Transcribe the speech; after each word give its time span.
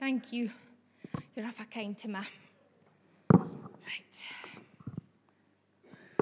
Thank 0.00 0.32
you. 0.32 0.50
You're 1.36 1.44
awful 1.44 1.66
kind 1.70 1.96
to 1.98 2.08
me. 2.08 2.20
Right. 3.34 4.24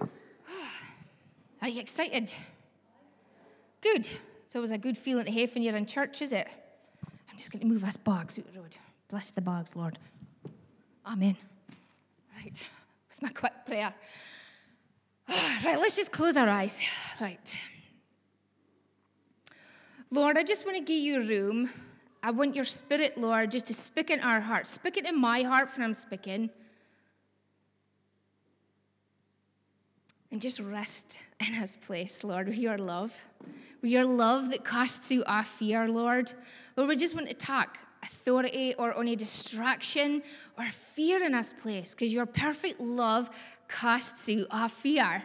Are 1.63 1.69
you 1.69 1.81
excited? 1.81 2.35
Good. 3.81 4.07
So 4.07 4.13
it's 4.47 4.57
always 4.57 4.71
a 4.73 4.79
good 4.79 4.99
feeling 4.99 5.27
to 5.27 5.31
have 5.31 5.55
when 5.55 5.63
you're 5.63 5.77
in 5.77 5.87
church, 5.87 6.23
is 6.23 6.33
it? 6.33 6.49
I'm 7.31 7.37
just 7.37 7.53
going 7.53 7.61
to 7.61 7.69
move 7.69 7.85
us 7.85 7.97
bags 7.97 8.37
out 8.37 8.53
the 8.53 8.59
road. 8.59 8.75
Bless 9.09 9.31
the 9.31 9.43
bags, 9.43 9.77
Lord. 9.77 9.97
Amen. 11.07 11.37
Right. 12.37 12.61
That's 13.09 13.23
my 13.23 13.31
quick 13.31 13.53
prayer. 13.65 13.95
Right, 15.65 15.79
let's 15.79 15.97
just 15.97 16.11
close 16.11 16.37
our 16.37 16.49
eyes. 16.49 16.81
Right. 17.21 17.61
Lord, 20.11 20.37
I 20.37 20.43
just 20.43 20.65
want 20.65 20.79
to 20.79 20.83
give 20.83 20.99
you 20.99 21.21
room. 21.21 21.71
I 22.23 22.31
want 22.31 22.57
your 22.57 22.65
spirit, 22.65 23.17
Lord, 23.17 23.51
just 23.51 23.67
to 23.67 23.75
speak 23.75 24.11
in 24.11 24.21
our 24.21 24.41
hearts. 24.41 24.71
Speak 24.71 24.97
it 24.97 25.07
in 25.07 25.21
my 25.21 25.43
heart 25.43 25.71
when 25.77 25.85
I'm 25.85 25.95
speaking. 25.95 26.51
And 30.31 30.41
just 30.41 30.61
rest 30.61 31.19
in 31.41 31.55
his 31.55 31.77
place, 31.77 32.25
Lord, 32.25 32.49
with 32.49 32.59
your 32.59 32.77
love. 32.77 33.15
With 33.81 33.91
your 33.93 34.05
love 34.05 34.51
that 34.51 34.65
casts 34.65 35.13
out 35.13 35.23
our 35.27 35.45
fear, 35.45 35.89
Lord. 35.89 36.33
Lord, 36.77 36.89
we 36.89 36.97
just 36.97 37.15
want 37.15 37.29
to 37.29 37.35
talk 37.35 37.79
authority 38.03 38.75
or 38.79 38.99
any 38.99 39.17
distraction 39.17 40.23
or 40.59 40.65
fear 40.67 41.23
in 41.23 41.33
this 41.33 41.53
place 41.53 41.95
because 41.95 42.13
your 42.13 42.27
perfect 42.27 42.81
love 42.81 43.31
casts 43.69 44.29
out 44.29 44.47
our 44.51 44.69
fear. 44.69 45.23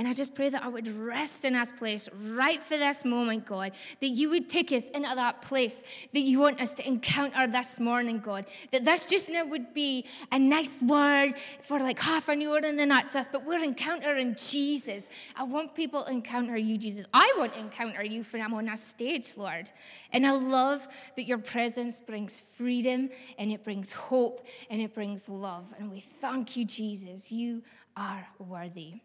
And 0.00 0.08
I 0.08 0.14
just 0.14 0.34
pray 0.34 0.48
that 0.48 0.64
I 0.64 0.68
would 0.68 0.88
rest 0.88 1.44
in 1.44 1.52
this 1.52 1.72
place 1.72 2.08
right 2.30 2.62
for 2.62 2.78
this 2.78 3.04
moment, 3.04 3.44
God, 3.44 3.72
that 4.00 4.08
you 4.08 4.30
would 4.30 4.48
take 4.48 4.72
us 4.72 4.88
into 4.88 5.14
that 5.14 5.42
place 5.42 5.82
that 6.14 6.20
you 6.20 6.38
want 6.38 6.62
us 6.62 6.72
to 6.72 6.88
encounter 6.88 7.46
this 7.46 7.78
morning, 7.78 8.18
God. 8.18 8.46
That 8.72 8.86
this 8.86 9.04
just 9.04 9.28
now 9.28 9.44
would 9.44 9.74
be 9.74 10.06
a 10.32 10.38
nice 10.38 10.80
word 10.80 11.34
for 11.60 11.78
like 11.78 12.00
half 12.00 12.30
an 12.30 12.40
hour 12.40 12.56
and 12.64 12.78
then 12.78 12.88
that's 12.88 13.14
us, 13.14 13.28
but 13.30 13.44
we're 13.44 13.62
encountering 13.62 14.36
Jesus. 14.36 15.10
I 15.36 15.42
want 15.42 15.74
people 15.74 16.04
to 16.04 16.10
encounter 16.10 16.56
you, 16.56 16.78
Jesus. 16.78 17.04
I 17.12 17.34
want 17.36 17.52
to 17.52 17.60
encounter 17.60 18.02
you 18.02 18.24
when 18.30 18.40
I'm 18.40 18.54
on 18.54 18.64
that 18.64 18.78
stage, 18.78 19.36
Lord. 19.36 19.70
And 20.14 20.26
I 20.26 20.30
love 20.30 20.88
that 21.16 21.24
your 21.24 21.36
presence 21.36 22.00
brings 22.00 22.40
freedom 22.40 23.10
and 23.36 23.52
it 23.52 23.62
brings 23.64 23.92
hope 23.92 24.46
and 24.70 24.80
it 24.80 24.94
brings 24.94 25.28
love. 25.28 25.66
And 25.78 25.90
we 25.90 26.00
thank 26.00 26.56
you, 26.56 26.64
Jesus. 26.64 27.30
You 27.30 27.62
are 27.98 28.26
worthy. 28.38 29.02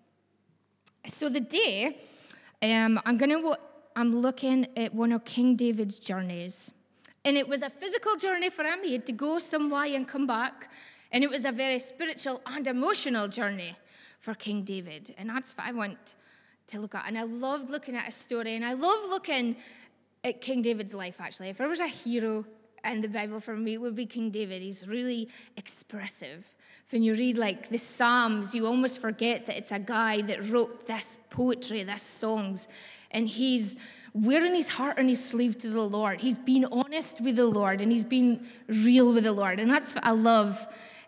So 1.08 1.30
the 1.30 1.40
day, 1.40 1.98
um, 2.64 3.00
I'm 3.06 3.18
gonna. 3.18 3.58
I'm 3.96 4.16
looking 4.16 4.68
at 4.76 4.94
one 4.94 5.12
of 5.12 5.24
King 5.24 5.56
David's 5.56 6.00
journeys, 6.00 6.72
and 7.24 7.38
it 7.38 7.48
was 7.48 7.62
a 7.62 7.70
physical 7.70 8.16
journey 8.16 8.50
for 8.50 8.64
him. 8.64 8.80
He 8.84 8.94
had 8.94 9.06
to 9.06 9.12
go 9.12 9.40
somewhere 9.40 9.86
and 9.86 10.08
come 10.08 10.26
back, 10.26 10.72
and 11.12 11.24
it 11.24 11.30
was 11.30 11.46
a 11.46 11.52
very 11.52 11.80
spiritual 11.80 12.42
and 12.48 12.68
emotional 12.68 13.28
journey 13.28 13.78
for 14.20 14.34
King 14.34 14.64
David, 14.64 15.14
and 15.18 15.30
that's 15.30 15.56
what 15.56 15.68
I 15.68 15.72
want 15.72 16.16
to 16.68 16.80
look 16.80 16.96
at. 16.96 17.08
And 17.08 17.18
I 17.18 17.24
loved 17.24 17.70
looking 17.70 17.96
at 17.96 18.06
his 18.06 18.16
story, 18.16 18.56
and 18.56 18.66
I 18.66 18.74
love 18.74 19.10
looking 19.10 19.56
at 20.24 20.42
King 20.42 20.64
David's 20.64 20.94
life. 20.94 21.22
Actually, 21.22 21.50
if 21.50 21.60
there 21.60 21.70
was 21.70 21.82
a 21.82 21.88
hero 21.88 22.46
in 22.84 23.02
the 23.02 23.08
Bible 23.08 23.40
for 23.40 23.56
me, 23.56 23.74
it 23.74 23.82
would 23.82 23.96
be 23.96 24.08
King 24.08 24.32
David. 24.32 24.62
He's 24.62 24.88
really 24.88 25.30
expressive. 25.56 26.46
When 26.92 27.02
you 27.02 27.14
read 27.14 27.38
like 27.38 27.70
the 27.70 27.80
Psalms, 27.80 28.54
you 28.54 28.68
almost 28.68 29.02
forget 29.02 29.48
that 29.48 29.58
it's 29.58 29.72
a 29.72 29.80
guy 29.80 30.22
that 30.22 30.50
wrote 30.50 30.86
this 30.86 31.18
poetry, 31.30 31.84
this 31.84 32.04
songs, 32.04 32.68
and 33.12 33.28
he's 33.28 33.76
wearing 34.14 34.54
his 34.54 34.70
heart 34.70 35.00
on 35.00 35.08
his 35.08 35.24
sleeve 35.24 35.58
to 35.60 35.68
the 35.68 35.82
Lord. 35.82 36.22
He's 36.22 36.38
been 36.38 36.66
honest 36.66 37.20
with 37.20 37.36
the 37.36 37.48
Lord 37.48 37.82
and 37.82 37.92
he's 37.92 38.04
been 38.04 38.48
real 38.68 39.14
with 39.14 39.26
the 39.26 39.34
Lord. 39.34 39.60
And 39.60 39.70
that's 39.70 39.96
what 39.96 40.06
I 40.06 40.12
love 40.12 40.66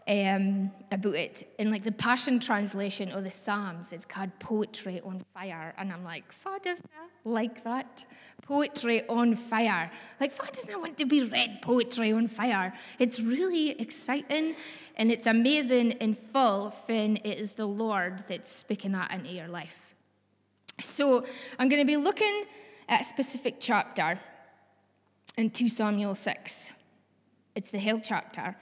um, 0.07 0.71
about 0.91 1.15
it. 1.15 1.53
In 1.59 1.69
like 1.69 1.83
the 1.83 1.91
Passion 1.91 2.39
Translation 2.39 3.11
of 3.11 3.23
the 3.23 3.31
Psalms, 3.31 3.91
it's 3.91 4.05
called 4.05 4.31
Poetry 4.39 5.01
on 5.01 5.21
Fire. 5.33 5.73
And 5.77 5.91
I'm 5.91 6.03
like, 6.03 6.31
Fa 6.31 6.59
doesn't 6.61 6.89
like 7.25 7.63
that? 7.63 8.05
Poetry 8.41 9.07
on 9.09 9.35
fire. 9.35 9.91
Like, 10.19 10.31
Fa 10.31 10.47
doesn't 10.51 10.79
want 10.79 10.97
to 10.97 11.05
be 11.05 11.23
read 11.23 11.59
poetry 11.61 12.13
on 12.13 12.27
fire. 12.27 12.73
It's 12.99 13.19
really 13.19 13.71
exciting 13.79 14.55
and 14.95 15.11
it's 15.11 15.27
amazing 15.27 15.93
and 15.93 16.17
full 16.17 16.73
when 16.85 17.17
it 17.17 17.39
is 17.39 17.53
the 17.53 17.65
Lord 17.65 18.23
that's 18.27 18.51
speaking 18.51 18.93
that 18.93 19.11
into 19.11 19.31
your 19.31 19.47
life. 19.47 19.95
So 20.81 21.25
I'm 21.59 21.69
going 21.69 21.81
to 21.81 21.87
be 21.87 21.97
looking 21.97 22.45
at 22.87 23.01
a 23.01 23.03
specific 23.03 23.55
chapter 23.59 24.19
in 25.37 25.49
2 25.49 25.67
Samuel 25.69 26.15
6. 26.15 26.71
It's 27.55 27.71
the 27.71 27.79
Hill 27.79 27.99
chapter. 28.03 28.55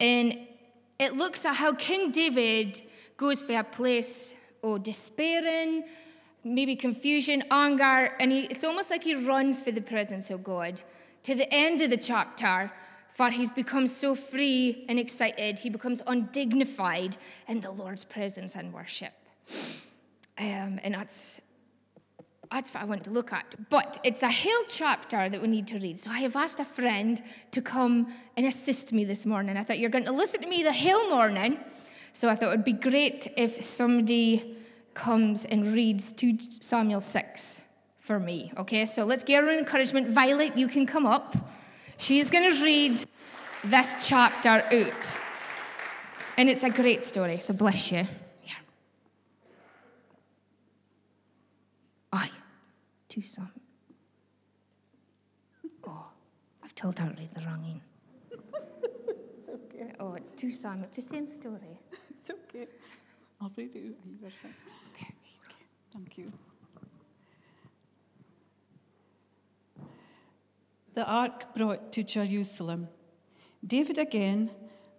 And 0.00 0.36
it 1.00 1.16
looks 1.16 1.46
at 1.46 1.56
how 1.56 1.72
King 1.72 2.12
David 2.12 2.82
goes 3.16 3.42
for 3.42 3.58
a 3.58 3.64
place 3.64 4.34
of 4.62 4.82
despairing, 4.82 5.84
maybe 6.44 6.76
confusion, 6.76 7.42
anger, 7.50 8.14
and 8.20 8.30
he, 8.30 8.42
it's 8.44 8.64
almost 8.64 8.90
like 8.90 9.02
he 9.02 9.26
runs 9.26 9.62
for 9.62 9.72
the 9.72 9.80
presence 9.80 10.30
of 10.30 10.44
God. 10.44 10.82
To 11.22 11.34
the 11.34 11.52
end 11.52 11.80
of 11.80 11.88
the 11.88 11.96
chapter, 11.96 12.70
for 13.14 13.30
he's 13.30 13.48
become 13.48 13.86
so 13.86 14.14
free 14.14 14.84
and 14.90 14.98
excited, 14.98 15.58
he 15.58 15.70
becomes 15.70 16.02
undignified 16.06 17.16
in 17.48 17.60
the 17.60 17.70
Lord's 17.70 18.04
presence 18.04 18.54
and 18.54 18.72
worship. 18.72 19.14
Um, 20.38 20.80
and 20.82 20.94
that's, 20.94 21.40
that's 22.50 22.74
what 22.74 22.82
I 22.82 22.86
want 22.86 23.04
to 23.04 23.10
look 23.10 23.32
at. 23.32 23.54
But 23.68 23.98
it's 24.04 24.22
a 24.22 24.30
whole 24.30 24.64
chapter 24.68 25.28
that 25.28 25.40
we 25.40 25.48
need 25.48 25.66
to 25.68 25.78
read. 25.78 25.98
So 25.98 26.10
I 26.10 26.20
have 26.20 26.36
asked 26.36 26.58
a 26.60 26.64
friend 26.64 27.20
to 27.52 27.62
come 27.62 28.12
and 28.36 28.46
assist 28.46 28.92
me 28.92 29.04
this 29.04 29.24
morning. 29.24 29.56
I 29.56 29.62
thought 29.62 29.78
you're 29.78 29.90
going 29.90 30.04
to 30.06 30.12
listen 30.12 30.40
to 30.42 30.48
me 30.48 30.62
the 30.62 30.72
whole 30.72 31.10
morning. 31.10 31.58
So 32.12 32.28
I 32.28 32.34
thought 32.34 32.48
it 32.48 32.56
would 32.56 32.64
be 32.64 32.72
great 32.72 33.28
if 33.36 33.62
somebody 33.62 34.56
comes 34.94 35.44
and 35.44 35.66
reads 35.66 36.12
2 36.12 36.38
Samuel 36.60 37.00
6 37.00 37.62
for 38.00 38.18
me. 38.18 38.52
Okay, 38.56 38.84
so 38.86 39.04
let's 39.04 39.22
give 39.22 39.44
her 39.44 39.50
an 39.50 39.58
encouragement. 39.58 40.08
Violet, 40.08 40.56
you 40.56 40.66
can 40.66 40.86
come 40.86 41.06
up. 41.06 41.36
She's 41.98 42.30
going 42.30 42.52
to 42.52 42.64
read 42.64 43.04
this 43.64 44.08
chapter 44.08 44.64
out. 44.72 45.18
And 46.36 46.48
it's 46.48 46.64
a 46.64 46.70
great 46.70 47.02
story, 47.02 47.38
so 47.38 47.54
bless 47.54 47.92
you. 47.92 48.06
Yeah. 48.44 48.52
Aye, 52.12 52.30
two 53.10 53.22
some. 53.22 53.50
Oh, 55.86 56.04
I've 56.62 56.74
told 56.76 56.98
her 57.00 57.08
to 57.08 57.14
read 57.16 57.34
the 57.34 57.40
wrong 57.40 57.64
in. 57.64 57.80
it's 58.30 59.48
okay. 59.48 59.92
Oh, 59.98 60.14
it's 60.14 60.30
two 60.30 60.52
some. 60.52 60.84
It's 60.84 60.96
the 60.96 61.02
same 61.02 61.26
story. 61.26 61.80
It's 62.20 62.30
okay. 62.30 62.68
I'll 63.40 63.50
read 63.56 63.70
it 63.74 63.96
out. 64.24 64.50
Okay. 64.94 65.14
Thank 65.92 66.18
you. 66.18 66.32
The 70.94 71.04
ark 71.04 71.54
brought 71.56 71.92
to 71.92 72.04
Jerusalem. 72.04 72.88
David 73.66 73.98
again 73.98 74.50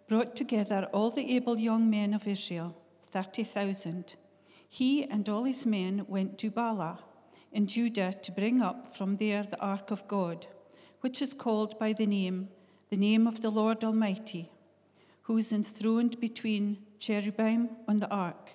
brought 0.09 0.35
together 0.35 0.89
all 0.91 1.11
the 1.11 1.35
able 1.35 1.57
young 1.57 1.89
men 1.89 2.13
of 2.13 2.27
Israel, 2.27 2.75
30,000. 3.11 4.15
He 4.67 5.05
and 5.05 5.29
all 5.29 5.45
his 5.45 5.65
men 5.65 6.05
went 6.07 6.37
to 6.39 6.51
Baalah 6.51 6.97
in 7.51 7.67
Judah 7.67 8.13
to 8.13 8.31
bring 8.31 8.61
up 8.61 8.95
from 8.95 9.17
there 9.17 9.43
the 9.43 9.59
ark 9.59 9.91
of 9.91 10.07
God, 10.07 10.47
which 11.01 11.21
is 11.21 11.33
called 11.33 11.77
by 11.77 11.93
the 11.93 12.05
name, 12.05 12.49
the 12.89 12.97
name 12.97 13.27
of 13.27 13.41
the 13.41 13.49
Lord 13.49 13.83
Almighty, 13.83 14.51
who 15.23 15.37
is 15.37 15.51
enthroned 15.51 16.19
between 16.19 16.77
cherubim 16.99 17.69
on 17.87 17.99
the 17.99 18.09
ark. 18.09 18.51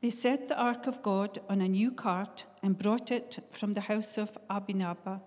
They 0.00 0.10
set 0.10 0.48
the 0.48 0.58
ark 0.58 0.86
of 0.86 1.02
God 1.02 1.40
on 1.48 1.60
a 1.60 1.68
new 1.68 1.90
cart 1.90 2.44
and 2.62 2.78
brought 2.78 3.10
it 3.10 3.38
from 3.50 3.74
the 3.74 3.80
house 3.82 4.16
of 4.16 4.36
Abinadab, 4.48 5.20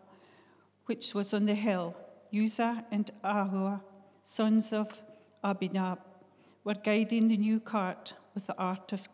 which 0.86 1.14
was 1.14 1.34
on 1.34 1.46
the 1.46 1.56
hill 1.56 1.96
Uzzah 2.34 2.86
and 2.92 3.12
Ahio, 3.24 3.82
sons 4.24 4.72
of 4.72 5.02
Abinab, 5.44 6.00
were 6.64 6.76
guiding 6.76 7.28
the 7.28 7.38
new 7.38 7.60
cart 7.60 8.14
with 8.34 8.48
the 8.48 8.58
ark 8.58 8.94
of 8.94 9.10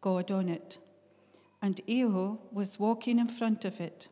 God 0.00 0.30
on 0.32 0.48
it. 0.48 0.78
And 1.62 1.80
Ahio 1.88 2.38
was 2.50 2.78
walking 2.78 3.18
in 3.18 3.28
front 3.28 3.64
of 3.64 3.80
it. 3.80 4.08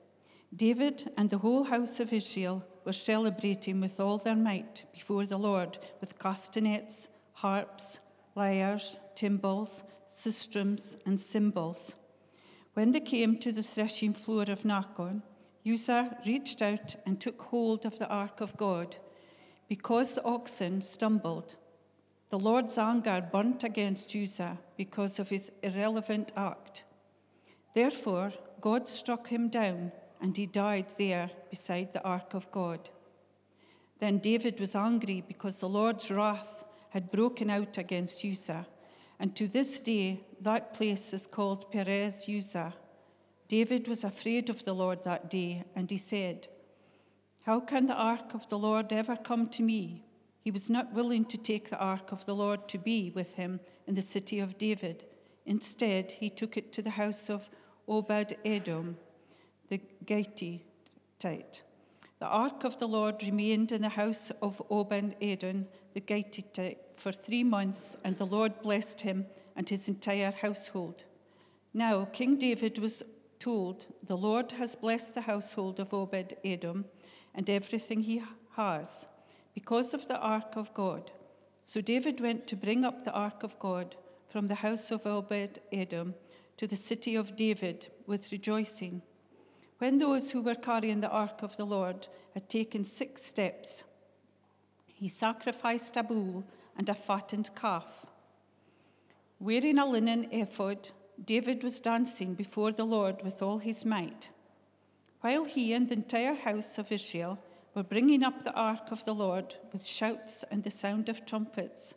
David 0.54 1.10
and 1.16 1.28
the 1.28 1.38
whole 1.38 1.64
house 1.64 2.00
of 2.00 2.12
Israel 2.12 2.64
were 2.84 2.92
celebrating 2.92 3.80
with 3.80 4.00
all 4.00 4.18
their 4.18 4.36
might 4.36 4.84
before 4.92 5.26
the 5.26 5.38
Lord 5.38 5.78
with 6.00 6.18
castanets, 6.18 7.08
harps, 7.32 8.00
lyres, 8.34 8.98
timbrels, 9.14 9.82
sistrums, 10.08 10.96
and 11.06 11.18
cymbals. 11.20 11.94
When 12.74 12.92
they 12.92 13.00
came 13.00 13.36
to 13.38 13.52
the 13.52 13.62
threshing 13.62 14.14
floor 14.14 14.42
of 14.42 14.62
Nacon, 14.62 15.22
Uzzah 15.66 16.18
reached 16.26 16.62
out 16.62 16.96
and 17.04 17.20
took 17.20 17.40
hold 17.42 17.84
of 17.84 17.98
the 17.98 18.08
ark 18.08 18.40
of 18.40 18.56
God. 18.56 18.96
Because 19.68 20.14
the 20.14 20.24
oxen 20.24 20.82
stumbled, 20.82 21.56
the 22.30 22.38
Lord's 22.38 22.78
anger 22.78 23.24
burnt 23.32 23.62
against 23.64 24.16
Uzzah 24.16 24.58
because 24.76 25.18
of 25.18 25.28
his 25.28 25.52
irrelevant 25.62 26.32
act. 26.36 26.84
Therefore, 27.74 28.32
God 28.60 28.88
struck 28.88 29.28
him 29.28 29.48
down, 29.48 29.92
and 30.20 30.36
he 30.36 30.46
died 30.46 30.86
there 30.98 31.30
beside 31.50 31.92
the 31.92 32.04
ark 32.04 32.34
of 32.34 32.50
God. 32.50 32.90
Then 33.98 34.18
David 34.18 34.58
was 34.58 34.74
angry 34.74 35.22
because 35.26 35.60
the 35.60 35.68
Lord's 35.68 36.10
wrath 36.10 36.64
had 36.90 37.12
broken 37.12 37.50
out 37.50 37.78
against 37.78 38.24
Uzzah, 38.24 38.66
and 39.18 39.36
to 39.36 39.46
this 39.46 39.80
day 39.80 40.24
that 40.40 40.74
place 40.74 41.12
is 41.12 41.26
called 41.26 41.70
Perez 41.70 42.26
Uzzah. 42.28 42.74
David 43.48 43.88
was 43.88 44.04
afraid 44.04 44.48
of 44.48 44.64
the 44.64 44.74
Lord 44.74 45.04
that 45.04 45.30
day, 45.30 45.64
and 45.76 45.90
he 45.90 45.98
said, 45.98 46.48
How 47.42 47.60
can 47.60 47.86
the 47.86 47.94
ark 47.94 48.34
of 48.34 48.48
the 48.48 48.58
Lord 48.58 48.92
ever 48.92 49.16
come 49.16 49.48
to 49.50 49.62
me? 49.62 50.04
He 50.40 50.50
was 50.50 50.70
not 50.70 50.92
willing 50.94 51.26
to 51.26 51.36
take 51.36 51.68
the 51.68 51.78
ark 51.78 52.12
of 52.12 52.24
the 52.24 52.34
Lord 52.34 52.68
to 52.68 52.78
be 52.78 53.10
with 53.14 53.34
him 53.34 53.60
in 53.86 53.94
the 53.94 54.02
city 54.02 54.40
of 54.40 54.56
David. 54.56 55.04
Instead, 55.44 56.12
he 56.12 56.30
took 56.30 56.56
it 56.56 56.72
to 56.72 56.82
the 56.82 56.90
house 56.90 57.28
of 57.28 57.50
Obed 57.90 58.36
Edom, 58.44 58.96
the 59.68 59.80
Gittite. 60.06 60.62
The 62.20 62.26
ark 62.26 62.62
of 62.62 62.78
the 62.78 62.86
Lord 62.86 63.20
remained 63.24 63.72
in 63.72 63.82
the 63.82 63.88
house 63.88 64.30
of 64.40 64.62
Obed 64.70 65.16
Edom, 65.20 65.66
the 65.92 66.00
Gittite, 66.00 66.78
for 66.94 67.10
three 67.10 67.42
months, 67.42 67.96
and 68.04 68.16
the 68.16 68.26
Lord 68.26 68.62
blessed 68.62 69.00
him 69.00 69.26
and 69.56 69.68
his 69.68 69.88
entire 69.88 70.30
household. 70.30 71.02
Now, 71.74 72.04
King 72.04 72.36
David 72.36 72.78
was 72.78 73.02
told, 73.40 73.86
The 74.06 74.16
Lord 74.16 74.52
has 74.52 74.76
blessed 74.76 75.14
the 75.14 75.22
household 75.22 75.80
of 75.80 75.92
Obed 75.92 76.36
Edom 76.44 76.84
and 77.34 77.50
everything 77.50 78.02
he 78.02 78.22
has, 78.54 79.08
because 79.52 79.94
of 79.94 80.06
the 80.06 80.18
ark 80.20 80.54
of 80.54 80.72
God. 80.74 81.10
So 81.64 81.80
David 81.80 82.20
went 82.20 82.46
to 82.46 82.56
bring 82.56 82.84
up 82.84 83.04
the 83.04 83.12
ark 83.12 83.42
of 83.42 83.58
God 83.58 83.96
from 84.28 84.46
the 84.46 84.54
house 84.54 84.92
of 84.92 85.06
Obed 85.06 85.58
Edom 85.72 86.14
to 86.60 86.66
the 86.66 86.76
city 86.76 87.16
of 87.16 87.36
David 87.36 87.86
with 88.06 88.30
rejoicing. 88.30 89.00
When 89.78 89.98
those 89.98 90.30
who 90.30 90.42
were 90.42 90.54
carrying 90.54 91.00
the 91.00 91.08
ark 91.08 91.42
of 91.42 91.56
the 91.56 91.64
Lord 91.64 92.06
had 92.34 92.50
taken 92.50 92.84
six 92.84 93.22
steps, 93.22 93.82
he 94.84 95.08
sacrificed 95.08 95.96
a 95.96 96.02
bull 96.02 96.44
and 96.76 96.86
a 96.90 96.94
fattened 96.94 97.48
calf. 97.54 98.04
Wearing 99.38 99.78
a 99.78 99.86
linen 99.86 100.28
ephod, 100.30 100.90
David 101.24 101.64
was 101.64 101.80
dancing 101.80 102.34
before 102.34 102.72
the 102.72 102.84
Lord 102.84 103.22
with 103.22 103.40
all 103.40 103.56
his 103.56 103.86
might. 103.86 104.28
While 105.22 105.44
he 105.46 105.72
and 105.72 105.88
the 105.88 105.94
entire 105.94 106.34
house 106.34 106.76
of 106.76 106.92
Israel 106.92 107.38
were 107.74 107.84
bringing 107.84 108.22
up 108.22 108.42
the 108.42 108.52
ark 108.52 108.90
of 108.90 109.02
the 109.06 109.14
Lord 109.14 109.54
with 109.72 109.86
shouts 109.86 110.44
and 110.50 110.62
the 110.62 110.70
sound 110.70 111.08
of 111.08 111.24
trumpets. 111.24 111.94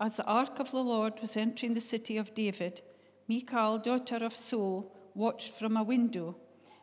As 0.00 0.16
the 0.16 0.24
ark 0.24 0.58
of 0.58 0.72
the 0.72 0.82
Lord 0.82 1.20
was 1.20 1.36
entering 1.36 1.74
the 1.74 1.80
city 1.80 2.16
of 2.16 2.34
David, 2.34 2.82
Michal, 3.28 3.78
daughter 3.78 4.16
of 4.16 4.34
Saul, 4.34 4.94
watched 5.14 5.52
from 5.52 5.76
a 5.76 5.82
window 5.82 6.36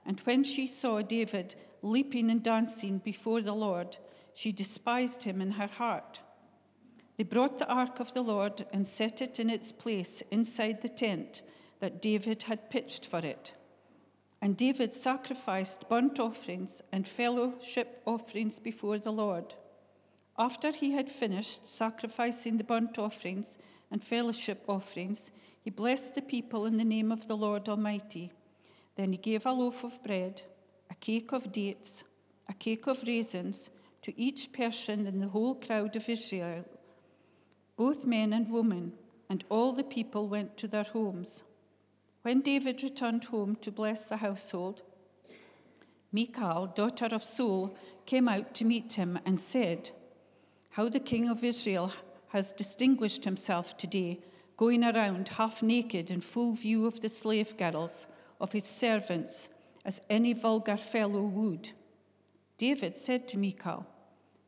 and 0.05 0.19
when 0.21 0.43
she 0.43 0.67
saw 0.67 1.01
David 1.01 1.55
leaping 1.81 2.29
and 2.29 2.41
dancing 2.41 2.99
before 2.99 3.41
the 3.41 3.53
Lord, 3.53 3.97
she 4.33 4.51
despised 4.51 5.23
him 5.23 5.41
in 5.41 5.51
her 5.51 5.67
heart. 5.67 6.21
They 7.17 7.23
brought 7.23 7.59
the 7.59 7.71
ark 7.71 7.99
of 7.99 8.13
the 8.13 8.23
Lord 8.23 8.65
and 8.73 8.88
set 8.88 9.21
it 9.21 9.39
in 9.39 9.49
its 9.49 9.71
place 9.71 10.23
inside 10.31 10.81
the 10.81 10.89
tent 10.89 11.41
that 11.79 12.01
David 12.01 12.43
had 12.43 12.69
pitched 12.69 13.05
for 13.05 13.19
it. 13.19 13.53
And 14.41 14.57
David 14.57 14.93
sacrificed 14.93 15.88
burnt 15.88 16.19
offerings 16.19 16.81
and 16.91 17.07
fellowship 17.07 18.01
offerings 18.05 18.59
before 18.59 18.97
the 18.97 19.11
Lord. 19.11 19.53
After 20.38 20.71
he 20.71 20.91
had 20.91 21.11
finished 21.11 21.67
sacrificing 21.67 22.57
the 22.57 22.63
burnt 22.63 22.97
offerings 22.97 23.59
and 23.91 24.03
fellowship 24.03 24.63
offerings, 24.67 25.29
he 25.61 25.69
blessed 25.69 26.15
the 26.15 26.21
people 26.21 26.65
in 26.65 26.77
the 26.77 26.83
name 26.83 27.11
of 27.11 27.27
the 27.27 27.37
Lord 27.37 27.69
Almighty. 27.69 28.31
Then 28.95 29.11
he 29.11 29.17
gave 29.17 29.45
a 29.45 29.53
loaf 29.53 29.83
of 29.83 30.03
bread, 30.03 30.41
a 30.89 30.95
cake 30.95 31.31
of 31.31 31.51
dates, 31.51 32.03
a 32.49 32.53
cake 32.53 32.87
of 32.87 33.03
raisins 33.03 33.69
to 34.01 34.19
each 34.19 34.51
person 34.51 35.05
in 35.05 35.19
the 35.19 35.27
whole 35.27 35.55
crowd 35.55 35.95
of 35.95 36.09
Israel, 36.09 36.65
both 37.77 38.05
men 38.05 38.33
and 38.33 38.49
women, 38.49 38.93
and 39.29 39.43
all 39.49 39.71
the 39.71 39.83
people 39.83 40.27
went 40.27 40.57
to 40.57 40.67
their 40.67 40.83
homes. 40.83 41.43
When 42.23 42.41
David 42.41 42.83
returned 42.83 43.25
home 43.25 43.55
to 43.57 43.71
bless 43.71 44.07
the 44.07 44.17
household, 44.17 44.81
Michal, 46.11 46.67
daughter 46.67 47.07
of 47.11 47.23
Saul, 47.23 47.75
came 48.05 48.27
out 48.27 48.53
to 48.55 48.65
meet 48.65 48.93
him 48.93 49.17
and 49.25 49.39
said, 49.39 49.91
How 50.71 50.89
the 50.89 50.99
king 50.99 51.29
of 51.29 51.43
Israel 51.43 51.93
has 52.29 52.51
distinguished 52.51 53.23
himself 53.23 53.77
today, 53.77 54.19
going 54.61 54.83
around 54.83 55.27
half 55.27 55.63
naked 55.63 56.11
in 56.11 56.21
full 56.21 56.53
view 56.53 56.85
of 56.85 57.01
the 57.01 57.09
slave 57.09 57.57
girls 57.57 58.05
of 58.39 58.51
his 58.51 58.63
servants 58.63 59.49
as 59.83 59.99
any 60.07 60.33
vulgar 60.33 60.77
fellow 60.77 61.23
would. 61.23 61.71
David 62.59 62.95
said 62.95 63.27
to 63.27 63.39
Michal, 63.39 63.87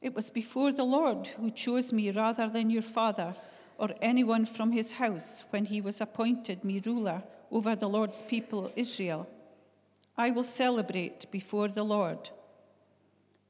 It 0.04 0.14
was 0.14 0.30
before 0.30 0.72
the 0.72 0.84
Lord 0.84 1.26
who 1.26 1.50
chose 1.50 1.92
me 1.92 2.12
rather 2.12 2.48
than 2.48 2.70
your 2.70 2.84
father 2.84 3.34
or 3.80 3.90
anyone 4.04 4.46
from 4.46 4.72
his 4.72 4.92
house 4.92 5.46
when 5.50 5.66
he 5.66 5.82
was 5.82 6.00
appointed 6.00 6.64
me 6.64 6.80
ruler 6.86 7.24
over 7.50 7.76
the 7.76 7.90
Lord's 7.90 8.22
people 8.22 8.72
Israel. 8.76 9.28
I 10.16 10.30
will 10.30 10.44
celebrate 10.44 11.32
before 11.32 11.70
the 11.70 11.84
Lord. 11.84 12.30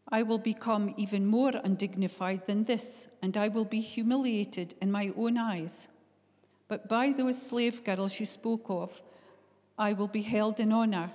I 0.07 0.23
will 0.23 0.37
become 0.37 0.93
even 0.95 1.25
more 1.25 1.51
undignified 1.61 2.47
than 2.47 2.63
this, 2.63 3.09
and 3.21 3.35
I 3.35 3.49
will 3.49 3.65
be 3.65 3.81
humiliated 3.81 4.75
in 4.81 4.93
my 4.93 5.11
own 5.17 5.37
eyes. 5.37 5.89
But 6.73 6.89
by 6.89 7.11
those 7.11 7.39
slave 7.39 7.83
girls 7.83 8.19
you 8.19 8.25
spoke 8.25 8.65
of, 8.67 8.99
I 9.77 9.93
will 9.93 10.07
be 10.07 10.23
held 10.23 10.59
in 10.59 10.71
honor. 10.71 11.11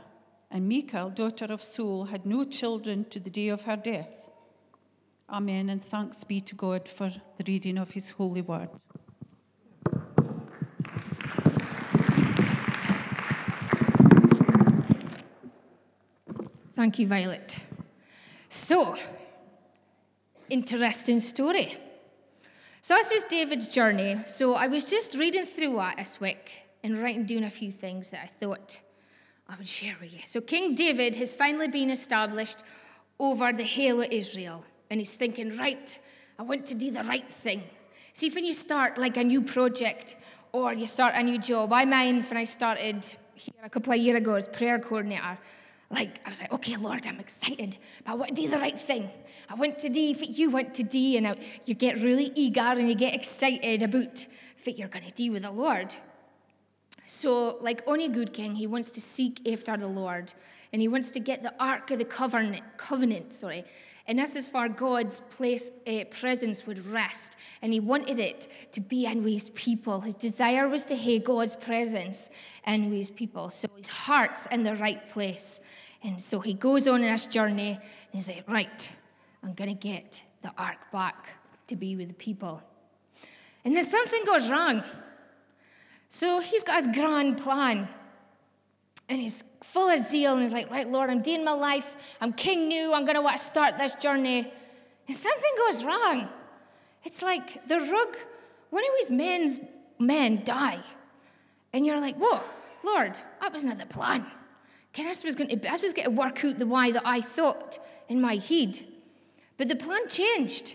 And 0.52 0.68
Michal, 0.68 1.10
daughter 1.10 1.46
of 1.46 1.64
Saul, 1.64 2.04
had 2.04 2.24
no 2.24 2.44
children 2.44 3.06
to 3.06 3.18
the 3.18 3.28
day 3.28 3.48
of 3.48 3.62
her 3.62 3.74
death. 3.74 4.30
Amen, 5.28 5.68
and 5.68 5.82
thanks 5.82 6.22
be 6.22 6.40
to 6.42 6.54
God 6.54 6.88
for 6.88 7.12
the 7.38 7.44
reading 7.48 7.76
of 7.76 7.90
his 7.90 8.12
holy 8.12 8.40
word. 8.40 8.68
Thank 16.76 17.00
you, 17.00 17.08
Violet. 17.08 17.66
So, 18.48 18.96
interesting 20.48 21.18
story. 21.18 21.76
So, 22.88 22.94
this 22.94 23.12
was 23.12 23.22
David's 23.24 23.68
journey. 23.68 24.18
So, 24.24 24.54
I 24.54 24.66
was 24.66 24.82
just 24.82 25.12
reading 25.12 25.44
through 25.44 25.78
it 25.78 25.98
this 25.98 26.18
week 26.20 26.62
and 26.82 26.96
writing 26.96 27.26
down 27.26 27.44
a 27.44 27.50
few 27.50 27.70
things 27.70 28.08
that 28.08 28.22
I 28.24 28.30
thought 28.40 28.80
I 29.46 29.56
would 29.56 29.68
share 29.68 29.94
with 30.00 30.14
you. 30.14 30.20
So, 30.24 30.40
King 30.40 30.74
David 30.74 31.14
has 31.16 31.34
finally 31.34 31.68
been 31.68 31.90
established 31.90 32.62
over 33.18 33.52
the 33.52 33.66
whole 33.66 34.00
of 34.00 34.10
Israel, 34.10 34.64
and 34.88 35.00
he's 35.00 35.12
thinking, 35.12 35.54
right, 35.58 35.98
I 36.38 36.44
want 36.44 36.64
to 36.64 36.74
do 36.74 36.90
the 36.90 37.02
right 37.02 37.30
thing. 37.30 37.62
See, 38.14 38.30
when 38.30 38.46
you 38.46 38.54
start 38.54 38.96
like 38.96 39.18
a 39.18 39.24
new 39.24 39.42
project 39.42 40.16
or 40.52 40.72
you 40.72 40.86
start 40.86 41.12
a 41.14 41.22
new 41.22 41.38
job, 41.38 41.70
I 41.74 41.84
mind 41.84 42.24
when 42.24 42.38
I 42.38 42.44
started 42.44 43.04
here 43.34 43.62
a 43.62 43.68
couple 43.68 43.92
of 43.92 43.98
years 43.98 44.16
ago 44.16 44.32
as 44.32 44.48
prayer 44.48 44.78
coordinator, 44.78 45.36
like 45.90 46.20
I 46.26 46.30
was 46.30 46.40
like, 46.40 46.52
okay, 46.52 46.76
Lord, 46.76 47.06
I'm 47.06 47.18
excited, 47.18 47.78
but 48.04 48.12
I 48.12 48.14
want 48.14 48.36
to 48.36 48.42
do 48.42 48.48
the 48.48 48.58
right 48.58 48.78
thing. 48.78 49.08
I 49.48 49.54
want 49.54 49.78
to 49.80 49.88
do 49.88 50.12
what 50.12 50.28
you 50.28 50.50
want 50.50 50.74
to 50.74 50.82
do, 50.82 51.16
and 51.16 51.26
I, 51.26 51.36
you 51.64 51.74
get 51.74 52.02
really 52.02 52.30
eager 52.34 52.60
and 52.60 52.88
you 52.88 52.94
get 52.94 53.14
excited 53.14 53.82
about 53.82 54.26
what 54.64 54.78
you're 54.78 54.88
going 54.88 55.06
to 55.06 55.12
do 55.12 55.32
with 55.32 55.42
the 55.42 55.50
Lord. 55.50 55.94
So, 57.06 57.56
like 57.62 57.82
any 57.88 58.08
good 58.08 58.34
king, 58.34 58.54
he 58.54 58.66
wants 58.66 58.90
to 58.92 59.00
seek 59.00 59.48
after 59.50 59.78
the 59.78 59.86
Lord, 59.86 60.34
and 60.74 60.82
he 60.82 60.88
wants 60.88 61.10
to 61.12 61.20
get 61.20 61.42
the 61.42 61.54
Ark 61.58 61.90
of 61.90 61.98
the 61.98 62.04
Covenant, 62.04 62.62
covenant 62.76 63.32
sorry. 63.32 63.64
And 64.08 64.18
this 64.18 64.34
is 64.36 64.48
where 64.48 64.70
God's 64.70 65.20
place, 65.20 65.70
uh, 65.86 66.04
presence 66.10 66.66
would 66.66 66.84
rest. 66.86 67.36
And 67.60 67.74
he 67.74 67.78
wanted 67.78 68.18
it 68.18 68.48
to 68.72 68.80
be 68.80 69.04
in 69.04 69.22
with 69.22 69.34
his 69.34 69.50
people. 69.50 70.00
His 70.00 70.14
desire 70.14 70.66
was 70.66 70.86
to 70.86 70.96
have 70.96 71.24
God's 71.24 71.54
presence 71.54 72.30
in 72.66 72.88
with 72.88 72.98
his 72.98 73.10
people. 73.10 73.50
So 73.50 73.68
his 73.76 73.88
heart's 73.88 74.46
in 74.46 74.64
the 74.64 74.76
right 74.76 75.06
place. 75.10 75.60
And 76.02 76.20
so 76.20 76.40
he 76.40 76.54
goes 76.54 76.88
on 76.88 77.02
in 77.02 77.12
this 77.12 77.26
journey 77.26 77.72
and 77.72 77.80
he's 78.12 78.28
like, 78.30 78.48
right, 78.48 78.96
I'm 79.42 79.52
going 79.52 79.76
to 79.76 79.88
get 79.88 80.22
the 80.40 80.52
ark 80.56 80.90
back 80.90 81.28
to 81.66 81.76
be 81.76 81.94
with 81.94 82.08
the 82.08 82.14
people. 82.14 82.62
And 83.64 83.76
then 83.76 83.84
something 83.84 84.24
goes 84.24 84.50
wrong. 84.50 84.82
So 86.08 86.40
he's 86.40 86.64
got 86.64 86.76
his 86.76 86.88
grand 86.96 87.36
plan. 87.36 87.86
And 89.08 89.20
he's 89.20 89.44
full 89.62 89.88
of 89.88 89.98
zeal 90.00 90.34
and 90.34 90.42
he's 90.42 90.52
like, 90.52 90.70
right, 90.70 90.88
Lord, 90.88 91.10
I'm 91.10 91.22
doing 91.22 91.44
my 91.44 91.52
life. 91.52 91.96
I'm 92.20 92.32
king 92.32 92.68
new. 92.68 92.92
I'm 92.92 93.04
going 93.04 93.16
to 93.16 93.22
want 93.22 93.38
to 93.38 93.44
start 93.44 93.78
this 93.78 93.94
journey. 93.94 94.52
And 95.06 95.16
something 95.16 95.50
goes 95.66 95.84
wrong. 95.84 96.28
It's 97.04 97.22
like 97.22 97.66
the 97.68 97.78
rug, 97.78 98.16
one 98.70 98.84
of 98.84 98.90
his 99.00 99.10
men's 99.10 99.60
men 99.98 100.42
die. 100.44 100.80
And 101.72 101.86
you're 101.86 102.00
like, 102.00 102.16
whoa, 102.16 102.42
Lord, 102.84 103.20
that 103.40 103.52
wasn't 103.52 103.78
the 103.78 103.86
plan. 103.86 104.26
This 104.94 105.24
was 105.24 105.34
going 105.34 105.48
to, 105.48 105.70
was 105.70 105.94
going 105.94 106.04
to 106.04 106.10
work 106.10 106.44
out 106.44 106.58
the 106.58 106.66
why 106.66 106.90
that 106.90 107.02
I 107.04 107.20
thought 107.20 107.78
in 108.08 108.20
my 108.20 108.34
head. 108.34 108.80
But 109.56 109.68
the 109.68 109.76
plan 109.76 110.08
changed. 110.08 110.74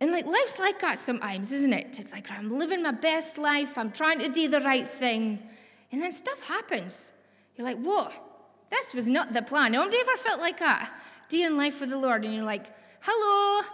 And 0.00 0.12
like 0.12 0.26
life's 0.26 0.58
like 0.58 0.80
that 0.80 0.98
sometimes, 0.98 1.52
isn't 1.52 1.72
it? 1.72 1.98
It's 1.98 2.12
like 2.12 2.30
I'm 2.30 2.50
living 2.50 2.82
my 2.82 2.90
best 2.90 3.38
life, 3.38 3.78
I'm 3.78 3.92
trying 3.92 4.18
to 4.18 4.28
do 4.28 4.48
the 4.48 4.60
right 4.60 4.88
thing, 4.88 5.42
and 5.90 6.02
then 6.02 6.12
stuff 6.12 6.46
happens. 6.46 7.12
You're 7.56 7.66
like, 7.66 7.78
whoa, 7.78 8.08
this 8.70 8.94
was 8.94 9.08
not 9.08 9.32
the 9.32 9.42
plan. 9.42 9.74
Have 9.74 9.92
you 9.92 10.00
ever 10.00 10.16
felt 10.16 10.40
like 10.40 10.60
that? 10.60 10.92
Doing 11.28 11.56
life 11.56 11.80
with 11.80 11.90
the 11.90 11.98
Lord, 11.98 12.24
and 12.24 12.34
you're 12.34 12.44
like, 12.44 12.66
Hello. 13.08 13.64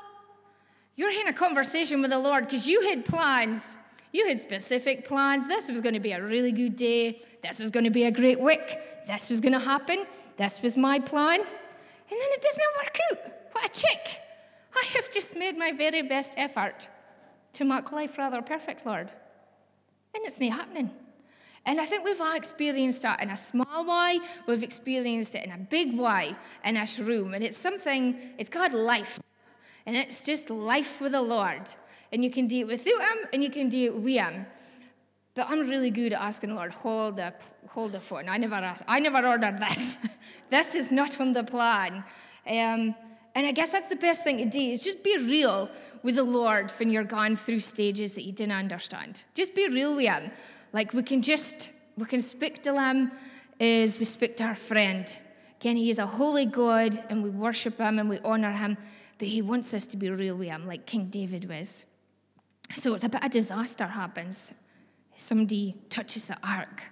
You're 0.95 1.11
in 1.11 1.27
a 1.27 1.33
conversation 1.33 2.03
with 2.03 2.11
the 2.11 2.19
Lord 2.19 2.45
because 2.45 2.67
you 2.67 2.83
had 2.83 3.07
plans. 3.07 3.77
You 4.13 4.29
had 4.29 4.43
specific 4.43 5.09
plans. 5.09 5.47
This 5.47 5.71
was 5.71 5.81
going 5.81 5.95
to 5.95 6.01
be 6.01 6.13
a 6.13 6.23
really 6.23 6.53
good 6.53 6.77
day. 6.77 7.23
This 7.43 7.59
was 7.59 7.71
going 7.71 7.85
to 7.85 7.91
be 7.91 8.05
a 8.05 8.11
great 8.11 8.39
week. 8.39 8.77
This 9.07 9.31
was 9.31 9.41
going 9.41 9.55
to 9.55 9.59
happen. 9.59 10.05
This 10.37 10.61
was 10.61 10.77
my 10.77 10.99
plan. 10.99 11.41
And 11.41 11.47
then 12.11 12.29
it 12.31 12.43
does 12.43 12.59
not 12.59 12.85
work 12.85 12.99
out. 13.11 13.33
What 13.53 13.65
a 13.65 13.81
chick. 13.81 14.21
I 14.77 14.85
have 14.97 15.11
just 15.11 15.35
made 15.35 15.57
my 15.57 15.73
very 15.73 16.03
best 16.03 16.35
effort 16.37 16.89
to 17.55 17.65
make 17.65 17.91
life 17.91 18.19
rather 18.19 18.43
perfect, 18.43 18.85
Lord. 18.85 19.13
And 20.15 20.27
it's 20.27 20.39
not 20.39 20.53
happening. 20.53 20.91
And 21.65 21.81
I 21.81 21.87
think 21.87 22.05
we've 22.05 22.21
all 22.21 22.35
experienced 22.35 23.03
that 23.03 23.23
in 23.23 23.31
a 23.31 23.37
small 23.37 23.85
way, 23.85 24.19
we've 24.47 24.63
experienced 24.63 25.35
it 25.35 25.45
in 25.45 25.53
a 25.53 25.59
big 25.59 25.99
way 25.99 26.35
in 26.65 26.75
this 26.75 26.99
room. 26.99 27.35
And 27.35 27.45
it's 27.45 27.57
something, 27.57 28.17
it's 28.37 28.51
called 28.51 28.73
life. 28.73 29.21
And 29.87 29.97
it's 29.97 30.23
just 30.23 30.51
life 30.51 31.01
with 31.01 31.13
the 31.13 31.23
Lord. 31.23 31.63
And 32.13 32.25
you 32.25 32.31
can 32.31 32.47
do 32.47 32.59
it 32.59 32.67
without 32.67 33.01
Him 33.01 33.19
and 33.33 33.43
you 33.43 33.51
can 33.51 33.69
do 33.69 33.85
it 33.87 33.95
with 33.95 34.13
Him. 34.13 34.47
But 35.35 35.49
I'm 35.49 35.69
really 35.69 35.91
good 35.91 36.13
at 36.13 36.21
asking 36.21 36.51
the 36.51 36.57
Lord, 36.57 36.73
hold 36.73 37.17
the, 37.17 37.33
hold 37.69 37.93
the 37.93 38.01
phone. 38.01 38.29
I 38.29 38.37
never 38.39 38.57
asked, 38.57 38.85
I 38.89 38.99
never 38.99 39.27
ordered 39.27 39.59
this. 39.59 39.97
this 40.51 40.75
is 40.75 40.91
not 40.91 41.21
on 41.21 41.33
the 41.33 41.45
plan. 41.45 42.05
Um, 42.47 42.95
and 43.35 43.47
I 43.47 43.53
guess 43.53 43.73
that's 43.73 43.89
the 43.89 43.97
best 43.97 44.25
thing 44.25 44.39
to 44.39 44.47
do 44.47 44.61
is 44.61 44.83
just 44.83 45.03
be 45.03 45.17
real 45.17 45.71
with 46.03 46.17
the 46.17 46.25
Lord 46.25 46.71
when 46.73 46.91
you're 46.91 47.05
going 47.05 47.37
through 47.37 47.61
stages 47.61 48.15
that 48.15 48.25
you 48.25 48.33
didn't 48.33 48.53
understand. 48.53 49.23
Just 49.35 49.55
be 49.55 49.69
real 49.69 49.95
with 49.95 50.07
Him. 50.07 50.33
Like 50.73 50.93
we 50.93 51.03
can 51.03 51.23
just, 51.23 51.71
we 51.97 52.07
can 52.07 52.21
speak 52.21 52.63
to 52.65 52.81
Him 52.81 53.13
as 53.61 53.99
we 53.99 54.05
speak 54.05 54.37
to 54.39 54.45
our 54.45 54.55
friend. 54.55 55.17
Again, 55.61 55.77
He 55.77 55.91
is 55.91 55.99
a 55.99 56.07
holy 56.07 56.47
God 56.47 57.03
and 57.09 57.23
we 57.23 57.31
worship 57.31 57.79
Him 57.79 57.99
and 57.99 58.09
we 58.09 58.19
honor 58.21 58.53
Him, 58.53 58.77
but 59.19 59.29
He 59.29 59.43
wants 59.43 59.75
us 59.75 59.87
to 59.89 59.97
be 59.97 60.11
real 60.11 60.37
with 60.37 60.49
Him, 60.49 60.67
like 60.67 60.87
King 60.87 61.07
David 61.07 61.49
was. 61.49 61.87
So 62.75 62.95
it's 62.95 63.05
a 63.05 63.09
bit 63.09 63.25
of 63.25 63.31
disaster 63.31 63.87
happens. 63.87 64.55
Somebody 65.15 65.77
touches 65.91 66.27
the 66.27 66.37
ark 66.43 66.83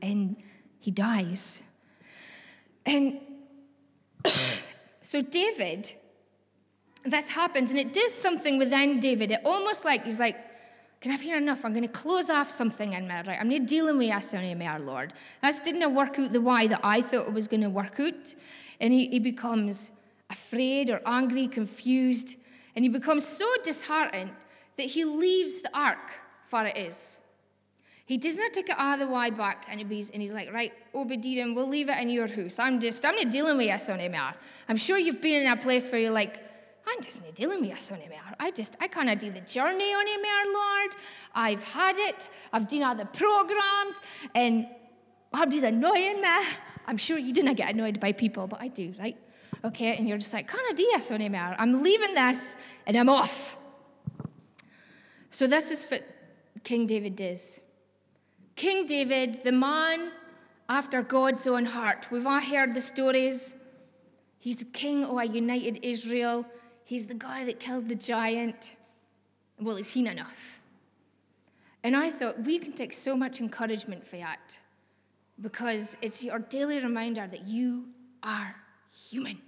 and 0.00 0.36
he 0.80 0.90
dies. 0.90 1.62
And 2.86 3.20
so 5.02 5.20
David, 5.20 5.92
this 7.04 7.30
happens, 7.30 7.70
and 7.70 7.78
it 7.78 7.92
does 7.92 8.12
something 8.12 8.58
within 8.58 9.00
David. 9.00 9.32
It 9.32 9.40
almost 9.44 9.84
like 9.84 10.04
he's 10.04 10.18
like, 10.18 10.36
can 11.00 11.12
I 11.12 11.14
have 11.14 11.42
enough? 11.42 11.64
I'm 11.64 11.72
going 11.72 11.82
to 11.82 11.88
close 11.88 12.28
off 12.28 12.50
something 12.50 12.92
in 12.92 13.06
me, 13.06 13.14
right? 13.14 13.38
I'm 13.40 13.48
not 13.48 13.66
dealing 13.66 13.98
with 13.98 14.10
this 14.10 14.34
anymore, 14.34 14.80
Lord. 14.80 15.12
This 15.42 15.60
didn't 15.60 15.94
work 15.94 16.18
out 16.18 16.32
the 16.32 16.40
way 16.40 16.66
that 16.66 16.80
I 16.82 17.02
thought 17.02 17.28
it 17.28 17.32
was 17.32 17.46
going 17.46 17.62
to 17.62 17.70
work 17.70 18.00
out. 18.00 18.34
And 18.80 18.92
he, 18.92 19.08
he 19.08 19.20
becomes 19.20 19.92
afraid 20.28 20.90
or 20.90 21.00
angry, 21.06 21.46
confused, 21.46 22.36
and 22.74 22.84
he 22.84 22.88
becomes 22.88 23.24
so 23.24 23.46
disheartened 23.62 24.32
that 24.76 24.86
he 24.86 25.04
leaves 25.04 25.62
the 25.62 25.70
ark 25.78 25.98
for 26.48 26.64
it 26.64 26.76
is. 26.76 27.20
He 28.04 28.16
does 28.16 28.38
not 28.38 28.52
take 28.52 28.70
it 28.70 28.76
all 28.78 28.96
the 28.96 29.06
way 29.06 29.30
back 29.30 29.66
and 29.68 29.80
he's, 29.80 30.10
and 30.10 30.22
he's 30.22 30.32
like, 30.32 30.50
right, 30.52 30.72
Obadiah, 30.94 31.52
we'll 31.52 31.68
leave 31.68 31.90
it 31.90 31.98
in 31.98 32.08
your 32.08 32.26
house. 32.26 32.58
I'm 32.58 32.80
just, 32.80 33.04
I'm 33.04 33.14
not 33.14 33.30
dealing 33.30 33.58
with 33.58 33.68
this 33.68 33.90
anymore. 33.90 34.32
I'm 34.68 34.78
sure 34.78 34.96
you've 34.96 35.20
been 35.20 35.42
in 35.42 35.52
a 35.52 35.56
place 35.56 35.92
where 35.92 36.00
you're 36.00 36.10
like, 36.10 36.40
I'm 36.90 37.02
just 37.02 37.22
not 37.22 37.34
dealing 37.34 37.60
with 37.60 37.70
this 37.70 37.90
anymore. 37.90 38.18
I 38.40 38.50
just, 38.50 38.76
I 38.80 38.88
can't 38.88 39.20
do 39.20 39.30
the 39.30 39.40
journey 39.40 39.92
anymore, 39.92 40.44
Lord. 40.52 40.96
I've 41.34 41.62
had 41.62 41.96
it. 41.96 42.28
I've 42.52 42.68
done 42.68 42.82
all 42.82 42.94
the 42.94 43.04
programs 43.04 44.00
and 44.34 44.66
I'm 45.32 45.50
just 45.50 45.64
annoying 45.64 46.20
me. 46.20 46.28
I'm 46.86 46.96
sure 46.96 47.18
you 47.18 47.34
didn't 47.34 47.54
get 47.54 47.74
annoyed 47.74 48.00
by 48.00 48.12
people, 48.12 48.46
but 48.46 48.60
I 48.60 48.68
do, 48.68 48.94
right? 48.98 49.16
Okay, 49.64 49.96
and 49.96 50.08
you're 50.08 50.18
just 50.18 50.32
like, 50.32 50.48
can't 50.48 50.76
do 50.76 50.88
this 50.94 51.10
anymore. 51.10 51.54
I'm 51.58 51.82
leaving 51.82 52.14
this 52.14 52.56
and 52.86 52.96
I'm 52.96 53.08
off. 53.08 53.56
So 55.30 55.46
this 55.46 55.70
is 55.70 55.86
what 55.86 56.02
King 56.64 56.86
David 56.86 57.16
does. 57.16 57.60
King 58.56 58.86
David, 58.86 59.44
the 59.44 59.52
man 59.52 60.12
after 60.68 61.02
God's 61.02 61.46
own 61.46 61.64
heart. 61.64 62.06
We've 62.10 62.26
all 62.26 62.40
heard 62.40 62.74
the 62.74 62.80
stories. 62.80 63.54
He's 64.38 64.58
the 64.58 64.64
king 64.64 65.04
of 65.04 65.18
a 65.18 65.26
united 65.26 65.84
Israel. 65.84 66.46
He's 66.88 67.06
the 67.06 67.14
guy 67.14 67.44
that 67.44 67.60
killed 67.60 67.88
the 67.88 67.94
giant. 67.94 68.76
Well, 69.60 69.76
is 69.76 69.92
he 69.92 70.06
enough? 70.06 70.60
And 71.84 71.94
I 71.94 72.10
thought 72.10 72.40
we 72.40 72.58
can 72.58 72.72
take 72.72 72.92
so 72.92 73.14
much 73.14 73.40
encouragement 73.40 74.06
for 74.06 74.16
that 74.16 74.58
because 75.40 75.96
it's 76.02 76.24
your 76.24 76.38
daily 76.38 76.80
reminder 76.80 77.26
that 77.26 77.46
you 77.46 77.84
are 78.22 78.56
human. 79.10 79.38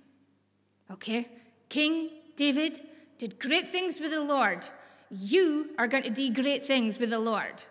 Okay? 0.90 1.28
King 1.68 2.10
David 2.36 2.80
did 3.18 3.38
great 3.38 3.68
things 3.68 4.00
with 4.00 4.10
the 4.10 4.22
Lord. 4.22 4.68
You 5.10 5.70
are 5.78 5.88
going 5.88 6.04
to 6.04 6.10
do 6.10 6.32
great 6.32 6.64
things 6.64 6.98
with 6.98 7.10
the 7.10 7.18
Lord 7.18 7.64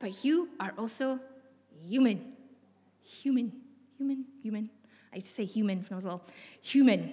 but 0.00 0.24
you 0.24 0.48
are 0.60 0.72
also 0.78 1.18
human. 1.86 2.32
Human, 3.02 3.52
human, 3.96 4.24
human. 4.42 4.70
I 5.12 5.16
used 5.16 5.28
to 5.28 5.32
say 5.32 5.44
human 5.44 5.78
when 5.78 5.92
I 5.92 5.94
was 5.96 6.04
little. 6.04 6.24
Human. 6.62 7.12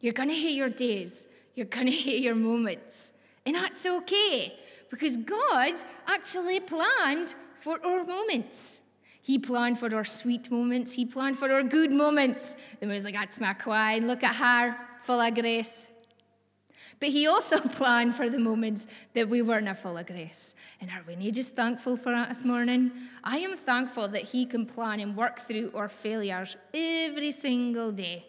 You're 0.00 0.12
going 0.12 0.28
to 0.28 0.34
hate 0.34 0.56
your 0.56 0.68
days, 0.68 1.28
you're 1.54 1.66
going 1.66 1.86
to 1.86 1.92
hate 1.92 2.22
your 2.22 2.34
moments. 2.34 3.12
And 3.46 3.54
that's 3.54 3.86
okay 3.86 4.58
because 4.90 5.16
God 5.16 5.74
actually 6.06 6.60
planned 6.60 7.34
for 7.60 7.84
our 7.84 8.04
moments. 8.04 8.80
He 9.22 9.38
planned 9.38 9.78
for 9.78 9.94
our 9.94 10.04
sweet 10.04 10.50
moments. 10.50 10.92
He 10.92 11.04
planned 11.04 11.38
for 11.38 11.50
our 11.50 11.62
good 11.62 11.92
moments. 11.92 12.56
The 12.80 12.86
was 12.86 13.04
like, 13.04 13.14
that's 13.14 13.40
my 13.40 13.52
queen. 13.52 14.06
Look 14.06 14.24
at 14.24 14.34
her, 14.34 14.76
full 15.02 15.20
of 15.20 15.34
grace. 15.34 15.88
But 16.98 17.10
he 17.10 17.26
also 17.26 17.58
planned 17.80 18.14
for 18.14 18.28
the 18.28 18.38
moments 18.38 18.86
that 19.14 19.28
we 19.28 19.42
weren't 19.42 19.74
full 19.78 19.96
of 19.96 20.06
grace. 20.06 20.54
And 20.80 20.90
are 20.90 21.04
we 21.06 21.16
not 21.16 21.32
just 21.34 21.54
thankful 21.54 21.96
for 21.96 22.12
that 22.12 22.28
this 22.28 22.44
morning? 22.44 22.92
I 23.22 23.38
am 23.38 23.56
thankful 23.56 24.08
that 24.08 24.22
he 24.22 24.46
can 24.46 24.66
plan 24.66 25.00
and 25.00 25.16
work 25.16 25.40
through 25.40 25.72
our 25.74 25.88
failures 25.88 26.56
every 26.74 27.32
single 27.32 27.92
day. 27.92 28.26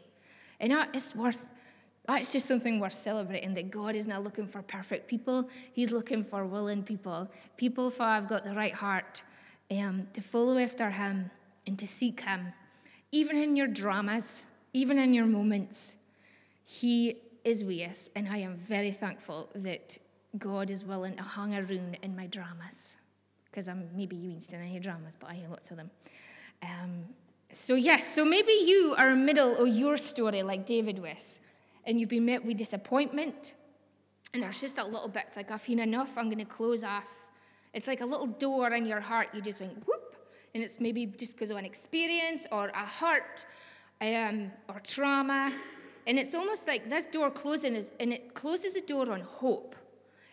And 0.59 0.71
that 0.71 0.95
is 0.95 1.15
worth 1.15 1.43
that's 2.07 2.33
just 2.33 2.47
something 2.47 2.79
worth 2.79 2.93
celebrating 2.93 3.53
that 3.53 3.69
God 3.69 3.95
is 3.95 4.07
not 4.07 4.23
looking 4.23 4.47
for 4.47 4.61
perfect 4.61 5.07
people. 5.07 5.47
He's 5.73 5.91
looking 5.91 6.23
for 6.23 6.45
willing 6.45 6.83
people. 6.83 7.29
People 7.57 7.89
who 7.89 8.03
have 8.03 8.27
got 8.27 8.43
the 8.43 8.53
right 8.53 8.73
heart 8.73 9.21
um, 9.69 10.07
to 10.13 10.21
follow 10.21 10.57
after 10.57 10.89
Him 10.89 11.29
and 11.67 11.77
to 11.77 11.87
seek 11.87 12.21
Him. 12.21 12.53
Even 13.11 13.37
in 13.37 13.55
your 13.55 13.67
dramas, 13.67 14.45
even 14.73 14.97
in 14.97 15.13
your 15.13 15.25
moments, 15.25 15.95
He 16.63 17.17
is 17.43 17.63
with 17.63 17.81
us, 17.81 18.09
and 18.15 18.27
I 18.27 18.37
am 18.37 18.55
very 18.57 18.91
thankful 18.91 19.49
that 19.55 19.97
God 20.37 20.69
is 20.69 20.83
willing 20.83 21.15
to 21.15 21.23
hang 21.23 21.55
around 21.55 21.97
in 22.01 22.15
my 22.15 22.27
dramas. 22.27 22.95
Because 23.45 23.67
I'm 23.67 23.89
maybe 23.95 24.15
you 24.15 24.31
ain't 24.31 24.51
in 24.51 24.81
dramas, 24.81 25.17
but 25.19 25.29
I 25.29 25.33
hear 25.33 25.49
lots 25.49 25.71
of 25.71 25.77
them. 25.77 25.91
Um, 26.63 27.05
so, 27.51 27.75
yes, 27.75 28.07
so 28.07 28.23
maybe 28.23 28.53
you 28.53 28.95
are 28.97 29.09
in 29.09 29.25
middle 29.25 29.57
of 29.57 29.67
your 29.67 29.97
story 29.97 30.41
like 30.41 30.65
David 30.65 30.99
was, 30.99 31.41
and 31.85 31.99
you've 31.99 32.09
been 32.09 32.25
met 32.25 32.45
with 32.45 32.57
disappointment, 32.57 33.53
and 34.33 34.43
there's 34.43 34.61
just 34.61 34.77
a 34.77 34.83
little 34.83 35.07
bit, 35.07 35.23
it's 35.27 35.35
like, 35.35 35.51
I've 35.51 35.61
seen 35.61 35.79
enough, 35.79 36.09
I'm 36.17 36.25
going 36.25 36.37
to 36.37 36.45
close 36.45 36.83
off. 36.83 37.11
It's 37.73 37.87
like 37.87 38.01
a 38.01 38.05
little 38.05 38.27
door 38.27 38.71
in 38.71 38.85
your 38.85 38.99
heart, 38.99 39.29
you 39.33 39.41
just 39.41 39.59
went 39.59 39.75
whoop, 39.87 40.15
and 40.53 40.63
it's 40.63 40.79
maybe 40.79 41.05
just 41.05 41.33
because 41.33 41.49
of 41.49 41.57
an 41.57 41.65
experience 41.65 42.47
or 42.51 42.69
a 42.69 42.85
hurt 42.85 43.45
um, 44.01 44.51
or 44.67 44.79
trauma 44.83 45.51
and 46.07 46.17
it's 46.17 46.33
almost 46.33 46.67
like 46.67 46.89
this 46.89 47.05
door 47.05 47.29
closing 47.29 47.75
is, 47.75 47.91
and 47.99 48.11
it 48.11 48.33
closes 48.33 48.73
the 48.73 48.81
door 48.81 49.11
on 49.11 49.21
hope. 49.21 49.75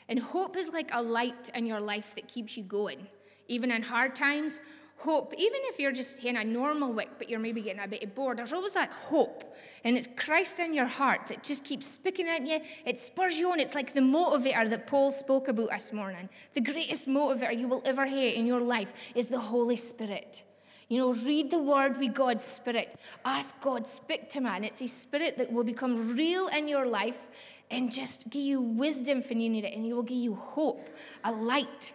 And 0.09 0.19
hope 0.19 0.57
is 0.57 0.71
like 0.71 0.91
a 0.95 1.03
light 1.03 1.51
in 1.55 1.67
your 1.67 1.81
life 1.81 2.15
that 2.15 2.29
keeps 2.29 2.57
you 2.57 2.63
going. 2.63 3.07
Even 3.49 3.71
in 3.71 3.83
hard 3.83 4.15
times, 4.15 4.61
hope, 4.99 5.33
even 5.39 5.61
if 5.65 5.79
you're 5.79 5.93
just 5.93 6.25
in 6.25 6.37
a 6.37 6.45
normal 6.45 6.93
week, 6.93 7.11
but 7.19 7.29
you're 7.29 7.41
maybe 7.41 7.63
getting 7.63 7.83
a 7.83 7.89
bit 7.89 8.15
bored, 8.15 8.39
there's 8.39 8.53
always 8.53 8.75
that 8.75 8.91
hope. 8.91 9.57
And 9.85 9.97
it's 9.97 10.09
Christ 10.17 10.59
in 10.59 10.75
your 10.75 10.87
heart 10.87 11.27
that 11.29 11.43
just 11.43 11.65
keeps 11.65 11.87
speaking 11.87 12.29
at 12.29 12.47
you. 12.47 12.61
It 12.85 12.99
spurs 12.99 13.39
you 13.39 13.51
on. 13.53 13.61
It's 13.61 13.75
like 13.75 13.95
the 13.95 14.01
motivator 14.01 14.69
that 14.71 14.87
Paul 14.87 15.13
spoke 15.13 15.49
about 15.49 15.71
this 15.71 15.93
morning. 15.93 16.29
The 16.55 16.61
greatest 16.61 17.09
motivator 17.09 17.59
you 17.59 17.69
will 17.69 17.83
ever 17.85 18.05
hear 18.05 18.33
in 18.35 18.45
your 18.47 18.61
life 18.61 18.93
is 19.15 19.29
the 19.29 19.39
Holy 19.39 19.77
Spirit. 19.77 20.43
You 20.89 20.99
know, 20.99 21.13
read 21.13 21.51
the 21.51 21.59
word 21.59 21.99
with 21.99 22.15
God's 22.15 22.45
Spirit. 22.45 22.99
Ask 23.25 23.61
God, 23.61 23.87
speak 23.87 24.29
to 24.31 24.41
man. 24.41 24.65
It's 24.65 24.79
His 24.79 24.93
Spirit 24.93 25.37
that 25.39 25.53
will 25.53 25.65
become 25.65 26.17
real 26.17 26.49
in 26.49 26.67
your 26.67 26.87
life 26.87 27.29
and 27.71 27.93
just 27.93 28.31
give 28.31 28.43
you 28.43 28.61
wisdom 28.61 29.23
when 29.29 29.41
you 29.41 29.51
need 29.51 29.65
it, 29.65 29.75
and 29.75 29.85
He 29.85 29.93
will 29.93 30.03
give 30.03 30.17
you 30.17 30.35
hope, 30.35 30.89
a 31.25 31.31
light. 31.31 31.93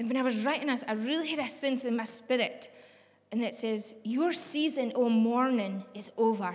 And 0.00 0.08
when 0.08 0.16
I 0.16 0.22
was 0.22 0.46
writing 0.46 0.68
this, 0.68 0.82
I 0.88 0.94
really 0.94 1.28
had 1.28 1.40
a 1.40 1.46
sense 1.46 1.84
in 1.84 1.94
my 1.94 2.04
spirit, 2.04 2.70
and 3.32 3.44
it 3.44 3.54
says, 3.54 3.92
Your 4.02 4.32
season, 4.32 4.92
O 4.94 5.10
morning, 5.10 5.84
is 5.94 6.10
over. 6.16 6.54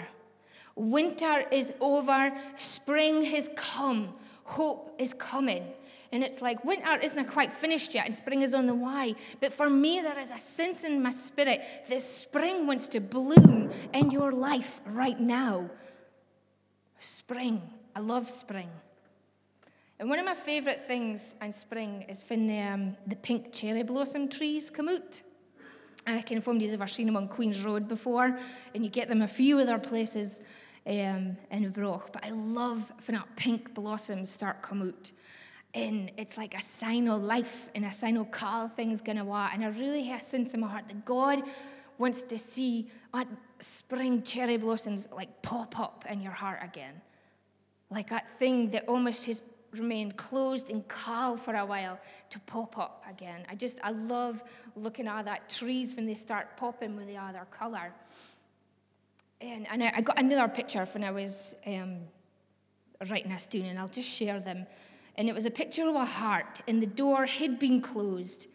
Winter 0.74 1.46
is 1.52 1.72
over. 1.80 2.32
Spring 2.56 3.24
has 3.25 3.48
come. 3.56 4.16
Hope 4.46 4.96
is 4.98 5.14
coming. 5.14 5.64
And 6.12 6.24
it's 6.24 6.42
like 6.42 6.66
winter 6.66 6.98
isn't 7.00 7.25
quite 7.25 7.54
finished 7.54 7.94
yet 7.94 8.08
and 8.08 8.16
spring 8.16 8.42
is 8.42 8.56
on 8.56 8.66
the 8.66 8.74
way. 8.74 9.14
But 9.40 9.54
for 9.54 9.70
me, 9.70 10.02
there 10.02 10.18
is 10.18 10.32
a 10.32 10.40
sense 10.40 10.84
in 10.84 11.04
my 11.04 11.12
spirit 11.12 11.62
that 11.88 12.02
spring 12.02 12.66
wants 12.66 12.88
to 12.90 13.00
bloom 13.00 13.70
in 13.94 14.10
your 14.10 14.32
life 14.32 14.82
right 14.88 15.20
now. 15.20 15.70
Spring. 16.98 17.62
I 17.96 18.00
love 18.00 18.28
spring. 18.28 18.70
And 20.00 20.10
one 20.10 20.20
of 20.20 20.25
my 20.25 20.34
favourite 20.34 20.82
things 20.82 21.36
in 21.42 21.52
spring 21.52 22.06
is 22.10 22.25
when 22.28 22.48
the, 22.48 22.60
um, 22.60 22.98
the 23.08 23.16
pink 23.16 23.54
cherry 23.54 23.82
blossom 23.84 24.28
trees 24.28 24.70
come 24.70 24.90
out. 24.90 25.22
And 26.06 26.20
I 26.20 26.22
can 26.22 26.38
if 26.38 26.48
anybody's 26.48 26.74
ever 26.74 26.86
seen 26.86 27.06
them 27.06 27.16
on 27.16 27.28
Queen's 27.28 27.64
Road 27.64 27.88
before, 27.88 28.38
and 28.74 28.84
you 28.84 28.92
get 28.92 29.08
them 29.08 29.22
a 29.22 29.28
few 29.28 29.58
other 29.58 29.80
places 29.80 30.42
um, 30.86 31.38
in 31.50 31.70
Broch. 31.72 32.10
But 32.12 32.25
I 32.25 32.30
love 32.32 32.92
when 33.08 33.16
that 33.16 33.36
pink 33.38 33.74
blossoms 33.74 34.30
start 34.30 34.62
come 34.62 34.82
out. 34.82 35.12
And 35.74 36.12
it's 36.18 36.38
like 36.38 36.56
a 36.56 36.62
sign 36.62 37.08
of 37.08 37.24
life 37.24 37.70
and 37.74 37.86
a 37.86 37.92
sign 37.92 38.18
of 38.18 38.32
call 38.32 38.68
things 38.68 39.02
to 39.02 39.24
wa. 39.24 39.50
And 39.52 39.64
I 39.64 39.70
really 39.70 40.04
have 40.04 40.20
a 40.20 40.24
sense 40.24 40.54
in 40.54 40.60
my 40.60 40.68
heart 40.68 40.88
that 40.90 41.06
God 41.06 41.42
wants 41.98 42.22
to 42.24 42.38
see 42.38 42.90
that 43.14 43.28
spring 43.62 44.22
cherry 44.24 44.58
blossoms 44.58 45.08
like 45.16 45.42
pop 45.42 45.80
up 45.80 46.06
in 46.10 46.22
your 46.22 46.34
heart 46.34 46.60
again. 46.62 47.02
Like 47.90 48.10
that 48.10 48.40
thing 48.40 48.70
that 48.72 48.86
almost 48.88 49.25
has 49.25 49.42
remained 49.79 50.17
closed 50.17 50.70
and 50.70 50.88
calm 50.88 51.38
for 51.38 51.55
a 51.55 51.65
while 51.65 52.00
to 52.29 52.39
pop 52.41 52.77
up 52.77 53.03
again. 53.10 53.46
I 53.50 53.55
just, 53.55 53.79
I 53.84 53.91
love 53.91 54.44
looking 54.75 55.08
at 55.08 55.25
that 55.25 55.50
trees 55.50 55.96
when 55.96 56.05
they 56.05 56.13
start 56.13 56.58
popping 56.58 56.96
with 56.96 57.08
the 57.08 57.17
other 57.17 57.46
colour. 57.51 57.94
And, 59.41 59.67
and 59.70 59.84
I, 59.84 59.94
I, 59.96 60.01
got 60.01 60.20
another 60.20 60.48
picture 60.48 60.86
when 60.94 61.03
I 61.03 61.12
was 61.12 61.55
um, 61.67 62.00
writing 63.10 63.32
this 63.32 63.48
down, 63.48 63.63
and 63.63 63.79
I'll 63.79 63.88
just 63.88 64.10
share 64.10 64.39
them. 64.39 64.65
And 65.17 65.29
it 65.29 65.36
was 65.36 65.46
a 65.46 65.51
picture 65.51 65.88
of 65.88 65.96
a 65.96 66.05
heart, 66.05 66.62
and 66.67 66.82
the 66.82 66.88
door 66.88 67.25
had 67.25 67.60
been 67.60 67.82
closed, 67.82 68.48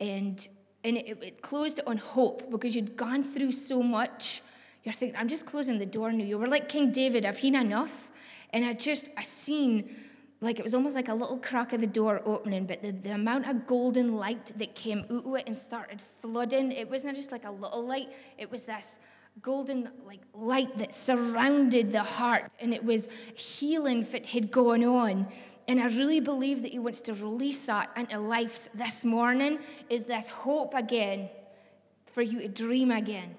and, 0.00 0.46
and 0.84 0.96
it, 0.96 1.18
it 1.22 1.42
closed 1.42 1.80
on 1.86 1.96
hope 1.96 2.50
because 2.50 2.76
you'd 2.76 2.96
gone 2.96 3.24
through 3.24 3.52
so 3.52 3.82
much. 3.82 4.42
You're 4.84 4.92
thinking, 4.92 5.18
I'm 5.18 5.28
just 5.28 5.46
closing 5.46 5.78
the 5.78 5.86
door 5.86 6.12
now. 6.12 6.24
You 6.24 6.38
were 6.38 6.48
like 6.48 6.68
King 6.68 6.92
David, 6.92 7.26
I've 7.26 7.38
seen 7.38 7.54
enough. 7.54 8.10
And 8.50 8.64
I 8.64 8.72
just, 8.72 9.10
I 9.16 9.22
seen 9.22 9.94
like 10.40 10.58
it 10.58 10.62
was 10.62 10.74
almost 10.74 10.94
like 10.94 11.08
a 11.08 11.14
little 11.14 11.38
crack 11.38 11.72
of 11.72 11.80
the 11.80 11.86
door 11.86 12.20
opening, 12.26 12.66
but 12.66 12.82
the, 12.82 12.92
the 12.92 13.14
amount 13.14 13.48
of 13.48 13.66
golden 13.66 14.16
light 14.16 14.52
that 14.58 14.74
came 14.74 15.04
out 15.10 15.24
of 15.24 15.34
it 15.34 15.44
and 15.46 15.56
started 15.56 16.02
flooding, 16.20 16.72
it 16.72 16.88
wasn't 16.90 17.16
just 17.16 17.32
like 17.32 17.44
a 17.44 17.50
little 17.50 17.86
light, 17.86 18.08
it 18.36 18.50
was 18.50 18.64
this 18.64 18.98
golden 19.42 19.90
like 20.06 20.20
light 20.34 20.76
that 20.78 20.94
surrounded 20.94 21.92
the 21.92 22.02
heart 22.02 22.50
and 22.60 22.72
it 22.72 22.82
was 22.82 23.08
healing 23.34 24.06
that 24.10 24.24
had 24.26 24.50
gone 24.50 24.84
on. 24.84 25.26
And 25.68 25.80
i 25.80 25.86
really 25.86 26.20
believe 26.20 26.62
that 26.62 26.70
he 26.70 26.78
wants 26.78 27.00
to 27.02 27.14
release 27.14 27.66
that 27.66 27.90
into 27.96 28.18
lives 28.18 28.70
this 28.74 29.04
morning 29.04 29.58
is 29.90 30.04
this 30.04 30.28
hope 30.28 30.74
again 30.74 31.28
for 32.06 32.22
you 32.22 32.40
to 32.40 32.48
dream 32.48 32.90
again 32.92 33.34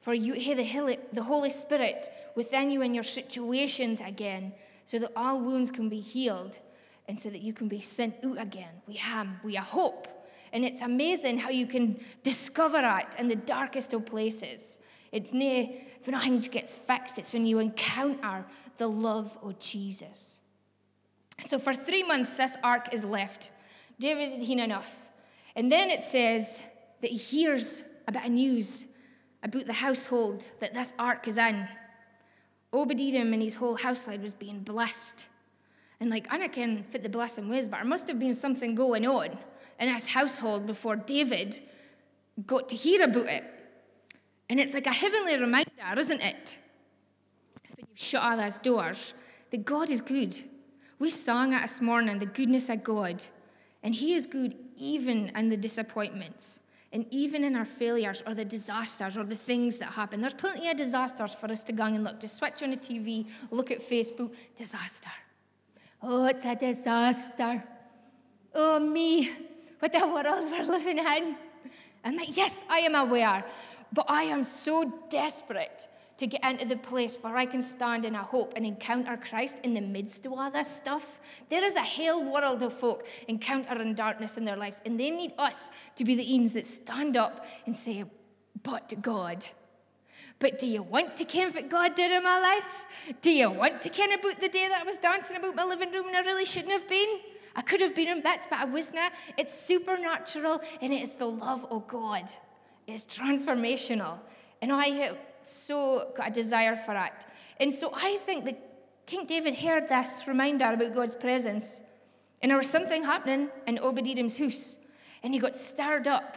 for 0.00 0.12
you 0.12 0.34
to 0.34 0.64
hear 0.64 0.96
the 1.12 1.22
holy 1.22 1.50
spirit 1.50 2.08
within 2.34 2.72
you 2.72 2.82
in 2.82 2.92
your 2.92 3.04
situations 3.04 4.00
again 4.00 4.52
so 4.84 4.98
that 4.98 5.12
all 5.16 5.40
wounds 5.40 5.70
can 5.70 5.88
be 5.88 6.00
healed 6.00 6.58
and 7.08 7.18
so 7.18 7.30
that 7.30 7.42
you 7.42 7.52
can 7.52 7.68
be 7.68 7.80
sent 7.80 8.14
out 8.24 8.40
again. 8.40 8.70
We 8.86 8.94
have, 8.94 9.28
we 9.42 9.54
have 9.54 9.64
hope. 9.64 10.08
And 10.52 10.64
it's 10.64 10.82
amazing 10.82 11.38
how 11.38 11.50
you 11.50 11.66
can 11.66 11.98
discover 12.22 12.80
it 12.82 13.14
in 13.18 13.28
the 13.28 13.36
darkest 13.36 13.92
of 13.94 14.04
places. 14.04 14.80
It's 15.10 15.32
near 15.32 15.68
when 16.04 16.12
nothing 16.12 16.40
gets 16.40 16.76
fixed, 16.76 17.18
it's 17.18 17.32
when 17.32 17.46
you 17.46 17.58
encounter 17.58 18.44
the 18.78 18.88
love 18.88 19.36
of 19.42 19.58
Jesus. 19.58 20.40
So 21.40 21.58
for 21.58 21.74
three 21.74 22.02
months, 22.02 22.34
this 22.34 22.56
ark 22.62 22.92
is 22.92 23.04
left. 23.04 23.50
David 23.98 24.42
had 24.42 24.58
enough. 24.58 24.96
And 25.54 25.70
then 25.70 25.90
it 25.90 26.02
says 26.02 26.64
that 27.00 27.10
he 27.10 27.16
hears 27.16 27.84
a 28.08 28.12
bit 28.12 28.24
of 28.24 28.30
news 28.30 28.86
about 29.42 29.66
the 29.66 29.72
household 29.72 30.50
that 30.60 30.74
this 30.74 30.92
ark 30.98 31.28
is 31.28 31.38
in. 31.38 31.68
Obed-Edom 32.72 33.32
and 33.32 33.42
his 33.42 33.54
whole 33.54 33.76
household 33.76 34.22
was 34.22 34.34
being 34.34 34.60
blessed. 34.60 35.26
And 36.00 36.10
like, 36.10 36.28
can 36.52 36.82
fit 36.84 37.02
the 37.02 37.08
blessing 37.08 37.48
was, 37.48 37.68
but 37.68 37.78
there 37.78 37.86
must 37.86 38.08
have 38.08 38.18
been 38.18 38.34
something 38.34 38.74
going 38.74 39.06
on 39.06 39.30
in 39.78 39.92
his 39.92 40.08
household 40.08 40.66
before 40.66 40.96
David 40.96 41.60
got 42.46 42.68
to 42.70 42.76
hear 42.76 43.04
about 43.04 43.28
it. 43.28 43.44
And 44.48 44.58
it's 44.58 44.74
like 44.74 44.86
a 44.86 44.92
heavenly 44.92 45.36
reminder, 45.36 45.70
isn't 45.96 46.20
it? 46.20 46.58
When 47.76 47.86
you've 47.88 47.98
shut 47.98 48.22
all 48.22 48.36
those 48.36 48.58
doors, 48.58 49.14
that 49.50 49.64
God 49.64 49.90
is 49.90 50.00
good. 50.00 50.36
We 50.98 51.10
sang 51.10 51.52
it 51.52 51.62
this 51.62 51.80
morning, 51.80 52.18
the 52.18 52.26
goodness 52.26 52.68
of 52.68 52.82
God. 52.82 53.24
And 53.82 53.94
He 53.94 54.14
is 54.14 54.26
good 54.26 54.56
even 54.76 55.30
in 55.36 55.48
the 55.48 55.56
disappointments. 55.56 56.60
And 56.92 57.06
even 57.10 57.42
in 57.42 57.56
our 57.56 57.64
failures 57.64 58.22
or 58.26 58.34
the 58.34 58.44
disasters 58.44 59.16
or 59.16 59.24
the 59.24 59.36
things 59.36 59.78
that 59.78 59.86
happen, 59.86 60.20
there's 60.20 60.34
plenty 60.34 60.70
of 60.70 60.76
disasters 60.76 61.34
for 61.34 61.50
us 61.50 61.64
to 61.64 61.72
go 61.72 61.84
and 61.84 62.04
look. 62.04 62.20
Just 62.20 62.36
switch 62.36 62.62
on 62.62 62.70
the 62.70 62.76
TV, 62.76 63.26
look 63.50 63.70
at 63.70 63.80
Facebook, 63.80 64.32
disaster. 64.56 65.10
Oh, 66.02 66.26
it's 66.26 66.44
a 66.44 66.54
disaster. 66.54 67.64
Oh, 68.54 68.78
me, 68.78 69.30
what 69.78 69.92
the 69.92 70.06
world 70.06 70.50
we're 70.50 70.64
living 70.64 70.98
in. 70.98 71.36
I'm 72.04 72.16
like, 72.16 72.36
yes, 72.36 72.64
I 72.68 72.80
am 72.80 72.94
aware, 72.94 73.42
but 73.92 74.04
I 74.08 74.24
am 74.24 74.44
so 74.44 74.92
desperate 75.08 75.88
to 76.18 76.26
get 76.26 76.44
into 76.44 76.66
the 76.66 76.76
place 76.76 77.18
where 77.20 77.36
I 77.36 77.46
can 77.46 77.62
stand 77.62 78.04
in 78.04 78.14
a 78.14 78.22
hope 78.22 78.52
and 78.56 78.64
encounter 78.64 79.16
Christ 79.16 79.58
in 79.64 79.74
the 79.74 79.80
midst 79.80 80.26
of 80.26 80.32
all 80.32 80.50
this 80.50 80.68
stuff. 80.68 81.20
There 81.50 81.64
is 81.64 81.76
a 81.76 81.82
whole 81.82 82.32
world 82.32 82.62
of 82.62 82.72
folk 82.72 83.06
encountering 83.28 83.94
darkness 83.94 84.36
in 84.36 84.44
their 84.44 84.56
lives, 84.56 84.82
and 84.84 84.98
they 84.98 85.10
need 85.10 85.32
us 85.38 85.70
to 85.96 86.04
be 86.04 86.14
the 86.14 86.34
eens 86.34 86.52
that 86.52 86.66
stand 86.66 87.16
up 87.16 87.46
and 87.66 87.74
say, 87.74 88.04
But 88.62 88.94
God. 89.00 89.46
But 90.38 90.58
do 90.58 90.66
you 90.66 90.82
want 90.82 91.16
to 91.18 91.24
ken 91.24 91.52
what 91.52 91.68
God 91.68 91.94
did 91.94 92.10
in 92.10 92.22
my 92.24 92.40
life? 92.40 93.16
Do 93.20 93.30
you 93.30 93.48
want 93.50 93.80
to 93.82 93.88
ken 93.88 94.12
about 94.12 94.40
the 94.40 94.48
day 94.48 94.66
that 94.68 94.82
I 94.82 94.84
was 94.84 94.96
dancing 94.96 95.36
about 95.36 95.54
my 95.54 95.64
living 95.64 95.92
room 95.92 96.08
and 96.08 96.16
I 96.16 96.20
really 96.20 96.44
shouldn't 96.44 96.72
have 96.72 96.88
been? 96.88 97.20
I 97.54 97.62
could 97.62 97.80
have 97.80 97.94
been 97.94 98.08
in 98.08 98.22
bits, 98.22 98.48
but 98.50 98.58
I 98.58 98.64
wasn't. 98.64 99.12
It's 99.38 99.52
supernatural 99.52 100.60
and 100.80 100.92
it 100.92 101.02
is 101.02 101.14
the 101.14 101.26
love 101.26 101.66
of 101.70 101.86
God. 101.86 102.24
It's 102.86 103.06
transformational. 103.06 104.18
And 104.60 104.72
I 104.72 105.12
so 105.44 106.12
got 106.16 106.28
a 106.28 106.30
desire 106.30 106.76
for 106.76 106.94
it. 106.94 107.26
And 107.60 107.72
so 107.72 107.92
I 107.94 108.18
think 108.18 108.44
that 108.46 108.58
King 109.06 109.26
David 109.26 109.54
heard 109.54 109.88
this 109.88 110.26
reminder 110.26 110.72
about 110.72 110.94
God's 110.94 111.14
presence, 111.14 111.82
and 112.40 112.50
there 112.50 112.58
was 112.58 112.68
something 112.68 113.02
happening 113.02 113.50
in 113.66 113.78
Obadiah's 113.78 114.38
house, 114.38 114.78
and 115.22 115.32
he 115.32 115.38
got 115.38 115.56
stirred 115.56 116.08
up 116.08 116.36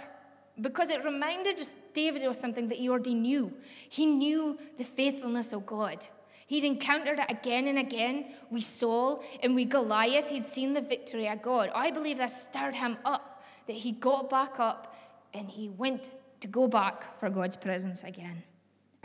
because 0.62 0.90
it 0.90 1.04
reminded 1.04 1.58
David 1.94 2.24
of 2.24 2.36
something 2.36 2.68
that 2.70 2.78
he 2.78 2.90
already 2.90 3.16
knew. 3.16 3.54
He 3.90 4.06
knew 4.06 4.58
the 4.78 4.84
faithfulness 4.84 5.54
of 5.54 5.66
God. 5.66 6.08
He'd 6.48 6.64
encountered 6.64 7.20
it 7.20 7.32
again 7.32 7.68
and 7.68 7.80
again. 7.80 8.34
We 8.52 8.62
Saul 8.62 9.24
and 9.42 9.56
we 9.56 9.66
Goliath, 9.66 10.28
he'd 10.28 10.46
seen 10.46 10.74
the 10.74 10.82
victory 10.82 11.28
of 11.28 11.42
God. 11.42 11.72
I 11.74 11.92
believe 11.92 12.20
that 12.20 12.32
stirred 12.32 12.76
him 12.76 12.98
up, 13.04 13.44
that 13.68 13.74
he 13.74 13.94
got 13.94 14.30
back 14.30 14.60
up 14.60 14.96
and 15.34 15.50
he 15.50 15.70
went 15.70 16.12
to 16.42 16.48
go 16.48 16.68
back 16.68 17.20
for 17.20 17.30
God's 17.30 17.56
presence 17.56 18.04
again. 18.04 18.44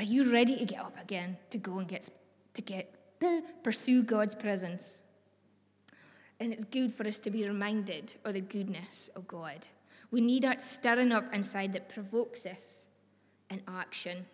Are 0.01 0.03
you 0.03 0.33
ready 0.33 0.57
to 0.57 0.65
get 0.65 0.81
up 0.81 0.97
again 0.99 1.37
to 1.51 1.59
go 1.59 1.77
and 1.77 1.87
get 1.87 2.09
to 2.55 2.63
get 2.63 2.95
pursue 3.63 4.03
God's 4.03 4.35
presence? 4.35 5.03
And 6.41 6.55
it's 6.55 6.65
good 6.65 6.91
for 6.91 7.07
us 7.07 7.19
to 7.19 7.31
be 7.31 7.47
reminded 7.47 8.15
of 8.25 8.33
the 8.33 8.41
goodness 8.41 9.11
of 9.15 9.29
God. 9.29 9.69
We 10.11 10.23
need 10.23 10.45
that 10.45 10.63
stirring 10.63 11.13
up 11.13 11.35
inside 11.35 11.75
that 11.75 11.91
provokes 11.91 12.47
us 12.47 12.87
in 13.51 13.61
action. 13.69 14.25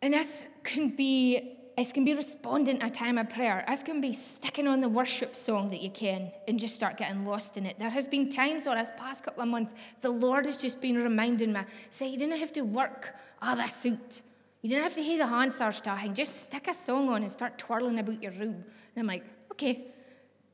And 0.00 0.14
this 0.14 0.46
can 0.62 0.90
be 0.90 1.58
this 1.76 1.92
can 1.92 2.04
be 2.04 2.14
responding 2.14 2.80
a 2.84 2.90
time 2.90 3.18
of 3.18 3.28
prayer. 3.30 3.64
This 3.66 3.82
can 3.82 4.00
be 4.00 4.12
sticking 4.12 4.68
on 4.68 4.80
the 4.80 4.88
worship 4.88 5.34
song 5.34 5.70
that 5.70 5.82
you 5.82 5.90
can 5.90 6.30
and 6.46 6.60
just 6.60 6.76
start 6.76 6.96
getting 6.96 7.24
lost 7.24 7.56
in 7.56 7.66
it. 7.66 7.80
There 7.80 7.90
has 7.90 8.06
been 8.06 8.28
times 8.28 8.68
or 8.68 8.76
this 8.76 8.92
past 8.96 9.24
couple 9.24 9.42
of 9.42 9.48
months, 9.48 9.74
the 10.00 10.10
Lord 10.10 10.46
has 10.46 10.62
just 10.62 10.80
been 10.80 10.94
reminding 10.94 11.52
me, 11.52 11.62
say, 11.90 12.06
you 12.06 12.16
didn't 12.16 12.38
have 12.38 12.52
to 12.52 12.60
work 12.60 13.16
all 13.46 13.56
that 13.56 13.72
suit. 13.72 14.22
You 14.62 14.70
didn't 14.70 14.84
have 14.84 14.94
to 14.94 15.02
hear 15.02 15.18
the 15.18 15.26
Hansard 15.26 15.74
starting. 15.74 16.14
Just 16.14 16.42
stick 16.44 16.68
a 16.68 16.74
song 16.74 17.08
on 17.08 17.22
and 17.22 17.30
start 17.30 17.58
twirling 17.58 17.98
about 17.98 18.22
your 18.22 18.32
room. 18.32 18.54
And 18.54 18.96
I'm 18.96 19.06
like, 19.06 19.24
okay, 19.52 19.86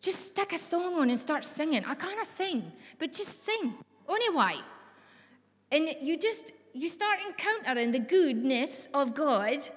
just 0.00 0.28
stick 0.28 0.52
a 0.52 0.58
song 0.58 0.94
on 0.94 1.10
and 1.10 1.18
start 1.18 1.44
singing. 1.44 1.84
I 1.84 1.94
can't 1.94 2.26
sing, 2.26 2.72
but 2.98 3.12
just 3.12 3.44
sing. 3.44 3.74
Only 4.08 4.30
why? 4.34 4.60
And 5.70 5.94
you 6.00 6.18
just, 6.18 6.52
you 6.72 6.88
start 6.88 7.18
encountering 7.24 7.92
the 7.92 8.00
goodness 8.00 8.88
of 8.94 9.14
God 9.14 9.68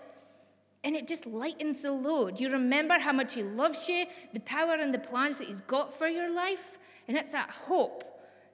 and 0.83 0.95
it 0.95 1.07
just 1.07 1.25
lightens 1.25 1.81
the 1.81 1.91
load. 1.91 2.39
You 2.39 2.49
remember 2.49 2.99
how 2.99 3.13
much 3.13 3.35
He 3.35 3.43
loves 3.43 3.87
you, 3.87 4.05
the 4.33 4.39
power 4.41 4.73
and 4.73 4.93
the 4.93 4.99
plans 4.99 5.37
that 5.37 5.47
He's 5.47 5.61
got 5.61 5.97
for 5.97 6.07
your 6.07 6.33
life, 6.33 6.77
and 7.07 7.15
it's 7.17 7.31
that 7.31 7.49
hope 7.49 8.03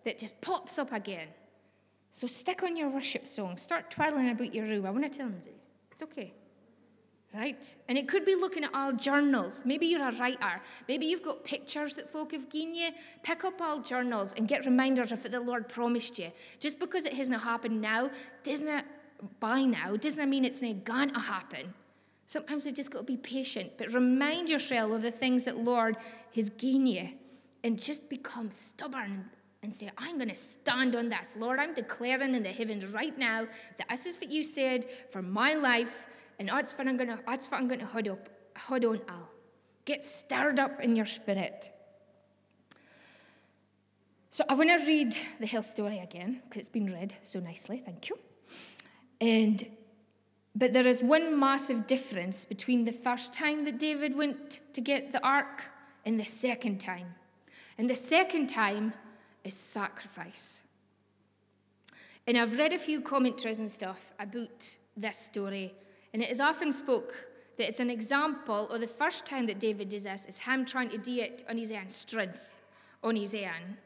that 0.06 0.20
just 0.20 0.40
pops 0.42 0.78
up 0.78 0.92
again. 0.92 1.28
So 2.12 2.28
stick 2.28 2.64
on 2.64 2.76
your 2.76 2.90
worship 2.90 3.28
song, 3.28 3.58
start 3.58 3.92
twirling 3.92 4.30
about 4.30 4.54
your 4.54 4.66
room. 4.66 4.86
I 4.86 4.92
want 4.92 5.12
to 5.12 5.18
tell 5.18 5.28
them 5.28 5.42
to. 5.42 5.50
It's 5.92 6.04
okay. 6.04 6.34
Right? 7.34 7.76
And 7.88 7.98
it 7.98 8.08
could 8.08 8.26
be 8.26 8.34
looking 8.34 8.64
at 8.64 8.74
all 8.74 8.92
journals. 8.92 9.64
Maybe 9.64 9.86
you're 9.86 10.08
a 10.08 10.12
writer. 10.14 10.62
Maybe 10.88 11.06
you've 11.06 11.22
got 11.22 11.44
pictures 11.44 11.94
that 11.96 12.12
folk 12.12 12.32
have 12.32 12.50
given 12.50 12.74
you. 12.74 12.90
Pick 13.22 13.46
up 13.46 13.62
all 13.62 13.80
journals 13.82 14.34
and 14.36 14.48
get 14.48 14.66
reminders 14.66 15.12
of 15.12 15.22
what 15.22 15.32
the 15.32 15.40
Lord 15.40 15.70
promised 15.70 16.18
you. 16.18 16.32
Just 16.60 16.80
because 16.80 17.06
it 17.06 17.14
hasn't 17.14 17.40
happened 17.40 17.80
now, 17.80 18.10
doesn't 18.44 18.84
by 19.40 19.64
now, 19.64 19.96
doesn't 19.96 20.30
mean 20.30 20.46
it's 20.46 20.62
not 20.62 20.84
going 20.84 21.14
to 21.14 21.20
happen. 21.20 21.74
Sometimes 22.26 22.66
we've 22.66 22.74
just 22.74 22.92
got 22.92 23.00
to 23.00 23.06
be 23.06 23.18
patient, 23.18 23.72
but 23.78 23.94
remind 23.94 24.50
yourself 24.50 24.92
of 24.92 25.02
the 25.02 25.12
things 25.12 25.44
that 25.44 25.58
Lord 25.58 25.98
has 26.36 26.50
given 26.52 26.88
you 26.88 27.10
and 27.64 27.80
just 27.80 28.10
become 28.10 28.52
stubborn 28.52 29.30
and 29.62 29.74
say, 29.74 29.90
I'm 29.98 30.18
going 30.18 30.30
to 30.30 30.36
stand 30.36 30.96
on 30.96 31.10
this. 31.10 31.36
Lord, 31.38 31.60
I'm 31.60 31.74
declaring 31.74 32.34
in 32.34 32.44
the 32.44 32.50
heavens 32.50 32.86
right 32.88 33.18
now 33.18 33.46
that 33.78 33.90
this 33.90 34.06
is 34.06 34.18
what 34.18 34.32
you 34.32 34.44
said 34.44 34.86
for 35.12 35.22
my 35.22 35.54
life, 35.54 36.08
and 36.40 36.48
that's 36.50 36.78
what 36.78 36.88
I'm 36.88 36.98
going 36.98 37.10
to, 37.10 37.20
that's 37.28 37.52
what 37.52 37.60
I'm 37.60 37.68
going 37.68 37.82
to 37.82 37.86
hold, 37.86 38.08
up, 38.08 38.30
hold 38.58 38.86
on 38.86 39.02
Al. 39.10 39.30
Get 39.86 40.04
stirred 40.04 40.60
up 40.60 40.80
in 40.80 40.96
your 40.96 41.06
spirit. 41.06 41.70
So 44.32 44.46
I 44.48 44.54
want 44.54 44.70
to 44.70 44.86
read 44.86 45.18
the 45.40 45.48
health 45.48 45.66
story 45.66 46.00
again 46.00 46.42
because 46.48 46.62
it's 46.62 46.70
been 46.70 46.94
read 46.94 47.16
so 47.24 47.40
nicely. 47.40 47.82
Thank 47.86 48.10
you. 48.10 48.18
And 49.20 49.66
but 50.56 50.74
there 50.74 50.88
is 50.88 51.02
one 51.02 51.40
massive 51.40 51.88
difference 51.88 52.44
between 52.44 52.84
the 52.84 52.92
first 52.92 53.34
time 53.34 53.66
that 53.66 53.80
David 53.80 54.16
went 54.16 54.60
to 54.74 54.82
get 54.82 55.14
the 55.14 55.26
ark 55.26 55.64
and 56.06 56.20
the 56.20 56.26
second 56.26 56.80
time. 56.82 57.16
And 57.78 57.90
the 57.90 57.96
second 57.96 58.48
time 58.48 58.94
is 59.44 59.54
sacrifice. 59.54 60.64
And 62.28 62.38
I've 62.38 62.58
read 62.58 62.74
a 62.74 62.78
few 62.78 63.02
commentaries 63.02 63.60
and 63.60 63.70
stuff 63.70 64.14
about 64.20 64.78
this 64.96 65.18
story, 65.18 65.74
and 66.14 66.22
it 66.22 66.30
is 66.30 66.40
often 66.40 66.72
spoke 66.72 67.14
that 67.58 67.68
it's 67.68 67.80
an 67.80 67.90
example, 67.90 68.68
or 68.72 68.78
the 68.78 68.88
first 68.88 69.26
time 69.26 69.46
that 69.48 69.60
David 69.60 69.90
does 69.90 70.04
this 70.04 70.26
is 70.26 70.38
him 70.38 70.66
trying 70.66 70.90
to 70.90 70.98
do 70.98 71.20
it 71.20 71.44
on 71.50 71.58
his 71.58 71.72
own 71.72 71.90
strength, 71.90 72.52
on 73.04 73.16
his 73.16 73.34
own, 73.36 73.78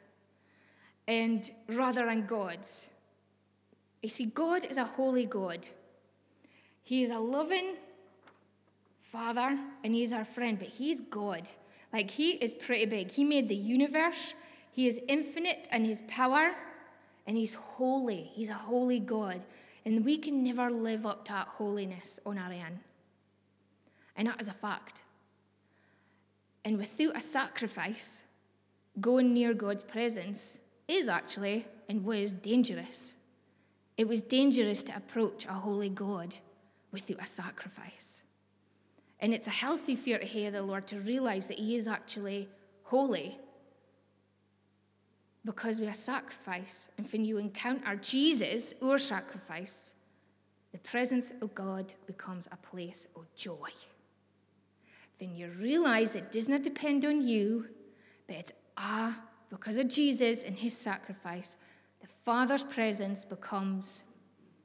and 1.07 1.49
rather 1.69 2.05
than 2.05 2.25
God's. 2.25 2.87
You 4.01 4.09
see, 4.09 4.25
God 4.25 4.65
is 4.65 4.77
a 4.77 4.83
holy 4.83 5.25
God. 5.25 5.67
He 6.83 7.01
is 7.01 7.11
a 7.11 7.19
loving 7.19 7.75
Father, 9.13 9.59
and 9.83 9.93
He 9.93 10.01
is 10.01 10.11
our 10.11 10.25
friend, 10.25 10.57
but 10.57 10.67
He's 10.67 10.99
God. 10.99 11.47
Like, 11.93 12.09
He 12.09 12.31
is 12.31 12.51
pretty 12.51 12.87
big. 12.87 13.11
He 13.11 13.23
made 13.23 13.47
the 13.47 13.55
universe, 13.55 14.33
He 14.73 14.87
is 14.87 14.99
infinite 15.07 15.69
in 15.71 15.85
His 15.85 16.01
power, 16.07 16.53
and 17.27 17.37
He's 17.37 17.53
holy. 17.53 18.31
He's 18.33 18.49
a 18.49 18.53
holy 18.53 18.99
God. 18.99 19.41
And 19.85 20.03
we 20.03 20.17
can 20.17 20.43
never 20.43 20.71
live 20.71 21.05
up 21.05 21.25
to 21.25 21.33
that 21.33 21.47
holiness 21.47 22.19
on 22.25 22.37
our 22.37 22.51
own. 22.51 22.79
And 24.15 24.27
that 24.27 24.41
is 24.41 24.47
a 24.47 24.53
fact. 24.53 25.03
And 26.65 26.77
without 26.77 27.15
a 27.15 27.21
sacrifice, 27.21 28.23
going 28.99 29.33
near 29.33 29.53
God's 29.53 29.83
presence 29.83 30.59
is 30.87 31.07
actually 31.07 31.65
and 31.89 32.03
was 32.03 32.33
dangerous. 32.33 33.15
It 33.97 34.07
was 34.07 34.21
dangerous 34.21 34.81
to 34.83 34.95
approach 34.95 35.45
a 35.45 35.53
holy 35.53 35.89
God 35.89 36.35
without 36.91 37.21
a 37.21 37.27
sacrifice. 37.27 38.23
And 39.19 39.33
it's 39.33 39.47
a 39.47 39.51
healthy 39.51 39.95
fear 39.95 40.17
to 40.17 40.25
hear 40.25 40.49
the 40.49 40.63
Lord 40.63 40.87
to 40.87 40.99
realize 40.99 41.47
that 41.47 41.59
He 41.59 41.75
is 41.75 41.87
actually 41.87 42.49
holy 42.83 43.37
because 45.45 45.79
we 45.79 45.87
are 45.87 45.93
sacrifice. 45.93 46.89
And 46.97 47.07
when 47.11 47.25
you 47.25 47.37
encounter 47.37 47.95
Jesus, 47.97 48.73
our 48.81 48.97
sacrifice, 48.97 49.93
the 50.71 50.79
presence 50.79 51.31
of 51.41 51.53
God 51.53 51.93
becomes 52.07 52.47
a 52.51 52.57
place 52.57 53.07
of 53.15 53.25
joy. 53.35 53.69
When 55.19 55.35
you 55.35 55.49
realize 55.59 56.15
it 56.15 56.31
does 56.31 56.49
not 56.49 56.63
depend 56.63 57.05
on 57.05 57.25
you, 57.25 57.67
but 58.27 58.37
it's 58.37 58.53
ah, 58.77 59.21
because 59.49 59.77
of 59.77 59.87
Jesus 59.87 60.43
and 60.43 60.57
his 60.57 60.75
sacrifice, 60.75 61.57
the 62.01 62.07
Father's 62.25 62.63
presence 62.63 63.23
becomes 63.23 64.03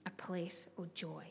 a 0.07 0.11
place 0.11 0.69
of 0.79 0.93
joy. 0.95 1.25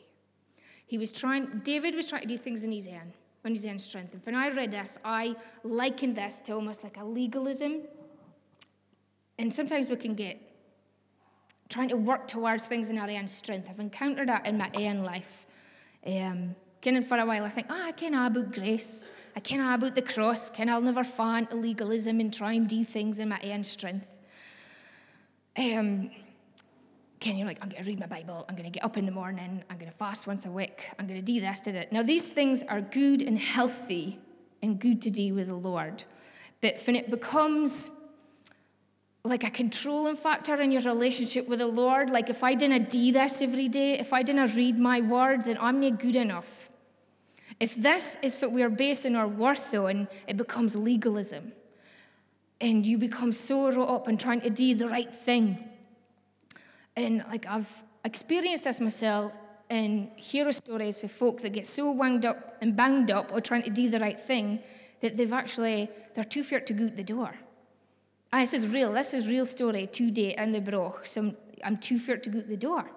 He 0.86 0.96
was 0.96 1.12
trying, 1.12 1.60
David 1.64 1.94
was 1.94 2.08
trying 2.08 2.22
to 2.22 2.28
do 2.28 2.38
things 2.38 2.64
in 2.64 2.72
his 2.72 2.88
own, 2.88 3.12
on 3.44 3.52
his 3.52 3.66
own 3.66 3.78
strength. 3.78 4.14
And 4.14 4.24
when 4.24 4.34
I 4.34 4.48
read 4.48 4.70
this, 4.70 4.98
I 5.04 5.34
likened 5.64 6.16
this 6.16 6.38
to 6.40 6.52
almost 6.52 6.82
like 6.82 6.96
a 6.96 7.04
legalism. 7.04 7.82
And 9.38 9.52
sometimes 9.52 9.88
we 9.88 9.96
can 9.96 10.14
get 10.14 10.40
trying 11.68 11.88
to 11.90 11.96
work 11.96 12.26
towards 12.26 12.66
things 12.66 12.90
in 12.90 12.98
our 12.98 13.10
own 13.10 13.28
strength. 13.28 13.68
I've 13.68 13.80
encountered 13.80 14.28
that 14.28 14.46
in 14.46 14.56
my 14.56 14.70
own 14.74 14.98
life. 14.98 15.46
Um, 16.06 16.54
kind 16.80 17.06
for 17.06 17.18
a 17.18 17.26
while, 17.26 17.44
I 17.44 17.50
think, 17.50 17.66
oh, 17.70 17.86
I 17.86 17.92
can 17.92 18.14
about 18.14 18.54
grace. 18.54 19.10
I 19.36 19.40
can 19.40 19.60
about 19.60 19.94
the 19.94 20.02
cross. 20.02 20.50
Can 20.50 20.68
I'll 20.68 20.80
never 20.80 21.04
find 21.04 21.50
legalism 21.52 22.20
and 22.20 22.32
try 22.32 22.54
and 22.54 22.68
do 22.68 22.84
things 22.84 23.18
in 23.18 23.28
my 23.28 23.40
own 23.44 23.64
strength. 23.64 24.06
Um, 25.56 26.10
Ken, 27.20 27.36
you're 27.36 27.46
like, 27.46 27.58
I'm 27.60 27.68
going 27.68 27.82
to 27.82 27.88
read 27.88 28.00
my 28.00 28.06
Bible. 28.06 28.46
I'm 28.48 28.54
going 28.54 28.70
to 28.70 28.70
get 28.70 28.84
up 28.84 28.96
in 28.96 29.04
the 29.04 29.12
morning. 29.12 29.62
I'm 29.68 29.78
going 29.78 29.90
to 29.90 29.96
fast 29.98 30.26
once 30.26 30.46
a 30.46 30.50
week. 30.50 30.88
I'm 30.98 31.06
going 31.06 31.20
to 31.20 31.32
do 31.32 31.40
this, 31.40 31.60
did 31.60 31.74
that. 31.74 31.92
Now, 31.92 32.02
these 32.02 32.28
things 32.28 32.62
are 32.62 32.80
good 32.80 33.22
and 33.22 33.38
healthy 33.38 34.18
and 34.62 34.80
good 34.80 35.02
to 35.02 35.10
do 35.10 35.34
with 35.34 35.48
the 35.48 35.54
Lord. 35.54 36.04
But 36.60 36.80
when 36.86 36.96
it 36.96 37.10
becomes 37.10 37.90
like 39.28 39.44
a 39.44 39.50
controlling 39.50 40.16
factor 40.16 40.54
in 40.60 40.72
your 40.72 40.82
relationship 40.82 41.48
with 41.48 41.60
the 41.60 41.66
Lord, 41.66 42.10
like 42.10 42.30
if 42.30 42.42
I 42.42 42.54
didn't 42.54 42.90
do 42.90 43.12
this 43.12 43.42
every 43.42 43.68
day, 43.68 43.98
if 43.98 44.12
I 44.12 44.22
didn't 44.22 44.54
read 44.56 44.78
my 44.78 45.00
word, 45.00 45.44
then 45.44 45.58
I'm 45.60 45.80
not 45.80 46.00
good 46.00 46.16
enough. 46.16 46.68
If 47.60 47.74
this 47.74 48.16
is 48.22 48.40
what 48.40 48.52
we're 48.52 48.70
basing 48.70 49.16
our 49.16 49.28
worth 49.28 49.74
on, 49.74 50.08
it 50.26 50.36
becomes 50.36 50.76
legalism. 50.76 51.52
And 52.60 52.86
you 52.86 52.98
become 52.98 53.32
so 53.32 53.70
wrought 53.70 53.88
up 53.88 54.08
in 54.08 54.16
trying 54.16 54.40
to 54.42 54.50
do 54.50 54.74
the 54.74 54.88
right 54.88 55.12
thing 55.12 55.68
and 56.98 57.24
like 57.30 57.46
I've 57.46 57.70
experienced 58.04 58.64
this 58.64 58.80
myself 58.80 59.32
and 59.70 60.10
hear 60.16 60.50
stories 60.50 61.04
of 61.04 61.12
folk 61.12 61.40
that 61.42 61.52
get 61.52 61.66
so 61.66 61.92
wound 61.92 62.26
up 62.26 62.56
and 62.60 62.76
bound 62.76 63.10
up 63.10 63.32
or 63.32 63.40
trying 63.40 63.62
to 63.62 63.70
do 63.70 63.88
the 63.88 64.00
right 64.00 64.18
thing 64.18 64.58
that 65.00 65.16
they've 65.16 65.32
actually, 65.32 65.88
they're 66.14 66.24
too 66.24 66.42
feared 66.42 66.66
to 66.66 66.72
go 66.72 66.86
out 66.86 66.96
the 66.96 67.04
door. 67.04 67.34
Ah, 68.32 68.40
this 68.40 68.52
is 68.52 68.68
real. 68.68 68.92
This 68.92 69.14
is 69.14 69.28
real 69.28 69.46
story 69.46 69.86
today 69.86 70.34
in 70.36 70.52
the 70.52 70.60
broch. 70.60 71.06
So 71.06 71.34
I'm 71.64 71.78
too 71.78 71.98
feared 71.98 72.22
to 72.24 72.30
go 72.30 72.38
out 72.38 72.48
the 72.48 72.56
door 72.56 72.90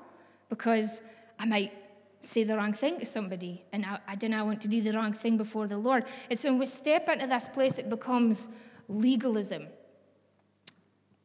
because 0.50 1.02
I 1.40 1.46
might 1.46 1.72
say 2.20 2.44
the 2.44 2.58
wrong 2.58 2.74
thing 2.74 3.00
to 3.00 3.06
somebody 3.06 3.64
and 3.72 3.86
I, 3.86 4.00
I 4.08 4.16
don't 4.16 4.34
want 4.46 4.62
to 4.62 4.68
do 4.68 4.82
the 4.82 4.92
wrong 4.92 5.14
thing 5.14 5.38
before 5.38 5.68
the 5.68 5.78
Lord. 5.78 6.04
So 6.36 6.50
when 6.50 6.60
we 6.60 6.66
step 6.66 7.08
into 7.08 7.28
this 7.28 7.48
place, 7.48 7.78
it 7.78 7.90
becomes 7.90 8.50
legalism 8.90 9.68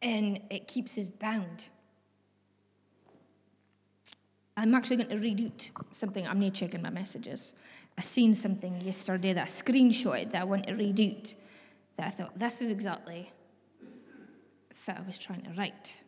and 0.02 0.40
it 0.50 0.68
keeps 0.68 0.96
us 0.98 1.08
bound. 1.08 1.68
I'm 4.56 4.72
actually 4.74 4.96
going 4.96 5.10
to 5.10 5.18
read 5.18 5.40
out 5.44 5.70
something. 5.92 6.26
I'm 6.26 6.40
not 6.40 6.54
checking 6.54 6.80
my 6.80 6.90
messages. 6.90 7.54
I 7.98 8.02
seen 8.02 8.34
something 8.34 8.80
yesterday 8.80 9.32
that 9.32 9.42
I 9.42 9.46
screenshot 9.46 10.30
that 10.30 10.42
I 10.42 10.44
want 10.44 10.68
to 10.68 10.74
read 10.74 11.00
out 11.00 11.34
that 11.96 12.06
I 12.06 12.10
thought 12.10 12.38
this 12.38 12.62
is 12.62 12.70
exactly 12.70 13.32
what 14.86 14.98
I 14.98 15.02
was 15.02 15.18
trying 15.18 15.42
to 15.42 15.50
write. 15.50 16.00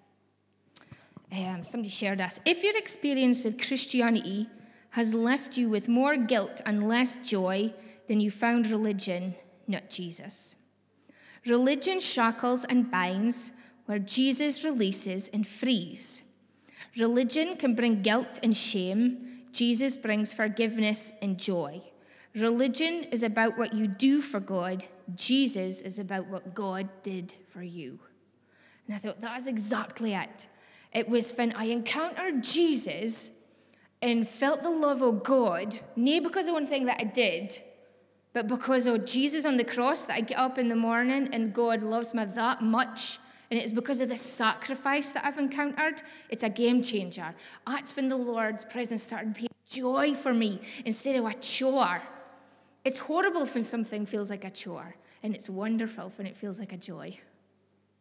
Um, 1.31 1.63
somebody 1.63 1.91
shared 1.91 2.21
us 2.21 2.41
If 2.47 2.65
your 2.65 2.77
experience 2.77 3.43
with 3.43 3.59
Christianity 3.59 4.49
has 4.91 5.15
left 5.15 5.57
you 5.59 5.69
with 5.69 5.89
more 5.89 6.17
guilt 6.17 6.63
and 6.65 6.89
less 6.89 7.19
joy 7.19 7.73
than 8.09 8.21
you 8.21 8.31
found 8.31 8.69
religion, 8.69 9.35
not 9.67 9.91
Jesus. 9.91 10.57
Religion 11.47 12.01
shackles 12.01 12.65
and 12.65 12.91
binds, 12.91 13.53
where 13.87 13.99
Jesus 13.99 14.65
releases 14.65 15.29
and 15.29 15.47
frees. 15.47 16.23
Religion 16.99 17.57
can 17.57 17.75
bring 17.75 18.03
guilt 18.03 18.39
and 18.43 18.57
shame. 18.57 19.43
Jesus 19.53 19.97
brings 19.97 20.35
forgiveness 20.35 21.13
and 21.23 21.39
joy. 21.39 21.83
Religion 22.35 23.05
is 23.05 23.23
about 23.23 23.57
what 23.57 23.73
you 23.73 23.87
do 23.87 24.21
for 24.21 24.41
God. 24.41 24.85
Jesus 25.15 25.81
is 25.81 25.99
about 25.99 26.27
what 26.29 26.55
God 26.55 26.89
did 27.03 27.35
for 27.51 27.63
you. 27.63 27.99
And 28.89 28.97
I 28.97 28.99
thought, 28.99 29.21
that 29.21 29.39
is 29.39 29.47
exactly 29.47 30.15
it. 30.15 30.49
It 30.93 31.09
was 31.09 31.33
when 31.33 31.53
I 31.53 31.67
encountered 31.67 32.43
Jesus 32.43 33.31
and 34.03 34.27
felt 34.27 34.63
the 34.63 34.71
love 34.71 35.03
of 35.03 35.23
God, 35.23 35.79
not 35.95 36.23
because 36.25 36.49
of 36.49 36.55
one 36.55 36.67
thing 36.67 36.87
that 36.87 37.01
I 37.01 37.05
did, 37.05 37.57
but 38.33 38.49
because 38.49 38.89
of 38.89 39.05
Jesus 39.05 39.45
on 39.45 39.57
the 39.57 39.65
cross 39.65 40.07
that 40.07 40.17
I 40.17 40.21
get 40.23 40.39
up 40.39 40.59
in 40.59 40.69
the 40.69 40.77
morning 40.77 41.29
and 41.33 41.53
God 41.53 41.83
loves 41.83 42.15
me 42.15 42.25
that 42.25 42.63
much 42.63 43.19
and 43.51 43.59
it's 43.59 43.73
because 43.73 44.01
of 44.01 44.09
the 44.09 44.17
sacrifice 44.17 45.13
that 45.13 45.25
I've 45.25 45.39
encountered. 45.39 46.03
It's 46.29 46.43
a 46.43 46.51
game 46.51 46.83
changer. 46.83 47.35
That's 47.67 47.97
when 47.97 48.09
the 48.09 48.17
Lord's 48.17 48.65
presence 48.65 49.03
started 49.03 49.35
being 49.35 49.49
joy 49.67 50.15
for 50.15 50.35
me 50.35 50.61
instead 50.85 51.17
of 51.17 51.25
a 51.25 51.35
chore. 51.35 52.03
It's 52.85 52.99
horrible 52.99 53.47
when 53.47 53.65
something 53.65 54.07
feels 54.07 54.31
like 54.31 54.45
a 54.45 54.51
chore, 54.51 54.97
and 55.23 55.35
it's 55.35 55.49
wonderful 55.49 56.13
when 56.17 56.27
it 56.27 56.37
feels 56.37 56.59
like 56.59 56.73
a 56.73 56.77
joy. 56.77 57.19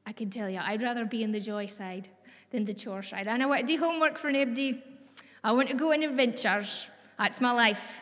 I 0.07 0.13
can 0.13 0.29
tell 0.29 0.49
you, 0.49 0.59
I'd 0.63 0.81
rather 0.81 1.03
be 1.03 1.21
in 1.21 1.33
the 1.33 1.39
joy 1.41 1.65
side 1.65 2.07
than 2.51 2.63
the 2.63 2.73
chore 2.73 3.03
side. 3.03 3.27
And 3.27 3.43
I 3.43 3.45
want 3.45 3.67
to 3.67 3.67
do 3.67 3.77
homework 3.77 4.17
for 4.17 4.31
nobody. 4.31 4.81
I 5.43 5.51
want 5.51 5.67
to 5.67 5.75
go 5.75 5.91
on 5.91 6.01
adventures. 6.01 6.87
That's 7.19 7.41
my 7.41 7.51
life. 7.51 7.99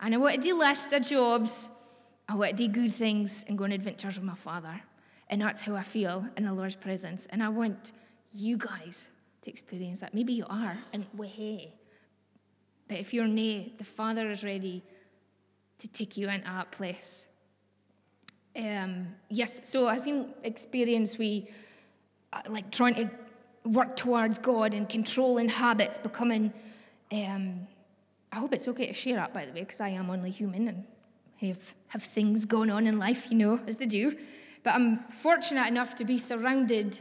And 0.00 0.14
I 0.14 0.16
want 0.16 0.36
to 0.36 0.40
do 0.40 0.54
lists 0.54 0.94
of 0.94 1.02
jobs. 1.02 1.68
I 2.26 2.36
want 2.36 2.56
to 2.56 2.56
do 2.56 2.68
good 2.68 2.92
things 2.92 3.44
and 3.46 3.58
go 3.58 3.64
on 3.64 3.72
adventures 3.72 4.18
with 4.18 4.24
my 4.24 4.34
father. 4.34 4.80
And 5.28 5.42
that's 5.42 5.60
how 5.62 5.74
I 5.76 5.82
feel 5.82 6.26
in 6.38 6.46
the 6.46 6.54
Lord's 6.54 6.74
presence. 6.74 7.26
And 7.26 7.42
I 7.42 7.50
want 7.50 7.92
you 8.32 8.56
guys 8.56 9.10
to 9.42 9.50
experience 9.50 10.00
that. 10.00 10.14
Maybe 10.14 10.32
you 10.32 10.46
are, 10.48 10.76
and 10.94 11.04
we're. 11.14 11.68
But 12.88 12.96
if 12.96 13.12
you're 13.12 13.26
nay, 13.26 13.74
the 13.76 13.84
Father 13.84 14.30
is 14.30 14.42
ready 14.42 14.82
to 15.80 15.88
take 15.88 16.16
you 16.16 16.28
into 16.30 16.44
that 16.44 16.70
place. 16.70 17.26
Um, 18.54 19.08
yes, 19.28 19.60
so 19.68 19.88
I've 19.88 20.04
been 20.04 20.34
experienced 20.44 21.18
we 21.18 21.48
uh, 22.32 22.42
like 22.48 22.70
trying 22.70 22.94
to 22.94 23.10
work 23.64 23.96
towards 23.96 24.38
God 24.38 24.74
and 24.74 24.88
controlling 24.88 25.48
habits, 25.48 25.98
becoming. 25.98 26.52
Um, 27.10 27.66
I 28.30 28.36
hope 28.36 28.54
it's 28.54 28.68
okay 28.68 28.86
to 28.86 28.94
share 28.94 29.16
that, 29.16 29.34
by 29.34 29.44
the 29.44 29.52
way, 29.52 29.60
because 29.60 29.80
I 29.80 29.90
am 29.90 30.10
only 30.10 30.30
human 30.30 30.68
and 30.68 30.84
have 31.40 31.74
have 31.88 32.02
things 32.02 32.44
going 32.44 32.70
on 32.70 32.86
in 32.86 32.98
life, 32.98 33.26
you 33.30 33.36
know, 33.36 33.60
as 33.66 33.76
they 33.76 33.86
do. 33.86 34.16
But 34.62 34.74
I'm 34.74 34.98
fortunate 35.08 35.66
enough 35.66 35.94
to 35.96 36.04
be 36.04 36.18
surrounded 36.18 37.00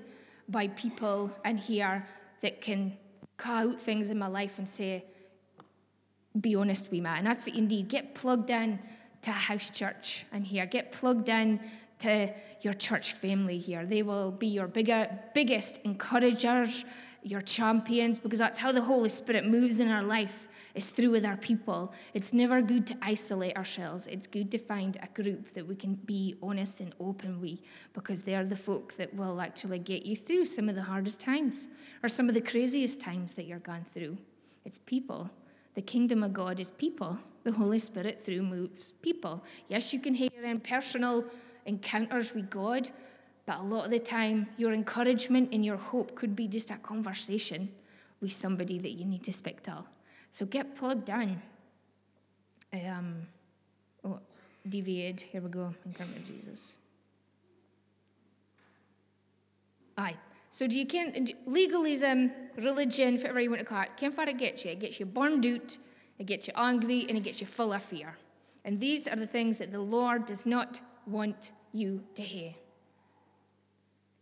by 0.50 0.68
people 0.70 1.32
and 1.46 1.60
here 1.60 2.06
that 2.42 2.62
can 2.62 2.98
call 3.38 3.70
out 3.70 3.82
things 3.82 4.10
in 4.10 4.18
my 4.18 4.28
life 4.28 4.58
and 4.58 4.68
say, 4.68 5.06
be 6.40 6.56
honest 6.56 6.92
with 6.92 7.02
me. 7.02 7.10
And 7.10 7.26
that's 7.26 7.46
what 7.46 7.56
you 7.56 7.62
need. 7.62 7.88
Get 7.88 8.16
plugged 8.16 8.50
in 8.50 8.80
to 9.24 9.30
a 9.30 9.34
house 9.34 9.70
church 9.70 10.26
and 10.32 10.46
here. 10.46 10.66
Get 10.66 10.92
plugged 10.92 11.30
in 11.30 11.60
to 12.00 12.34
your 12.62 12.74
church 12.74 13.14
family 13.14 13.58
here. 13.58 13.86
They 13.86 14.04
will 14.04 14.32
be 14.32 14.48
your 14.48 14.68
bigger, 14.68 15.08
biggest 15.34 15.80
encouragers, 15.84 16.86
your 17.24 17.42
champions, 17.42 18.20
because 18.20 18.40
that's 18.40 18.58
how 18.58 18.72
the 18.72 18.82
Holy 18.82 19.10
Spirit 19.10 19.46
moves 19.46 19.80
in 19.80 19.90
our 19.90 20.04
life. 20.04 20.48
It's 20.74 20.90
through 20.90 21.12
with 21.12 21.26
our 21.26 21.36
people. 21.38 21.94
It's 22.14 22.32
never 22.34 22.62
good 22.62 22.88
to 22.88 22.98
isolate 23.02 23.58
ourselves. 23.58 24.08
It's 24.08 24.26
good 24.26 24.50
to 24.52 24.58
find 24.58 24.98
a 25.04 25.22
group 25.22 25.54
that 25.54 25.68
we 25.68 25.76
can 25.76 25.96
be 25.96 26.36
honest 26.42 26.80
and 26.80 26.96
open 27.00 27.42
with, 27.42 27.60
because 27.94 28.24
they're 28.24 28.46
the 28.46 28.56
folk 28.56 28.96
that 28.96 29.14
will 29.14 29.42
actually 29.42 29.80
get 29.80 30.06
you 30.06 30.16
through 30.16 30.46
some 30.46 30.70
of 30.70 30.76
the 30.76 30.82
hardest 30.82 31.20
times 31.20 31.68
or 32.04 32.10
some 32.10 32.30
of 32.30 32.34
the 32.34 32.42
craziest 32.42 33.02
times 33.02 33.34
that 33.34 33.46
you're 33.46 33.60
gone 33.60 33.86
through. 33.94 34.18
It's 34.64 34.80
people. 34.80 35.30
The 35.76 35.82
kingdom 35.82 36.24
of 36.24 36.34
God 36.34 36.60
is 36.60 36.72
people. 36.72 37.18
The 37.44 37.52
Holy 37.52 37.80
Spirit 37.80 38.20
through 38.20 38.44
moves 38.44 38.92
people. 38.92 39.44
Yes, 39.68 39.94
you 39.94 40.00
can 40.00 40.14
hear 40.14 40.30
in 40.44 40.60
personal 40.60 41.26
encounters 41.66 42.34
with 42.34 42.50
God, 42.50 42.90
but 43.46 43.60
a 43.60 43.64
lot 43.64 43.86
of 43.86 43.92
the 43.92 44.00
time, 44.00 44.48
your 44.58 44.74
encouragement 44.74 45.50
and 45.54 45.66
your 45.66 45.78
hope 45.78 46.16
could 46.16 46.36
be 46.36 46.48
just 46.48 46.72
a 46.72 46.78
conversation 46.78 47.70
with 48.20 48.32
somebody 48.32 48.78
that 48.80 48.92
you 48.92 49.06
need 49.06 49.24
to 49.24 49.34
speak 49.34 49.64
to. 49.64 49.84
So 50.32 50.46
get 50.46 50.76
plugged 50.76 51.10
in. 51.10 51.42
Um, 52.74 53.28
oh, 54.06 54.20
deviated. 54.68 55.22
Here 55.22 55.42
we 55.42 55.50
go. 55.50 55.74
Encounter 55.86 56.20
Jesus. 56.20 56.78
Aye. 59.98 60.16
So 60.52 60.68
do 60.68 60.78
you 60.78 60.86
can 60.86 61.30
legalism, 61.46 62.32
religion, 62.58 63.16
whatever 63.16 63.40
you 63.40 63.50
want 63.50 63.62
to 63.62 63.66
call 63.66 63.82
it, 63.84 63.96
can 63.96 64.12
far 64.12 64.28
it 64.28 64.38
gets 64.38 64.66
you? 64.66 64.72
It 64.72 64.80
gets 64.80 65.00
you 65.00 65.06
burned 65.06 65.46
out, 65.46 65.78
it 66.20 66.26
gets 66.26 66.48
you 66.48 66.54
angry, 66.58 67.06
and 67.08 67.18
it 67.18 67.24
gets 67.24 67.40
you 67.40 67.48
full 67.48 67.72
of 67.72 67.82
fear. 67.82 68.18
And 68.66 68.80
these 68.80 69.08
are 69.08 69.16
the 69.16 69.26
things 69.26 69.58
that 69.58 69.72
the 69.72 69.80
Lord 69.80 70.26
does 70.26 70.46
not 70.46 70.82
want 71.08 71.52
you 71.72 72.04
to 72.16 72.22
hear. 72.22 72.54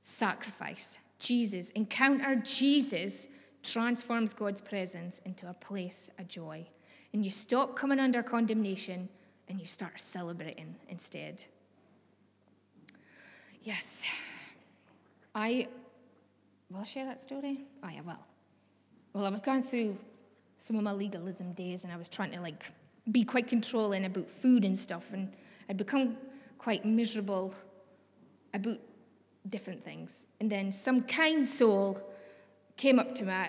Sacrifice. 0.03 0.99
Jesus. 1.17 1.71
Encounter 1.71 2.35
Jesus 2.35 3.27
transforms 3.63 4.33
God's 4.33 4.61
presence 4.61 5.19
into 5.25 5.49
a 5.49 5.53
place 5.53 6.09
of 6.19 6.27
joy. 6.27 6.65
And 7.11 7.25
you 7.25 7.31
stop 7.31 7.75
coming 7.75 7.99
under 7.99 8.21
condemnation 8.23 9.09
and 9.49 9.59
you 9.59 9.65
start 9.65 9.99
celebrating 9.99 10.75
instead. 10.87 11.43
Yes. 13.63 14.05
I 15.33 15.67
will 16.69 16.79
I 16.79 16.83
share 16.83 17.05
that 17.05 17.19
story? 17.19 17.65
Oh 17.83 17.89
yeah, 17.89 18.01
well. 18.05 18.25
Well, 19.13 19.25
I 19.25 19.29
was 19.29 19.41
going 19.41 19.63
through 19.63 19.97
some 20.59 20.75
of 20.75 20.83
my 20.83 20.91
legalism 20.91 21.53
days 21.53 21.83
and 21.83 21.91
I 21.91 21.97
was 21.97 22.09
trying 22.09 22.31
to 22.31 22.41
like 22.41 22.65
be 23.11 23.23
quite 23.23 23.47
controlling 23.47 24.05
about 24.05 24.29
food 24.29 24.65
and 24.65 24.77
stuff 24.77 25.13
and 25.13 25.31
I'd 25.69 25.77
become 25.77 26.17
quite 26.57 26.85
miserable 26.85 27.53
about 28.53 28.77
different 29.49 29.83
things. 29.83 30.25
And 30.39 30.51
then 30.51 30.71
some 30.71 31.01
kind 31.03 31.45
soul 31.45 32.01
came 32.77 32.99
up 32.99 33.15
to 33.15 33.25
me 33.25 33.45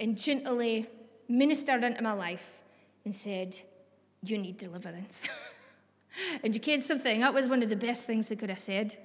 and 0.00 0.16
gently 0.16 0.88
ministered 1.28 1.84
into 1.84 2.02
my 2.02 2.12
life 2.12 2.56
and 3.04 3.14
said, 3.14 3.60
You 4.22 4.38
need 4.38 4.58
deliverance. 4.58 5.28
and 6.42 6.54
you 6.54 6.60
can't 6.60 6.82
something. 6.82 7.20
That 7.20 7.34
was 7.34 7.48
one 7.48 7.62
of 7.62 7.70
the 7.70 7.76
best 7.76 8.06
things 8.06 8.28
they 8.28 8.36
could 8.36 8.50
have 8.50 8.58
said. 8.58 8.96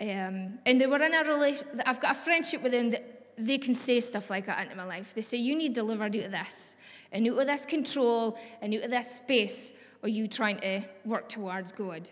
Um, 0.00 0.58
and 0.66 0.80
they 0.80 0.86
were 0.86 1.02
in 1.02 1.14
a 1.14 1.24
relation. 1.24 1.66
I've 1.86 2.00
got 2.00 2.12
a 2.12 2.18
friendship 2.18 2.62
with 2.62 2.72
them 2.72 2.90
that 2.90 3.34
they 3.38 3.58
can 3.58 3.74
say 3.74 4.00
stuff 4.00 4.30
like 4.30 4.46
that 4.46 4.64
into 4.64 4.76
my 4.76 4.84
life. 4.84 5.12
They 5.14 5.22
say, 5.22 5.38
You 5.38 5.56
need 5.56 5.72
delivered 5.72 6.14
out 6.16 6.24
of 6.24 6.32
this, 6.32 6.76
and 7.12 7.26
out 7.28 7.38
of 7.38 7.46
this 7.46 7.66
control, 7.66 8.38
and 8.60 8.74
out 8.74 8.84
of 8.84 8.90
this 8.90 9.16
space, 9.16 9.72
are 10.02 10.08
you 10.08 10.28
trying 10.28 10.58
to 10.60 10.82
work 11.04 11.28
towards 11.28 11.72
God? 11.72 12.10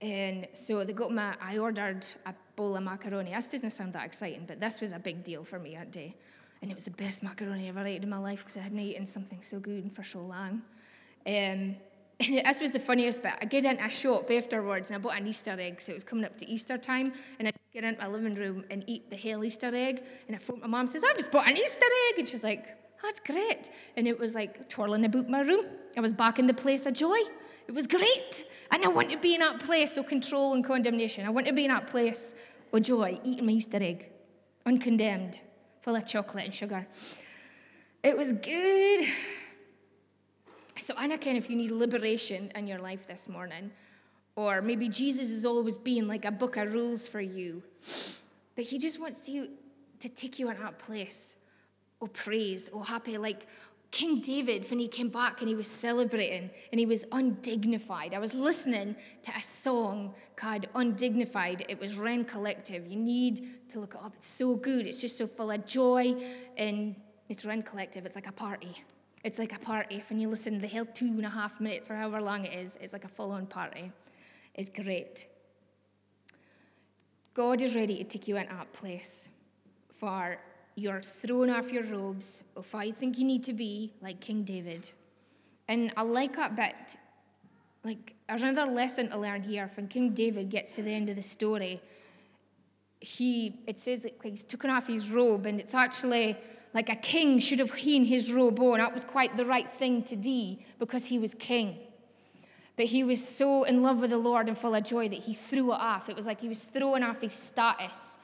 And 0.00 0.46
so 0.52 0.84
they 0.84 0.92
got 0.92 1.10
my, 1.10 1.34
I 1.40 1.58
ordered 1.58 2.06
a 2.26 2.34
bowl 2.54 2.76
of 2.76 2.82
macaroni. 2.82 3.32
This 3.32 3.48
doesn't 3.48 3.70
sound 3.70 3.94
that 3.94 4.04
exciting, 4.04 4.44
but 4.46 4.60
this 4.60 4.80
was 4.80 4.92
a 4.92 4.98
big 4.98 5.24
deal 5.24 5.44
for 5.44 5.58
me 5.58 5.74
that 5.74 5.90
day. 5.90 6.14
And 6.60 6.70
it 6.70 6.74
was 6.74 6.84
the 6.84 6.90
best 6.90 7.22
macaroni 7.22 7.66
I 7.66 7.68
ever 7.68 7.86
ate 7.86 8.02
in 8.02 8.10
my 8.10 8.18
life 8.18 8.40
because 8.40 8.56
I 8.56 8.60
hadn't 8.60 8.78
eaten 8.78 9.06
something 9.06 9.42
so 9.42 9.58
good 9.58 9.90
for 9.94 10.04
so 10.04 10.20
long. 10.20 10.62
Um, 11.26 11.76
this 12.18 12.60
was 12.60 12.72
the 12.72 12.78
funniest 12.78 13.22
bit. 13.22 13.34
I 13.40 13.44
get 13.44 13.64
into 13.66 13.84
a 13.84 13.90
shop 13.90 14.30
afterwards 14.30 14.90
and 14.90 14.96
I 14.96 15.00
bought 15.00 15.18
an 15.18 15.26
Easter 15.26 15.56
egg, 15.58 15.82
so 15.82 15.92
it 15.92 15.96
was 15.96 16.04
coming 16.04 16.24
up 16.24 16.38
to 16.38 16.48
Easter 16.48 16.78
time, 16.78 17.12
and 17.38 17.48
I 17.48 17.52
get 17.74 17.84
into 17.84 18.00
my 18.00 18.08
living 18.08 18.34
room 18.34 18.64
and 18.70 18.84
eat 18.86 19.10
the 19.10 19.16
hell 19.16 19.44
Easter 19.44 19.70
egg. 19.74 20.02
And 20.26 20.34
I 20.34 20.38
phone 20.38 20.60
my 20.60 20.66
mom 20.66 20.86
says, 20.86 21.04
I've 21.08 21.16
just 21.16 21.30
bought 21.30 21.46
an 21.46 21.56
Easter 21.56 21.84
egg, 22.08 22.18
and 22.18 22.28
she's 22.28 22.42
like, 22.42 22.78
That's 23.02 23.20
great. 23.20 23.70
And 23.96 24.08
it 24.08 24.18
was 24.18 24.34
like 24.34 24.68
twirling 24.68 25.04
about 25.04 25.28
my 25.28 25.40
room. 25.42 25.66
I 25.96 26.00
was 26.00 26.12
back 26.12 26.38
in 26.38 26.46
the 26.46 26.54
place 26.54 26.86
of 26.86 26.94
joy. 26.94 27.18
It 27.68 27.74
was 27.74 27.86
great. 27.86 28.44
And 28.70 28.84
I 28.84 28.88
want 28.88 29.10
to 29.10 29.18
be 29.18 29.34
in 29.34 29.40
that 29.40 29.58
place 29.58 29.98
of 29.98 30.06
control 30.06 30.54
and 30.54 30.64
condemnation. 30.64 31.26
I 31.26 31.30
want 31.30 31.46
to 31.48 31.52
be 31.52 31.64
in 31.64 31.70
that 31.70 31.86
place 31.86 32.34
of 32.72 32.82
joy, 32.82 33.20
eating 33.24 33.44
my 33.44 33.52
Easter 33.52 33.78
egg, 33.78 34.10
uncondemned, 34.64 35.40
full 35.82 35.96
of 35.96 36.06
chocolate 36.06 36.44
and 36.44 36.54
sugar. 36.54 36.86
It 38.02 38.16
was 38.16 38.32
good. 38.32 39.06
So, 40.78 40.94
Anna, 40.98 41.18
kind 41.18 41.36
if 41.36 41.48
you 41.48 41.56
need 41.56 41.70
liberation 41.70 42.52
in 42.54 42.66
your 42.66 42.78
life 42.78 43.06
this 43.06 43.28
morning, 43.28 43.70
or 44.36 44.60
maybe 44.60 44.88
Jesus 44.88 45.30
has 45.30 45.44
always 45.46 45.78
been 45.78 46.06
like 46.06 46.24
a 46.24 46.30
book 46.30 46.56
of 46.56 46.74
rules 46.74 47.08
for 47.08 47.20
you, 47.20 47.62
but 48.54 48.64
he 48.64 48.78
just 48.78 49.00
wants 49.00 49.28
you 49.28 49.48
to 50.00 50.08
take 50.08 50.38
you 50.38 50.50
in 50.50 50.58
that 50.58 50.78
place 50.78 51.36
of 52.02 52.12
praise, 52.12 52.68
or 52.68 52.84
happy, 52.84 53.16
like, 53.16 53.46
King 53.92 54.20
David, 54.20 54.68
when 54.68 54.78
he 54.78 54.88
came 54.88 55.08
back 55.08 55.40
and 55.40 55.48
he 55.48 55.54
was 55.54 55.68
celebrating 55.68 56.50
and 56.70 56.78
he 56.78 56.84
was 56.84 57.06
undignified, 57.12 58.12
I 58.12 58.18
was 58.18 58.34
listening 58.34 58.96
to 59.22 59.32
a 59.34 59.40
song 59.40 60.12
called 60.34 60.66
Undignified. 60.74 61.64
It 61.68 61.80
was 61.80 61.96
Rend 61.96 62.28
Collective. 62.28 62.86
You 62.86 62.98
need 62.98 63.68
to 63.70 63.80
look 63.80 63.94
it 63.94 64.00
up. 64.04 64.12
It's 64.18 64.28
so 64.28 64.56
good. 64.56 64.86
It's 64.86 65.00
just 65.00 65.16
so 65.16 65.26
full 65.26 65.50
of 65.52 65.64
joy. 65.66 66.14
And 66.58 66.96
it's 67.28 67.46
Rend 67.46 67.64
Collective. 67.64 68.04
It's 68.04 68.16
like 68.16 68.26
a 68.26 68.32
party. 68.32 68.82
It's 69.26 69.40
like 69.40 69.52
a 69.52 69.58
party. 69.58 70.04
When 70.08 70.20
you 70.20 70.28
listen 70.28 70.60
the 70.60 70.68
whole 70.68 70.84
two 70.84 71.06
and 71.06 71.26
a 71.26 71.28
half 71.28 71.60
minutes 71.60 71.90
or 71.90 71.96
however 71.96 72.22
long 72.22 72.44
it 72.44 72.52
is, 72.52 72.78
it's 72.80 72.92
like 72.92 73.02
a 73.02 73.08
full 73.08 73.32
on 73.32 73.44
party. 73.46 73.90
It's 74.54 74.70
great. 74.70 75.26
God 77.34 77.60
is 77.60 77.74
ready 77.74 77.96
to 77.96 78.04
take 78.04 78.28
you 78.28 78.36
into 78.36 78.54
that 78.54 78.72
place 78.72 79.28
for 79.98 80.38
you're 80.76 81.02
thrown 81.02 81.50
off 81.50 81.72
your 81.72 81.82
robes 81.82 82.44
of 82.56 82.72
I 82.72 82.92
think 82.92 83.18
you 83.18 83.24
need 83.24 83.42
to 83.44 83.52
be 83.52 83.92
like 84.00 84.20
King 84.20 84.44
David. 84.44 84.92
And 85.66 85.92
I 85.96 86.02
like 86.02 86.36
that 86.36 86.54
bit. 86.54 86.96
Like, 87.82 88.14
there's 88.28 88.42
another 88.42 88.70
lesson 88.70 89.10
to 89.10 89.18
learn 89.18 89.42
here. 89.42 89.68
When 89.74 89.88
King 89.88 90.14
David 90.14 90.50
gets 90.50 90.76
to 90.76 90.84
the 90.84 90.92
end 90.92 91.10
of 91.10 91.16
the 91.16 91.22
story, 91.22 91.80
he 93.00 93.58
it 93.66 93.80
says 93.80 94.02
that 94.04 94.12
like, 94.22 94.30
he's 94.30 94.44
taken 94.44 94.70
off 94.70 94.86
his 94.86 95.10
robe, 95.10 95.46
and 95.46 95.58
it's 95.58 95.74
actually 95.74 96.36
like 96.74 96.88
a 96.88 96.96
king 96.96 97.38
should 97.38 97.58
have 97.58 97.72
heen 97.72 98.04
his 98.04 98.32
robe 98.32 98.60
on. 98.60 98.78
That 98.78 98.92
was 98.92 99.04
quite 99.04 99.36
the 99.36 99.44
right 99.44 99.70
thing 99.70 100.02
to 100.04 100.16
do 100.16 100.56
because 100.78 101.06
he 101.06 101.18
was 101.18 101.34
king. 101.34 101.78
But 102.76 102.86
he 102.86 103.04
was 103.04 103.26
so 103.26 103.64
in 103.64 103.82
love 103.82 104.00
with 104.00 104.10
the 104.10 104.18
Lord 104.18 104.48
and 104.48 104.56
full 104.56 104.74
of 104.74 104.84
joy 104.84 105.08
that 105.08 105.18
he 105.18 105.32
threw 105.32 105.72
it 105.72 105.80
off. 105.80 106.08
It 106.08 106.16
was 106.16 106.26
like 106.26 106.40
he 106.40 106.48
was 106.48 106.64
throwing 106.64 107.02
off 107.02 107.22
his 107.22 107.32
status 107.32 108.18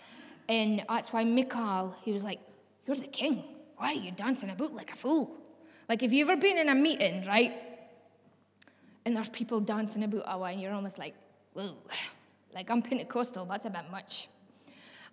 and 0.49 0.85
that's 0.89 1.13
why 1.13 1.25
Michal, 1.25 1.95
he 2.03 2.13
was 2.13 2.23
like, 2.23 2.41
You're 2.87 2.97
the 2.97 3.07
king. 3.07 3.45
Why 3.77 3.89
are 3.89 3.95
you 3.95 4.11
dancing 4.13 4.51
about 4.51 4.75
like 4.75 4.93
a 4.93 4.97
fool? 4.97 5.35
Like, 5.89 6.03
have 6.03 6.13
you 6.13 6.25
ever 6.25 6.37
been 6.37 6.59
in 6.59 6.69
a 6.69 6.75
meeting, 6.75 7.25
right? 7.27 7.53
And 9.05 9.17
there's 9.17 9.29
people 9.29 9.61
dancing 9.61 10.05
about 10.05 10.25
a 10.27 10.43
and 10.43 10.61
you're 10.61 10.75
almost 10.75 10.99
like, 10.99 11.15
Whoa, 11.55 11.75
like 12.55 12.71
I'm 12.71 12.83
Pentecostal, 12.83 13.45
that's 13.47 13.67
a 13.67 13.71
bit 13.71 13.91
much. 13.91 14.29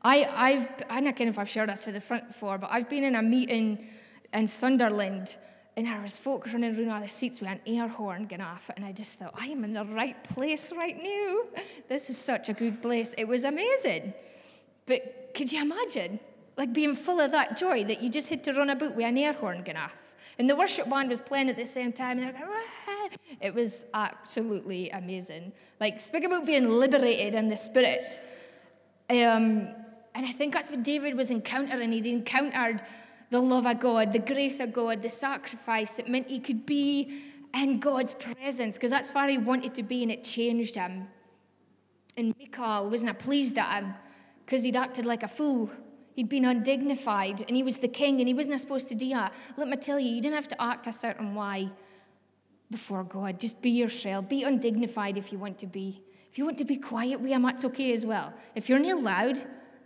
I, 0.02 0.26
I've, 0.34 0.72
I 0.90 1.02
don't 1.02 1.20
know 1.20 1.28
if 1.28 1.38
I've 1.38 1.50
shared 1.50 1.70
this 1.70 1.86
for 1.86 1.92
the 1.92 2.02
front 2.02 2.28
before, 2.28 2.58
but 2.58 2.70
I've 2.72 2.90
been 2.90 3.04
in 3.04 3.16
a 3.16 3.22
meeting 3.22 3.88
in 4.34 4.48
Sunderland 4.48 5.36
and 5.80 5.88
there 5.88 6.02
was 6.02 6.18
folk 6.18 6.46
running 6.48 6.78
around 6.88 7.02
the 7.02 7.08
seats 7.08 7.40
with 7.40 7.50
an 7.50 7.62
air 7.66 7.88
horn 7.88 8.26
going 8.26 8.42
off, 8.42 8.70
and 8.76 8.84
I 8.84 8.92
just 8.92 9.18
thought, 9.18 9.34
I 9.34 9.46
am 9.46 9.64
in 9.64 9.72
the 9.72 9.86
right 9.86 10.22
place 10.26 10.74
right 10.74 10.98
now. 10.98 11.62
This 11.88 12.10
is 12.10 12.18
such 12.18 12.50
a 12.50 12.54
good 12.54 12.82
place. 12.82 13.16
It 13.18 13.26
was 13.26 13.46
amazing. 13.46 14.14
But 14.86 15.32
could 15.34 15.54
you 15.54 15.62
imagine, 15.62 16.20
like 16.58 16.74
being 16.74 16.98
full 16.98 17.22
of 17.22 17.32
that 17.32 17.58
joy 17.58 17.86
that 17.86 18.02
you 18.02 18.10
just 18.10 18.30
had 18.30 18.44
to 18.44 18.54
run 18.54 18.72
about 18.72 18.94
with 18.94 19.06
an 19.06 19.18
air 19.18 19.32
horn 19.32 19.64
going 19.64 19.78
off? 19.78 19.96
And 20.38 20.50
the 20.50 20.56
worship 20.56 20.90
band 20.90 21.08
was 21.08 21.22
playing 21.22 21.50
at 21.50 21.56
the 21.56 21.66
same 21.66 21.94
time, 21.94 22.20
and 22.20 22.34
going, 22.38 22.50
it 23.40 23.54
was 23.54 23.86
absolutely 23.94 24.90
amazing. 24.90 25.54
Like, 25.80 26.02
speak 26.02 26.26
about 26.26 26.46
being 26.46 26.68
liberated 26.68 27.36
in 27.36 27.48
the 27.48 27.56
spirit. 27.56 28.20
Um, 29.10 29.70
and 30.16 30.26
I 30.26 30.32
think 30.32 30.54
that's 30.54 30.72
what 30.72 30.84
David 30.84 31.16
was 31.16 31.32
encountering. 31.32 31.92
He'd 31.92 32.06
encountered 32.06 32.82
the 33.30 33.40
love 33.40 33.66
of 33.66 33.80
God, 33.80 34.12
the 34.12 34.20
grace 34.20 34.60
of 34.60 34.74
God, 34.74 35.02
the 35.02 35.10
sacrifice 35.10 35.94
that 35.94 36.08
meant 36.08 36.28
he 36.28 36.40
could 36.40 36.66
be 36.66 37.22
in 37.54 37.80
God's 37.80 38.14
presence, 38.14 38.76
because 38.76 38.92
that's 38.92 39.14
where 39.14 39.28
he 39.28 39.38
wanted 39.38 39.74
to 39.76 39.84
be, 39.84 40.04
and 40.04 40.12
it 40.12 40.24
changed 40.24 40.76
him. 40.76 41.08
And 42.18 42.36
Michal 42.38 42.90
wasn't 42.90 43.18
pleased 43.20 43.58
at 43.58 43.82
him 43.82 43.94
because 44.46 44.64
he'd 44.64 44.76
acted 44.76 45.06
like 45.06 45.24
a 45.24 45.28
fool. 45.28 45.72
He'd 46.16 46.28
been 46.28 46.46
undignified, 46.46 47.42
and 47.48 47.56
he 47.56 47.64
was 47.64 47.78
the 47.78 47.88
king, 47.88 48.20
and 48.20 48.28
he 48.28 48.34
wasn't 48.34 48.60
supposed 48.60 48.90
to 48.90 48.96
do 48.96 49.10
that. 49.10 49.34
Let 49.58 49.68
me 49.68 49.78
tell 49.78 50.00
you, 50.00 50.12
you 50.12 50.22
didn't 50.22 50.36
have 50.36 50.48
to 50.50 50.62
act 50.62 50.88
a 50.88 50.92
certain 50.92 51.34
way 51.34 51.70
before 52.72 53.04
God. 53.04 53.40
Just 53.40 53.62
be 53.62 53.72
yourself. 53.72 54.28
Be 54.28 54.44
undignified 54.44 55.18
if 55.18 55.32
you 55.32 55.40
want 55.40 55.58
to 55.60 55.68
be. 55.68 56.04
If 56.32 56.38
you 56.38 56.46
want 56.46 56.58
to 56.58 56.66
be 56.66 56.78
quiet 56.78 57.20
with 57.20 57.32
him, 57.32 57.44
that's 57.44 57.66
okay 57.66 57.94
as 57.94 58.06
well. 58.06 58.34
If 58.54 58.70
you're 58.70 58.80
not 58.80 59.02
loud, 59.02 59.38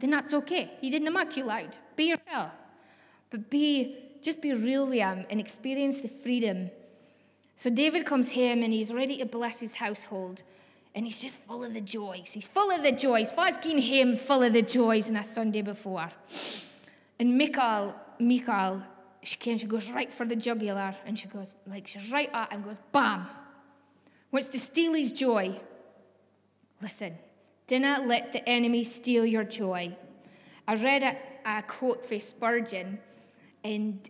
then 0.04 0.10
that's 0.10 0.34
okay. 0.34 0.70
He 0.82 0.90
didn't 0.90 1.14
make 1.14 1.38
you 1.38 1.46
loud. 1.46 1.78
Be 1.96 2.10
yourself. 2.10 2.52
But 3.30 3.50
be 3.50 3.96
just 4.22 4.42
be 4.42 4.54
real 4.54 4.86
with 4.86 5.00
him 5.00 5.26
and 5.30 5.40
experience 5.40 6.02
the 6.02 6.10
freedom. 6.10 6.70
So 7.56 7.70
David 7.70 8.06
comes 8.06 8.34
home 8.34 8.64
and 8.64 8.74
he's 8.74 8.92
ready 8.92 9.18
to 9.20 9.26
bless 9.26 9.62
his 9.62 9.76
household. 9.76 10.44
And 10.94 11.06
he's 11.06 11.22
just 11.22 11.40
full 11.40 11.64
of 11.64 11.74
the 11.74 11.80
joys. 11.80 12.34
He's 12.34 12.50
full 12.50 12.70
of 12.70 12.84
the 12.84 12.92
joys. 12.92 13.32
Father's 13.32 13.58
getting 13.60 13.82
him 13.82 14.18
full 14.18 14.44
of 14.44 14.52
the 14.52 14.62
joys 14.62 15.08
in 15.08 15.16
a 15.16 15.24
Sunday 15.24 15.62
before. 15.62 16.10
And 17.18 17.38
Michal, 17.38 17.96
Michal, 18.20 18.84
she 19.22 19.38
came, 19.38 19.58
she 19.58 19.68
goes 19.68 19.90
right 19.90 20.12
for 20.12 20.26
the 20.26 20.36
jugular, 20.36 20.94
and 21.06 21.18
she 21.18 21.30
goes, 21.30 21.54
like, 21.66 21.88
she's 21.88 22.12
right 22.12 22.30
at 22.34 22.52
him, 22.52 22.62
goes, 22.62 22.80
bam. 22.92 23.26
Wants 24.32 24.50
to 24.50 24.60
steal 24.60 24.94
his 24.94 25.14
joy. 25.14 25.60
Listen, 26.82 27.18
do 27.74 27.80
not 27.80 28.08
let 28.08 28.32
the 28.32 28.48
enemy 28.48 28.84
steal 28.84 29.26
your 29.26 29.44
joy. 29.44 29.98
I 30.68 30.76
read 30.76 31.02
a, 31.02 31.18
a 31.44 31.64
quote 31.64 32.06
from 32.06 32.20
Spurgeon, 32.20 33.00
and 33.64 34.08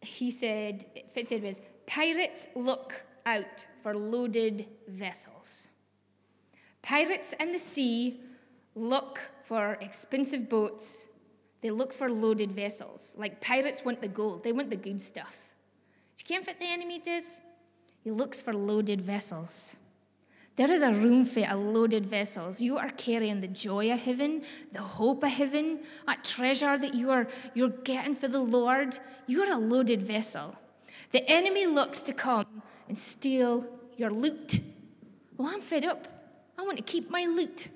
he 0.00 0.30
said, 0.30 0.86
it 1.14 1.28
said 1.28 1.42
was, 1.42 1.60
pirates 1.86 2.48
look 2.54 3.04
out 3.26 3.66
for 3.82 3.94
loaded 3.94 4.66
vessels. 4.88 5.68
Pirates 6.80 7.34
in 7.34 7.52
the 7.52 7.58
sea 7.58 8.22
look 8.74 9.20
for 9.44 9.76
expensive 9.82 10.48
boats. 10.48 11.04
They 11.60 11.70
look 11.70 11.92
for 11.92 12.08
loaded 12.10 12.50
vessels. 12.50 13.14
Like 13.18 13.42
pirates 13.42 13.84
want 13.84 14.00
the 14.00 14.08
gold, 14.08 14.42
they 14.42 14.52
want 14.52 14.70
the 14.70 14.76
good 14.76 15.02
stuff. 15.02 15.36
Do 16.16 16.22
you 16.22 16.34
can't 16.34 16.46
fit 16.46 16.58
the 16.60 16.66
enemy 16.66 16.98
does? 16.98 17.42
He 18.02 18.10
looks 18.10 18.40
for 18.40 18.54
loaded 18.54 19.02
vessels. 19.02 19.76
There 20.56 20.70
is 20.70 20.82
a 20.82 20.92
room 20.92 21.26
for 21.26 21.44
a 21.46 21.54
loaded 21.54 22.06
vessels. 22.06 22.62
You 22.62 22.78
are 22.78 22.88
carrying 22.90 23.42
the 23.42 23.48
joy 23.48 23.92
of 23.92 24.00
heaven, 24.00 24.42
the 24.72 24.80
hope 24.80 25.22
of 25.22 25.30
heaven, 25.30 25.80
a 26.08 26.16
treasure 26.22 26.78
that 26.78 26.94
you 26.94 27.10
are 27.10 27.28
you're 27.54 27.68
getting 27.68 28.14
for 28.14 28.28
the 28.28 28.40
Lord. 28.40 28.98
You're 29.26 29.52
a 29.52 29.58
loaded 29.58 30.00
vessel. 30.00 30.56
The 31.12 31.28
enemy 31.30 31.66
looks 31.66 32.00
to 32.02 32.14
come 32.14 32.46
and 32.88 32.96
steal 32.96 33.66
your 33.98 34.10
loot. 34.10 34.60
Well, 35.36 35.48
I'm 35.48 35.60
fed 35.60 35.84
up. 35.84 36.08
I 36.58 36.62
want 36.62 36.78
to 36.78 36.82
keep 36.82 37.10
my 37.10 37.26
loot 37.26 37.68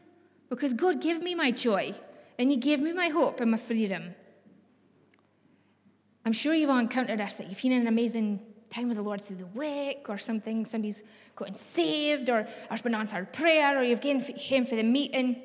because 0.48 0.72
God 0.72 1.02
gave 1.02 1.22
me 1.22 1.34
my 1.34 1.50
joy 1.50 1.94
and 2.38 2.50
He 2.50 2.56
gave 2.56 2.80
me 2.80 2.94
my 2.94 3.08
hope 3.08 3.40
and 3.40 3.50
my 3.50 3.58
freedom. 3.58 4.14
I'm 6.24 6.32
sure 6.32 6.54
you've 6.54 6.70
all 6.70 6.78
encountered 6.78 7.20
this 7.20 7.34
that 7.36 7.48
you've 7.48 7.62
in 7.64 7.72
an 7.72 7.86
amazing 7.86 8.40
time 8.70 8.88
with 8.88 8.96
the 8.96 9.02
Lord 9.02 9.24
through 9.24 9.36
the 9.36 9.46
week 9.46 10.06
or 10.08 10.16
something, 10.16 10.64
somebody's 10.64 11.02
gotten 11.36 11.54
saved 11.54 12.28
or 12.28 12.46
there's 12.68 12.82
been 12.82 12.94
answered 12.94 13.32
prayer 13.32 13.78
or 13.78 13.82
you've 13.82 14.00
gone 14.00 14.20
home 14.20 14.64
for 14.64 14.76
the 14.76 14.82
meeting 14.82 15.40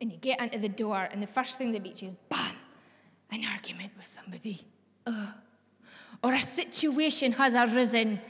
and 0.00 0.12
you 0.12 0.18
get 0.18 0.40
into 0.40 0.58
the 0.58 0.68
door 0.68 1.08
and 1.10 1.22
the 1.22 1.26
first 1.26 1.58
thing 1.58 1.72
that 1.72 1.82
meets 1.82 2.02
you 2.02 2.08
is 2.08 2.14
bam, 2.28 2.54
an 3.30 3.42
argument 3.52 3.92
with 3.96 4.06
somebody. 4.06 4.66
Ugh. 5.06 5.28
Or 6.22 6.34
a 6.34 6.42
situation 6.42 7.32
has 7.32 7.54
arisen 7.54 8.20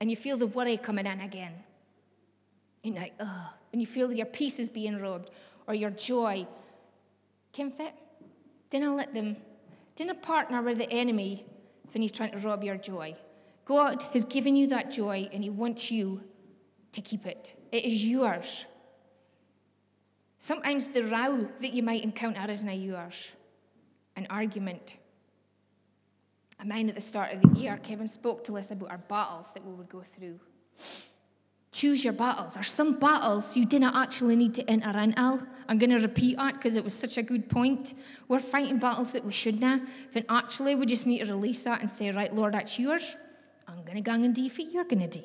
and 0.00 0.10
you 0.10 0.16
feel 0.16 0.36
the 0.36 0.46
worry 0.46 0.76
coming 0.76 1.06
in 1.06 1.20
again. 1.20 1.52
And 2.84 2.94
you're 2.94 3.02
like, 3.02 3.14
ugh. 3.20 3.46
And 3.72 3.80
you 3.80 3.86
feel 3.86 4.12
your 4.12 4.26
peace 4.26 4.58
is 4.58 4.70
being 4.70 4.98
robbed 4.98 5.30
or 5.66 5.74
your 5.74 5.90
joy. 5.90 6.46
Can 7.52 7.70
fit? 7.70 7.94
Didn't 8.70 8.96
let 8.96 9.14
them, 9.14 9.36
didn't 9.96 10.22
partner 10.22 10.62
with 10.62 10.78
the 10.78 10.90
enemy 10.90 11.44
when 11.92 12.02
he's 12.02 12.12
trying 12.12 12.30
to 12.32 12.38
rob 12.38 12.64
your 12.64 12.76
joy. 12.76 13.14
God 13.70 14.02
has 14.14 14.24
given 14.24 14.56
you 14.56 14.66
that 14.66 14.90
joy 14.90 15.28
and 15.32 15.44
he 15.44 15.48
wants 15.48 15.92
you 15.92 16.24
to 16.90 17.00
keep 17.00 17.24
it. 17.24 17.54
It 17.70 17.84
is 17.84 18.04
yours. 18.04 18.64
Sometimes 20.40 20.88
the 20.88 21.04
row 21.04 21.48
that 21.60 21.72
you 21.72 21.80
might 21.84 22.02
encounter 22.02 22.50
isn't 22.50 22.80
yours. 22.80 23.30
An 24.16 24.26
argument, 24.28 24.96
I 26.58 26.64
mind 26.64 26.88
at 26.88 26.96
the 26.96 27.00
start 27.00 27.32
of 27.32 27.42
the 27.42 27.60
year, 27.60 27.78
Kevin 27.80 28.08
spoke 28.08 28.42
to 28.46 28.58
us 28.58 28.72
about 28.72 28.90
our 28.90 28.98
battles 28.98 29.52
that 29.52 29.64
we 29.64 29.72
would 29.72 29.88
go 29.88 30.02
through. 30.18 30.40
Choose 31.70 32.02
your 32.02 32.14
battles. 32.14 32.56
Are 32.56 32.64
some 32.64 32.98
battles 32.98 33.56
you 33.56 33.66
didn't 33.66 33.94
actually 33.94 34.34
need 34.34 34.54
to 34.54 34.68
enter 34.68 34.98
in, 34.98 35.14
Al? 35.14 35.46
I'm 35.68 35.78
going 35.78 35.90
to 35.90 36.00
repeat 36.00 36.38
that 36.38 36.54
because 36.54 36.74
it 36.74 36.82
was 36.82 36.92
such 36.92 37.18
a 37.18 37.22
good 37.22 37.48
point. 37.48 37.94
We're 38.26 38.40
fighting 38.40 38.78
battles 38.78 39.12
that 39.12 39.24
we 39.24 39.30
shouldn't. 39.30 39.88
Then 40.12 40.24
actually, 40.28 40.74
we 40.74 40.86
just 40.86 41.06
need 41.06 41.24
to 41.24 41.32
release 41.32 41.62
that 41.62 41.78
and 41.78 41.88
say, 41.88 42.10
right, 42.10 42.34
Lord, 42.34 42.54
that's 42.54 42.76
yours. 42.76 43.14
I'm 43.70 43.84
to 43.94 44.00
gang 44.00 44.24
and 44.24 44.34
defeat 44.34 44.72
you're 44.72 44.84
to 44.84 45.06
do. 45.06 45.22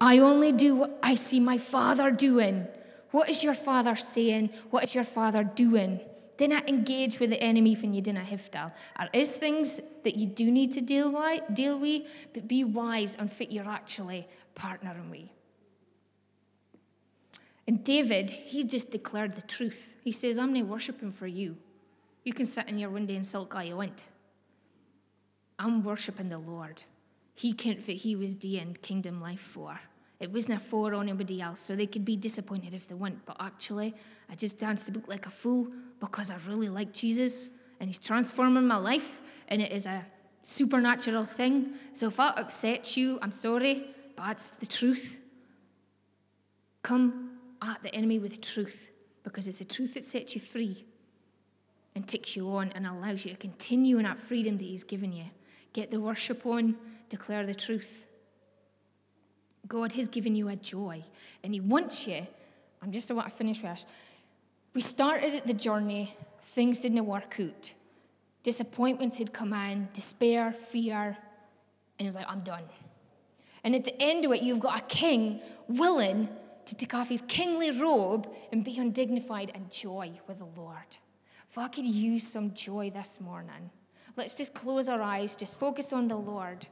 I 0.00 0.18
only 0.18 0.52
do 0.52 0.74
what 0.76 0.98
I 1.02 1.14
see 1.14 1.40
my 1.40 1.58
Father 1.58 2.10
doing. 2.10 2.66
What 3.10 3.30
is 3.30 3.44
your 3.44 3.54
Father 3.54 3.96
saying? 3.96 4.50
What 4.70 4.84
is 4.84 4.94
your 4.94 5.04
Father 5.04 5.44
doing? 5.44 6.00
Do 6.36 6.48
not 6.48 6.68
engage 6.68 7.20
with 7.20 7.30
the 7.30 7.40
enemy 7.40 7.74
when 7.74 7.94
you 7.94 8.02
dinna 8.02 8.24
have 8.24 8.50
to. 8.50 8.72
There 8.98 9.08
is 9.12 9.36
things 9.36 9.80
that 10.02 10.16
you 10.16 10.26
do 10.26 10.50
need 10.50 10.72
to 10.72 10.80
deal 10.80 11.12
with, 11.12 11.42
deal 11.54 11.78
with, 11.78 12.02
but 12.32 12.48
be 12.48 12.64
wise 12.64 13.14
and 13.14 13.30
fit 13.30 13.52
you're 13.52 13.68
actually 13.68 14.26
partnering 14.56 15.10
with. 15.10 15.28
And 17.66 17.84
David, 17.84 18.30
he 18.30 18.64
just 18.64 18.90
declared 18.90 19.34
the 19.34 19.42
truth. 19.42 19.94
He 20.02 20.12
says, 20.12 20.38
I'm 20.38 20.52
not 20.52 20.66
worshiping 20.66 21.12
for 21.12 21.26
you. 21.26 21.56
You 22.24 22.32
can 22.32 22.46
sit 22.46 22.68
in 22.68 22.78
your 22.78 22.90
window 22.90 23.14
and 23.14 23.24
sulk 23.24 23.54
all 23.54 23.62
you 23.62 23.76
want. 23.76 24.04
I'm 25.58 25.84
worshiping 25.84 26.28
the 26.28 26.38
Lord. 26.38 26.82
He 27.34 27.52
can't 27.52 27.80
fit 27.80 27.96
he 27.96 28.16
was 28.16 28.36
doing 28.36 28.76
kingdom 28.80 29.20
life 29.20 29.40
for. 29.40 29.78
It 30.20 30.32
wasn't 30.32 30.62
for 30.62 30.94
anybody 30.94 31.42
else, 31.42 31.60
so 31.60 31.74
they 31.74 31.86
could 31.86 32.04
be 32.04 32.16
disappointed 32.16 32.72
if 32.72 32.86
they 32.86 32.94
went. 32.94 33.26
But 33.26 33.36
actually, 33.40 33.94
I 34.30 34.36
just 34.36 34.58
danced 34.58 34.88
about 34.88 35.08
like 35.08 35.26
a 35.26 35.30
fool 35.30 35.68
because 36.00 36.30
I 36.30 36.36
really 36.46 36.68
like 36.68 36.92
Jesus 36.92 37.50
and 37.80 37.88
He's 37.88 37.98
transforming 37.98 38.66
my 38.66 38.76
life, 38.76 39.20
and 39.48 39.60
it 39.60 39.72
is 39.72 39.86
a 39.86 40.04
supernatural 40.44 41.24
thing. 41.24 41.74
So 41.92 42.08
if 42.08 42.16
that 42.16 42.38
upsets 42.38 42.96
you, 42.96 43.18
I'm 43.20 43.32
sorry, 43.32 43.88
but 44.16 44.26
that's 44.26 44.50
the 44.50 44.66
truth. 44.66 45.18
Come 46.82 47.38
at 47.60 47.82
the 47.82 47.94
enemy 47.94 48.18
with 48.18 48.40
truth 48.40 48.90
because 49.24 49.48
it's 49.48 49.58
the 49.58 49.64
truth 49.64 49.94
that 49.94 50.04
sets 50.04 50.34
you 50.34 50.40
free 50.40 50.84
and 51.94 52.06
takes 52.06 52.36
you 52.36 52.48
on 52.50 52.70
and 52.72 52.86
allows 52.86 53.24
you 53.24 53.30
to 53.32 53.36
continue 53.36 53.98
in 53.98 54.04
that 54.04 54.18
freedom 54.18 54.56
that 54.58 54.64
He's 54.64 54.84
given 54.84 55.12
you. 55.12 55.24
Get 55.72 55.90
the 55.90 56.00
worship 56.00 56.46
on, 56.46 56.76
declare 57.08 57.46
the 57.46 57.54
truth. 57.54 58.06
God 59.66 59.92
has 59.92 60.08
given 60.08 60.34
you 60.36 60.48
a 60.48 60.56
joy, 60.56 61.02
and 61.42 61.52
He 61.54 61.60
wants 61.60 62.06
you. 62.06 62.26
I'm 62.82 62.92
just 62.92 63.10
about 63.10 63.24
to 63.24 63.30
finish 63.30 63.62
with 63.62 63.86
We 64.74 64.80
started 64.80 65.34
at 65.34 65.46
the 65.46 65.54
journey, 65.54 66.16
things 66.48 66.80
didn't 66.80 67.06
work 67.06 67.38
out. 67.40 67.72
Disappointments 68.42 69.16
had 69.16 69.32
come 69.32 69.54
in, 69.54 69.88
despair, 69.94 70.52
fear, 70.52 71.16
and 71.98 72.06
it 72.06 72.06
was 72.06 72.16
like, 72.16 72.26
I'm 72.28 72.40
done. 72.40 72.64
And 73.62 73.74
at 73.74 73.84
the 73.84 74.02
end 74.02 74.24
of 74.24 74.32
it, 74.32 74.42
you've 74.42 74.60
got 74.60 74.78
a 74.78 74.82
king 74.82 75.40
willing 75.68 76.28
to 76.66 76.74
take 76.74 76.94
off 76.94 77.08
his 77.08 77.22
kingly 77.22 77.70
robe 77.70 78.28
and 78.52 78.64
be 78.64 78.78
undignified 78.78 79.52
and 79.54 79.70
joy 79.70 80.12
with 80.26 80.38
the 80.38 80.60
Lord. 80.60 80.98
If 81.50 81.58
I 81.58 81.68
could 81.68 81.86
use 81.86 82.26
some 82.26 82.52
joy 82.52 82.90
this 82.90 83.20
morning, 83.20 83.70
let's 84.16 84.34
just 84.34 84.54
close 84.54 84.88
our 84.88 85.00
eyes, 85.00 85.36
just 85.36 85.58
focus 85.58 85.92
on 85.92 86.08
the 86.08 86.16
Lord. 86.16 86.66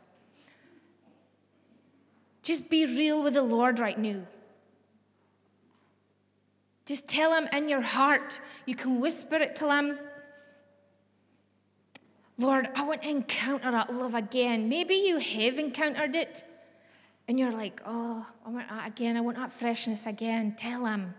Just 2.42 2.68
be 2.68 2.84
real 2.84 3.22
with 3.22 3.34
the 3.34 3.42
Lord 3.42 3.78
right 3.78 3.98
now. 3.98 4.22
Just 6.86 7.06
tell 7.08 7.32
Him 7.32 7.48
in 7.52 7.68
your 7.68 7.80
heart. 7.80 8.40
You 8.66 8.74
can 8.74 9.00
whisper 9.00 9.36
it 9.36 9.54
to 9.56 9.72
Him. 9.72 9.98
Lord, 12.38 12.68
I 12.74 12.82
want 12.82 13.02
to 13.02 13.08
encounter 13.08 13.70
that 13.70 13.94
love 13.94 14.14
again. 14.14 14.68
Maybe 14.68 14.94
you 14.94 15.18
have 15.18 15.58
encountered 15.58 16.16
it 16.16 16.42
and 17.28 17.38
you're 17.38 17.52
like, 17.52 17.80
oh, 17.86 18.26
I 18.44 18.50
want 18.50 18.68
that 18.68 18.88
again. 18.88 19.16
I 19.16 19.20
want 19.20 19.36
that 19.36 19.52
freshness 19.52 20.06
again. 20.06 20.54
Tell 20.56 20.84
Him. 20.86 21.14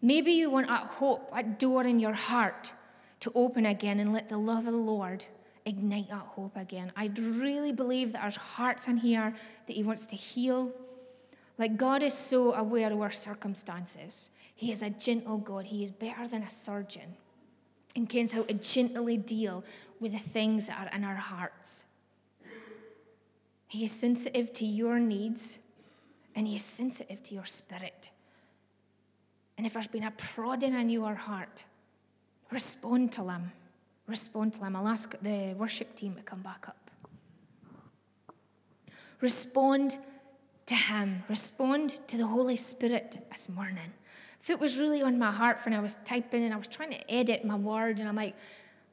Maybe 0.00 0.32
you 0.32 0.50
want 0.50 0.68
that 0.68 0.86
hope, 0.86 1.30
that 1.34 1.58
door 1.58 1.84
in 1.84 2.00
your 2.00 2.14
heart 2.14 2.72
to 3.20 3.32
open 3.34 3.66
again 3.66 4.00
and 4.00 4.12
let 4.12 4.28
the 4.28 4.38
love 4.38 4.66
of 4.66 4.72
the 4.72 4.78
Lord 4.78 5.26
ignite 5.68 6.08
that 6.08 6.18
hope 6.18 6.56
again. 6.56 6.92
I 6.96 7.10
really 7.16 7.72
believe 7.72 8.12
that 8.12 8.22
there's 8.22 8.36
hearts 8.36 8.88
in 8.88 8.96
here, 8.96 9.34
that 9.66 9.76
He 9.76 9.82
wants 9.82 10.06
to 10.06 10.16
heal. 10.16 10.72
Like 11.58 11.76
God 11.76 12.02
is 12.02 12.14
so 12.14 12.54
aware 12.54 12.92
of 12.92 13.00
our 13.00 13.10
circumstances. 13.10 14.30
He 14.54 14.72
is 14.72 14.82
a 14.82 14.90
gentle 14.90 15.38
God. 15.38 15.66
He 15.66 15.82
is 15.82 15.90
better 15.90 16.26
than 16.26 16.42
a 16.42 16.50
surgeon 16.50 17.16
and 17.94 18.12
knows 18.14 18.32
how 18.32 18.42
to 18.42 18.54
gently 18.54 19.16
deal 19.16 19.64
with 20.00 20.12
the 20.12 20.18
things 20.18 20.68
that 20.68 20.78
are 20.86 20.96
in 20.96 21.04
our 21.04 21.16
hearts. 21.16 21.84
He 23.66 23.84
is 23.84 23.92
sensitive 23.92 24.52
to 24.54 24.64
your 24.64 24.98
needs 24.98 25.58
and 26.34 26.46
He 26.46 26.56
is 26.56 26.64
sensitive 26.64 27.22
to 27.24 27.34
your 27.34 27.44
spirit. 27.44 28.10
And 29.56 29.66
if 29.66 29.72
there's 29.72 29.88
been 29.88 30.04
a 30.04 30.12
prodding 30.12 30.74
in 30.74 30.88
your 30.88 31.14
heart, 31.14 31.64
respond 32.50 33.12
to 33.12 33.24
Him. 33.24 33.52
Respond 34.08 34.54
to 34.54 34.64
Him. 34.64 34.74
I'll 34.74 34.88
ask 34.88 35.14
the 35.20 35.54
worship 35.56 35.94
team 35.94 36.14
to 36.14 36.22
come 36.22 36.40
back 36.40 36.66
up. 36.66 36.90
Respond 39.20 39.98
to 40.66 40.74
Him. 40.74 41.22
Respond 41.28 42.00
to 42.08 42.16
the 42.16 42.26
Holy 42.26 42.56
Spirit 42.56 43.18
this 43.30 43.48
morning. 43.48 43.92
If 44.42 44.50
it 44.50 44.58
was 44.58 44.80
really 44.80 45.02
on 45.02 45.18
my 45.18 45.30
heart 45.30 45.58
when 45.64 45.74
I 45.74 45.80
was 45.80 45.98
typing 46.04 46.44
and 46.44 46.54
I 46.54 46.56
was 46.56 46.68
trying 46.68 46.90
to 46.90 47.10
edit 47.12 47.44
my 47.44 47.56
word, 47.56 48.00
and 48.00 48.08
I'm 48.08 48.16
like, 48.16 48.34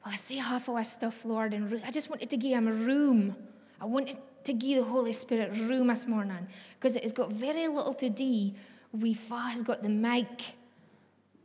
well, 0.04 0.12
I 0.12 0.16
say 0.16 0.36
half 0.36 0.68
of 0.68 0.76
this 0.76 0.92
stuff, 0.92 1.24
Lord, 1.24 1.54
and 1.54 1.82
I 1.84 1.90
just 1.90 2.10
wanted 2.10 2.28
to 2.30 2.36
give 2.36 2.52
Him 2.52 2.68
a 2.68 2.72
room. 2.72 3.34
I 3.80 3.86
wanted 3.86 4.18
to 4.44 4.52
give 4.52 4.78
the 4.78 4.84
Holy 4.84 5.12
Spirit 5.12 5.56
room 5.60 5.86
this 5.86 6.06
morning 6.06 6.46
because 6.78 6.94
it 6.94 7.02
has 7.02 7.12
got 7.12 7.32
very 7.32 7.68
little 7.68 7.94
to 7.94 8.10
do 8.10 8.52
with 8.92 9.28
has 9.30 9.62
got 9.62 9.82
the 9.82 9.88
mic 9.88 10.54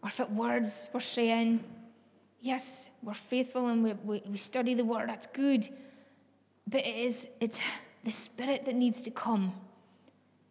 or 0.04 0.10
if 0.10 0.20
it 0.20 0.30
words 0.32 0.90
we're 0.94 1.00
saying. 1.00 1.64
Yes, 2.42 2.90
we're 3.04 3.14
faithful 3.14 3.68
and 3.68 3.84
we, 3.84 3.94
we, 3.94 4.24
we 4.28 4.38
study 4.38 4.74
the 4.74 4.84
word, 4.84 5.10
that's 5.10 5.28
good. 5.28 5.70
But 6.68 6.88
it 6.88 6.96
is 6.96 7.30
it's 7.40 7.62
the 8.04 8.12
Spirit 8.12 8.66
that 8.66 8.76
needs 8.76 9.04
to 9.04 9.12
come 9.12 9.54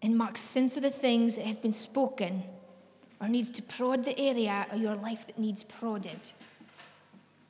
and 0.02 0.16
make 0.16 0.38
sense 0.38 0.76
of 0.76 0.84
the 0.84 0.90
things 0.90 1.34
that 1.34 1.44
have 1.44 1.60
been 1.60 1.72
spoken 1.72 2.44
or 3.20 3.28
needs 3.28 3.50
to 3.50 3.62
prod 3.62 4.04
the 4.04 4.18
area 4.18 4.66
of 4.70 4.80
your 4.80 4.94
life 4.94 5.26
that 5.26 5.38
needs 5.38 5.64
prodded. 5.64 6.30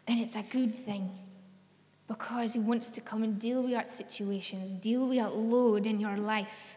And 0.07 0.21
it's 0.21 0.37
a 0.37 0.43
good 0.43 0.75
thing 0.75 1.11
because 2.09 2.55
He 2.55 2.61
wants 2.61 2.91
to 2.93 3.01
come 3.01 3.23
and 3.23 3.39
deal 3.39 3.63
with 3.63 3.75
our 3.75 3.85
situations, 3.85 4.75
deal 4.75 5.07
with 5.07 5.19
our 5.19 5.31
load 5.31 5.87
in 5.87 6.01
your 6.01 6.17
life, 6.17 6.77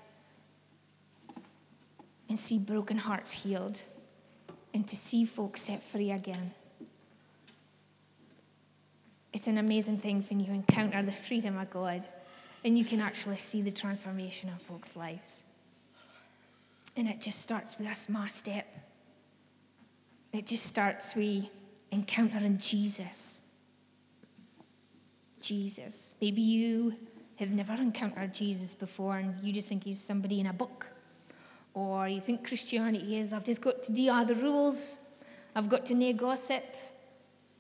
and 2.28 2.38
see 2.38 2.60
broken 2.60 2.98
hearts 2.98 3.32
healed, 3.32 3.82
and 4.74 4.88
to 4.88 4.96
see 4.96 5.26
folks 5.26 5.64
set 5.64 5.82
free 5.82 6.12
again. 6.12 6.52
It's 9.44 9.50
an 9.50 9.58
amazing 9.58 9.98
thing 9.98 10.26
when 10.30 10.40
you 10.40 10.54
encounter 10.54 11.04
the 11.04 11.12
freedom 11.12 11.58
of 11.58 11.70
God 11.70 12.02
and 12.64 12.80
you 12.80 12.86
can 12.86 13.02
actually 13.02 13.36
see 13.40 13.62
the 13.62 13.72
transformation 13.72 14.48
of 14.48 14.62
folks' 14.62 14.96
lives. 14.96 15.44
And 16.96 17.10
it 17.10 17.20
just 17.20 17.42
starts 17.42 17.78
with 17.78 17.90
a 17.90 17.94
small 17.94 18.30
step. 18.30 18.66
It 20.32 20.48
just 20.48 20.66
starts 20.66 21.14
with 21.14 21.44
encountering 21.92 22.58
Jesus. 22.58 23.42
Jesus. 25.42 26.16
Maybe 26.22 26.42
you 26.42 26.96
have 27.36 27.50
never 27.50 27.74
encountered 27.74 28.34
Jesus 28.34 28.74
before 28.74 29.18
and 29.18 29.36
you 29.44 29.52
just 29.52 29.68
think 29.68 29.84
he's 29.84 30.00
somebody 30.00 30.40
in 30.40 30.46
a 30.46 30.54
book. 30.54 30.88
Or 31.74 32.08
you 32.08 32.22
think 32.22 32.48
Christianity 32.48 33.20
is, 33.20 33.34
I've 33.34 33.44
just 33.44 33.62
got 33.62 33.84
to 33.84 33.92
do 33.92 34.10
all 34.10 34.24
the 34.24 34.36
rules, 34.36 35.00
I've 35.54 35.68
got 35.68 35.86
to 35.88 35.96
no 35.96 36.14
gossip, 36.14 36.64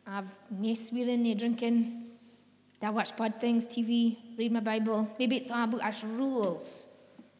I've 0.05 0.25
no 0.49 0.73
swearing, 0.73 1.23
no 1.23 1.33
drinking, 1.33 2.03
I 2.83 2.89
watch 2.89 3.15
bad 3.15 3.39
things, 3.39 3.65
TV, 3.65 4.17
read 4.37 4.51
my 4.51 4.59
Bible. 4.59 5.07
Maybe 5.17 5.37
it's 5.37 5.49
all 5.49 5.63
about 5.63 5.83
us 5.83 6.03
rules. 6.03 6.87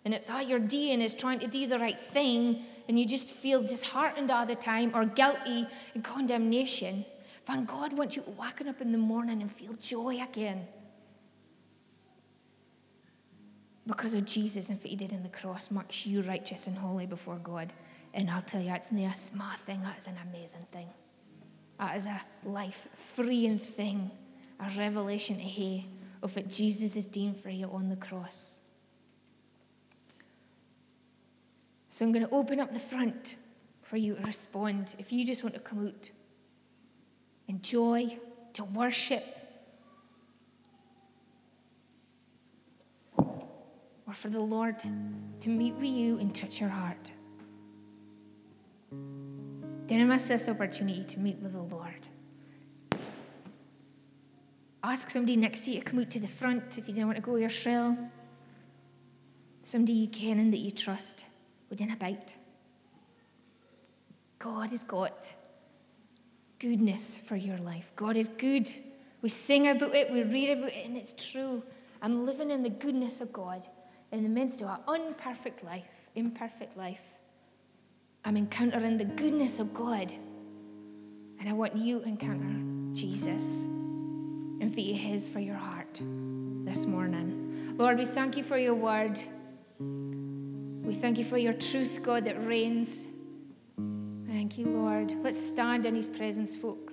And 0.05 0.14
it's 0.14 0.30
all 0.30 0.41
you're 0.41 0.59
doing 0.59 1.01
is 1.01 1.14
trying 1.14 1.39
to 1.39 1.47
do 1.47 1.68
the 1.68 1.80
right 1.80 1.99
thing, 1.99 2.64
and 2.88 2.97
you 2.99 3.05
just 3.05 3.32
feel 3.32 3.61
disheartened 3.61 4.32
all 4.32 4.45
the 4.45 4.55
time 4.55 4.91
or 4.93 5.05
guilty 5.05 5.68
and 5.93 6.03
condemnation. 6.03 7.05
Van 7.45 7.66
God 7.66 7.93
wants 7.93 8.16
you 8.16 8.24
waken 8.38 8.70
up 8.70 8.80
in 8.82 8.91
the 8.91 8.97
morning 8.97 9.41
and 9.41 9.51
feel 9.51 9.74
joy 9.74 10.22
again. 10.22 10.66
Because 13.86 14.14
of 14.14 14.24
Jesus 14.24 14.70
and 14.70 14.80
what 14.80 14.88
he 14.88 14.95
did 14.95 15.11
in 15.11 15.24
the 15.24 15.30
cross 15.30 15.70
makes 15.70 16.05
you 16.05 16.22
righteous 16.22 16.68
and 16.68 16.78
holy 16.78 17.05
before 17.05 17.36
God. 17.36 17.74
And 18.14 18.30
I'll 18.30 18.41
tell 18.41 18.61
you, 18.61 18.72
it's 18.74 18.93
not 18.93 19.11
a 19.11 19.16
small 19.16 19.51
thing, 19.66 19.82
is 19.97 20.07
an 20.07 20.18
amazing 20.30 20.66
thing. 20.72 20.88
Uh, 21.84 21.88
that 21.88 21.97
is 21.97 22.05
a 22.05 22.21
life 22.45 22.88
freeing 22.95 23.59
thing, 23.59 24.09
a 24.57 24.69
revelation 24.77 25.36
to 25.36 25.41
hear 25.41 25.84
of 26.21 26.34
what 26.34 26.47
Jesus 26.47 26.95
is 26.95 27.05
doing 27.05 27.34
for 27.34 27.49
you 27.49 27.69
on 27.73 27.89
the 27.89 27.97
cross. 27.97 28.61
So 31.89 32.05
I'm 32.05 32.13
going 32.13 32.25
to 32.25 32.34
open 32.34 32.61
up 32.61 32.71
the 32.71 32.79
front 32.79 33.36
for 33.81 33.97
you 33.97 34.15
to 34.15 34.21
respond. 34.21 34.95
If 34.97 35.11
you 35.11 35.25
just 35.25 35.43
want 35.43 35.55
to 35.55 35.59
come 35.59 35.88
out 35.88 36.09
and 37.49 37.61
joy, 37.61 38.17
to 38.53 38.63
worship, 38.63 39.25
or 43.17 44.13
for 44.13 44.29
the 44.29 44.39
Lord 44.39 44.79
to 45.41 45.49
meet 45.49 45.73
with 45.73 45.84
you 45.86 46.17
and 46.19 46.34
touch 46.34 46.61
your 46.61 46.69
heart. 46.69 47.11
Don't 49.98 50.08
miss 50.08 50.28
this 50.28 50.50
opportunity 50.50 51.04
to 51.04 51.20
meet 51.20 51.38
with 51.38 51.54
the 51.54 51.62
Lord. 51.62 52.08
Ask 54.84 55.12
somebody 55.12 55.36
next 55.36 55.66
to 55.66 55.72
you 55.72 55.80
to 55.82 55.86
come 55.86 56.00
out 56.00 56.10
to 56.10 56.20
the 56.20 56.28
front 56.28 56.80
if 56.80 56.89
you 56.89 56.96
don't 56.96 57.06
want 57.06 57.18
to 57.18 57.22
go 57.22 57.34
your 57.34 57.44
yourself. 57.44 57.96
Somebody 59.62 59.94
you 59.94 60.08
can 60.08 60.39
and 60.39 60.52
that 60.52 60.58
you 60.58 60.72
trust 60.72 61.26
within 61.70 61.91
a 61.91 61.96
bite. 61.96 62.36
God 64.39 64.72
has 64.72 64.84
got 64.84 65.36
goodness 66.58 67.20
for 67.20 67.36
your 67.36 67.60
life. 67.60 67.91
God 67.96 68.18
is 68.18 68.30
good. 68.30 68.68
We 69.22 69.30
sing 69.30 69.68
about 69.68 69.94
it, 69.94 70.12
we 70.12 70.24
read 70.24 70.58
about 70.58 70.72
it, 70.72 70.86
and 70.88 70.98
it's 70.98 71.14
true. 71.32 71.62
I'm 72.02 72.26
living 72.26 72.50
in 72.50 72.64
the 72.64 72.70
goodness 72.72 73.22
of 73.22 73.32
God 73.32 73.68
in 74.12 74.24
the 74.24 74.30
midst 74.30 74.64
of 74.64 74.70
an 74.70 74.80
unperfect 74.88 75.64
life, 75.64 75.86
imperfect 76.16 76.76
life. 76.76 77.12
I'm 78.26 78.38
encountering 78.38 78.97
the 78.97 79.05
goodness 79.05 79.59
of 79.59 79.74
God. 79.74 80.13
And 81.39 81.49
I 81.49 81.53
want 81.53 81.76
you 81.76 81.99
to 81.99 82.07
encounter 82.07 82.95
Jesus 82.95 83.63
and 83.63 84.74
be 84.76 84.93
His 84.93 85.28
for 85.28 85.39
your 85.39 85.55
heart 85.55 85.99
this 86.63 86.86
morning. 86.86 87.76
Lord, 87.78 87.97
we 87.97 88.05
thank 88.05 88.38
you 88.38 88.43
for 88.43 88.57
your 88.57 88.76
word. 88.76 89.21
We 89.80 90.93
thank 90.93 91.17
you 91.17 91.26
for 91.26 91.38
your 91.38 91.53
truth, 91.53 92.01
God, 92.03 92.26
that 92.26 92.41
reigns 92.43 93.07
Thank 94.43 94.57
you, 94.57 94.65
Lord. 94.65 95.15
Let's 95.24 95.39
stand 95.39 95.86
in 95.86 95.95
His 95.95 96.09
presence, 96.09 96.55
folk. 96.55 96.91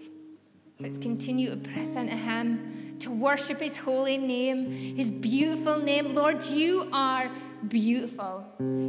Let's 0.79 0.99
continue 0.99 1.51
to 1.51 1.57
press 1.57 1.97
into 1.97 2.15
Him, 2.15 2.97
to 3.01 3.11
worship 3.11 3.59
His 3.59 3.77
holy 3.77 4.19
name, 4.19 4.71
His 4.71 5.11
beautiful 5.11 5.79
name. 5.79 6.15
Lord, 6.15 6.45
you 6.45 6.89
are 6.93 7.29
beautiful. 7.69 8.45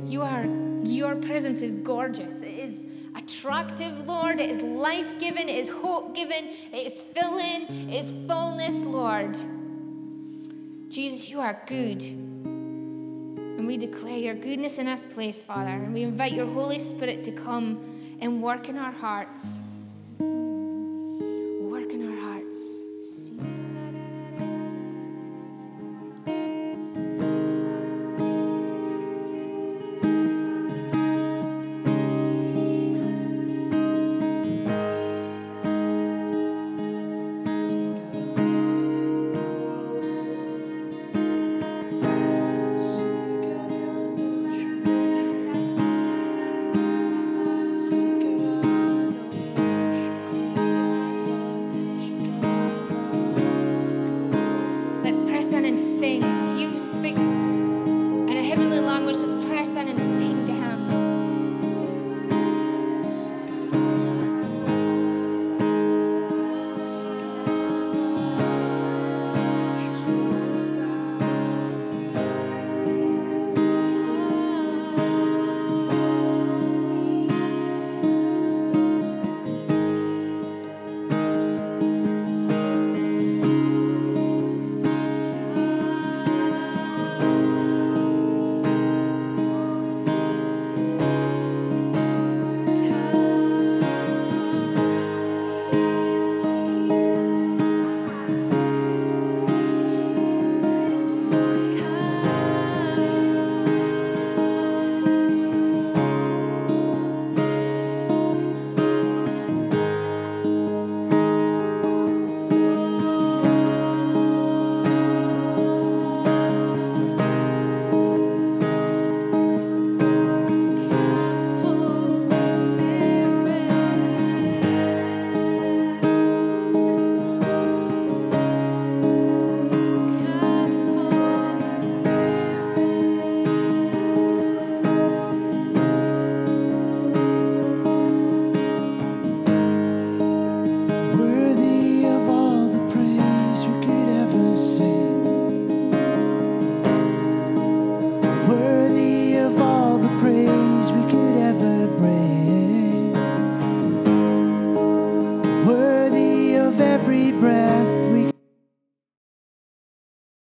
You 0.05 0.21
are, 0.21 0.45
your 0.83 1.15
presence 1.15 1.61
is 1.61 1.75
gorgeous. 1.75 2.41
It 2.41 2.57
is 2.57 2.85
attractive, 3.15 4.07
Lord. 4.07 4.39
It 4.39 4.49
is 4.49 4.61
life 4.61 5.19
giving. 5.19 5.49
It 5.49 5.57
is 5.57 5.69
hope 5.69 6.15
giving. 6.15 6.45
It 6.71 6.87
is 6.87 7.01
filling. 7.01 7.89
It 7.89 7.99
is 7.99 8.11
fullness, 8.27 8.81
Lord. 8.81 9.37
Jesus, 10.89 11.29
you 11.29 11.39
are 11.39 11.61
good. 11.67 12.01
And 12.03 13.67
we 13.67 13.77
declare 13.77 14.17
your 14.17 14.35
goodness 14.35 14.77
in 14.77 14.87
this 14.87 15.03
place, 15.03 15.43
Father. 15.43 15.71
And 15.71 15.93
we 15.93 16.03
invite 16.03 16.33
your 16.33 16.47
Holy 16.47 16.79
Spirit 16.79 17.23
to 17.25 17.31
come 17.31 18.17
and 18.19 18.41
work 18.41 18.69
in 18.69 18.77
our 18.77 18.91
hearts. 18.91 19.61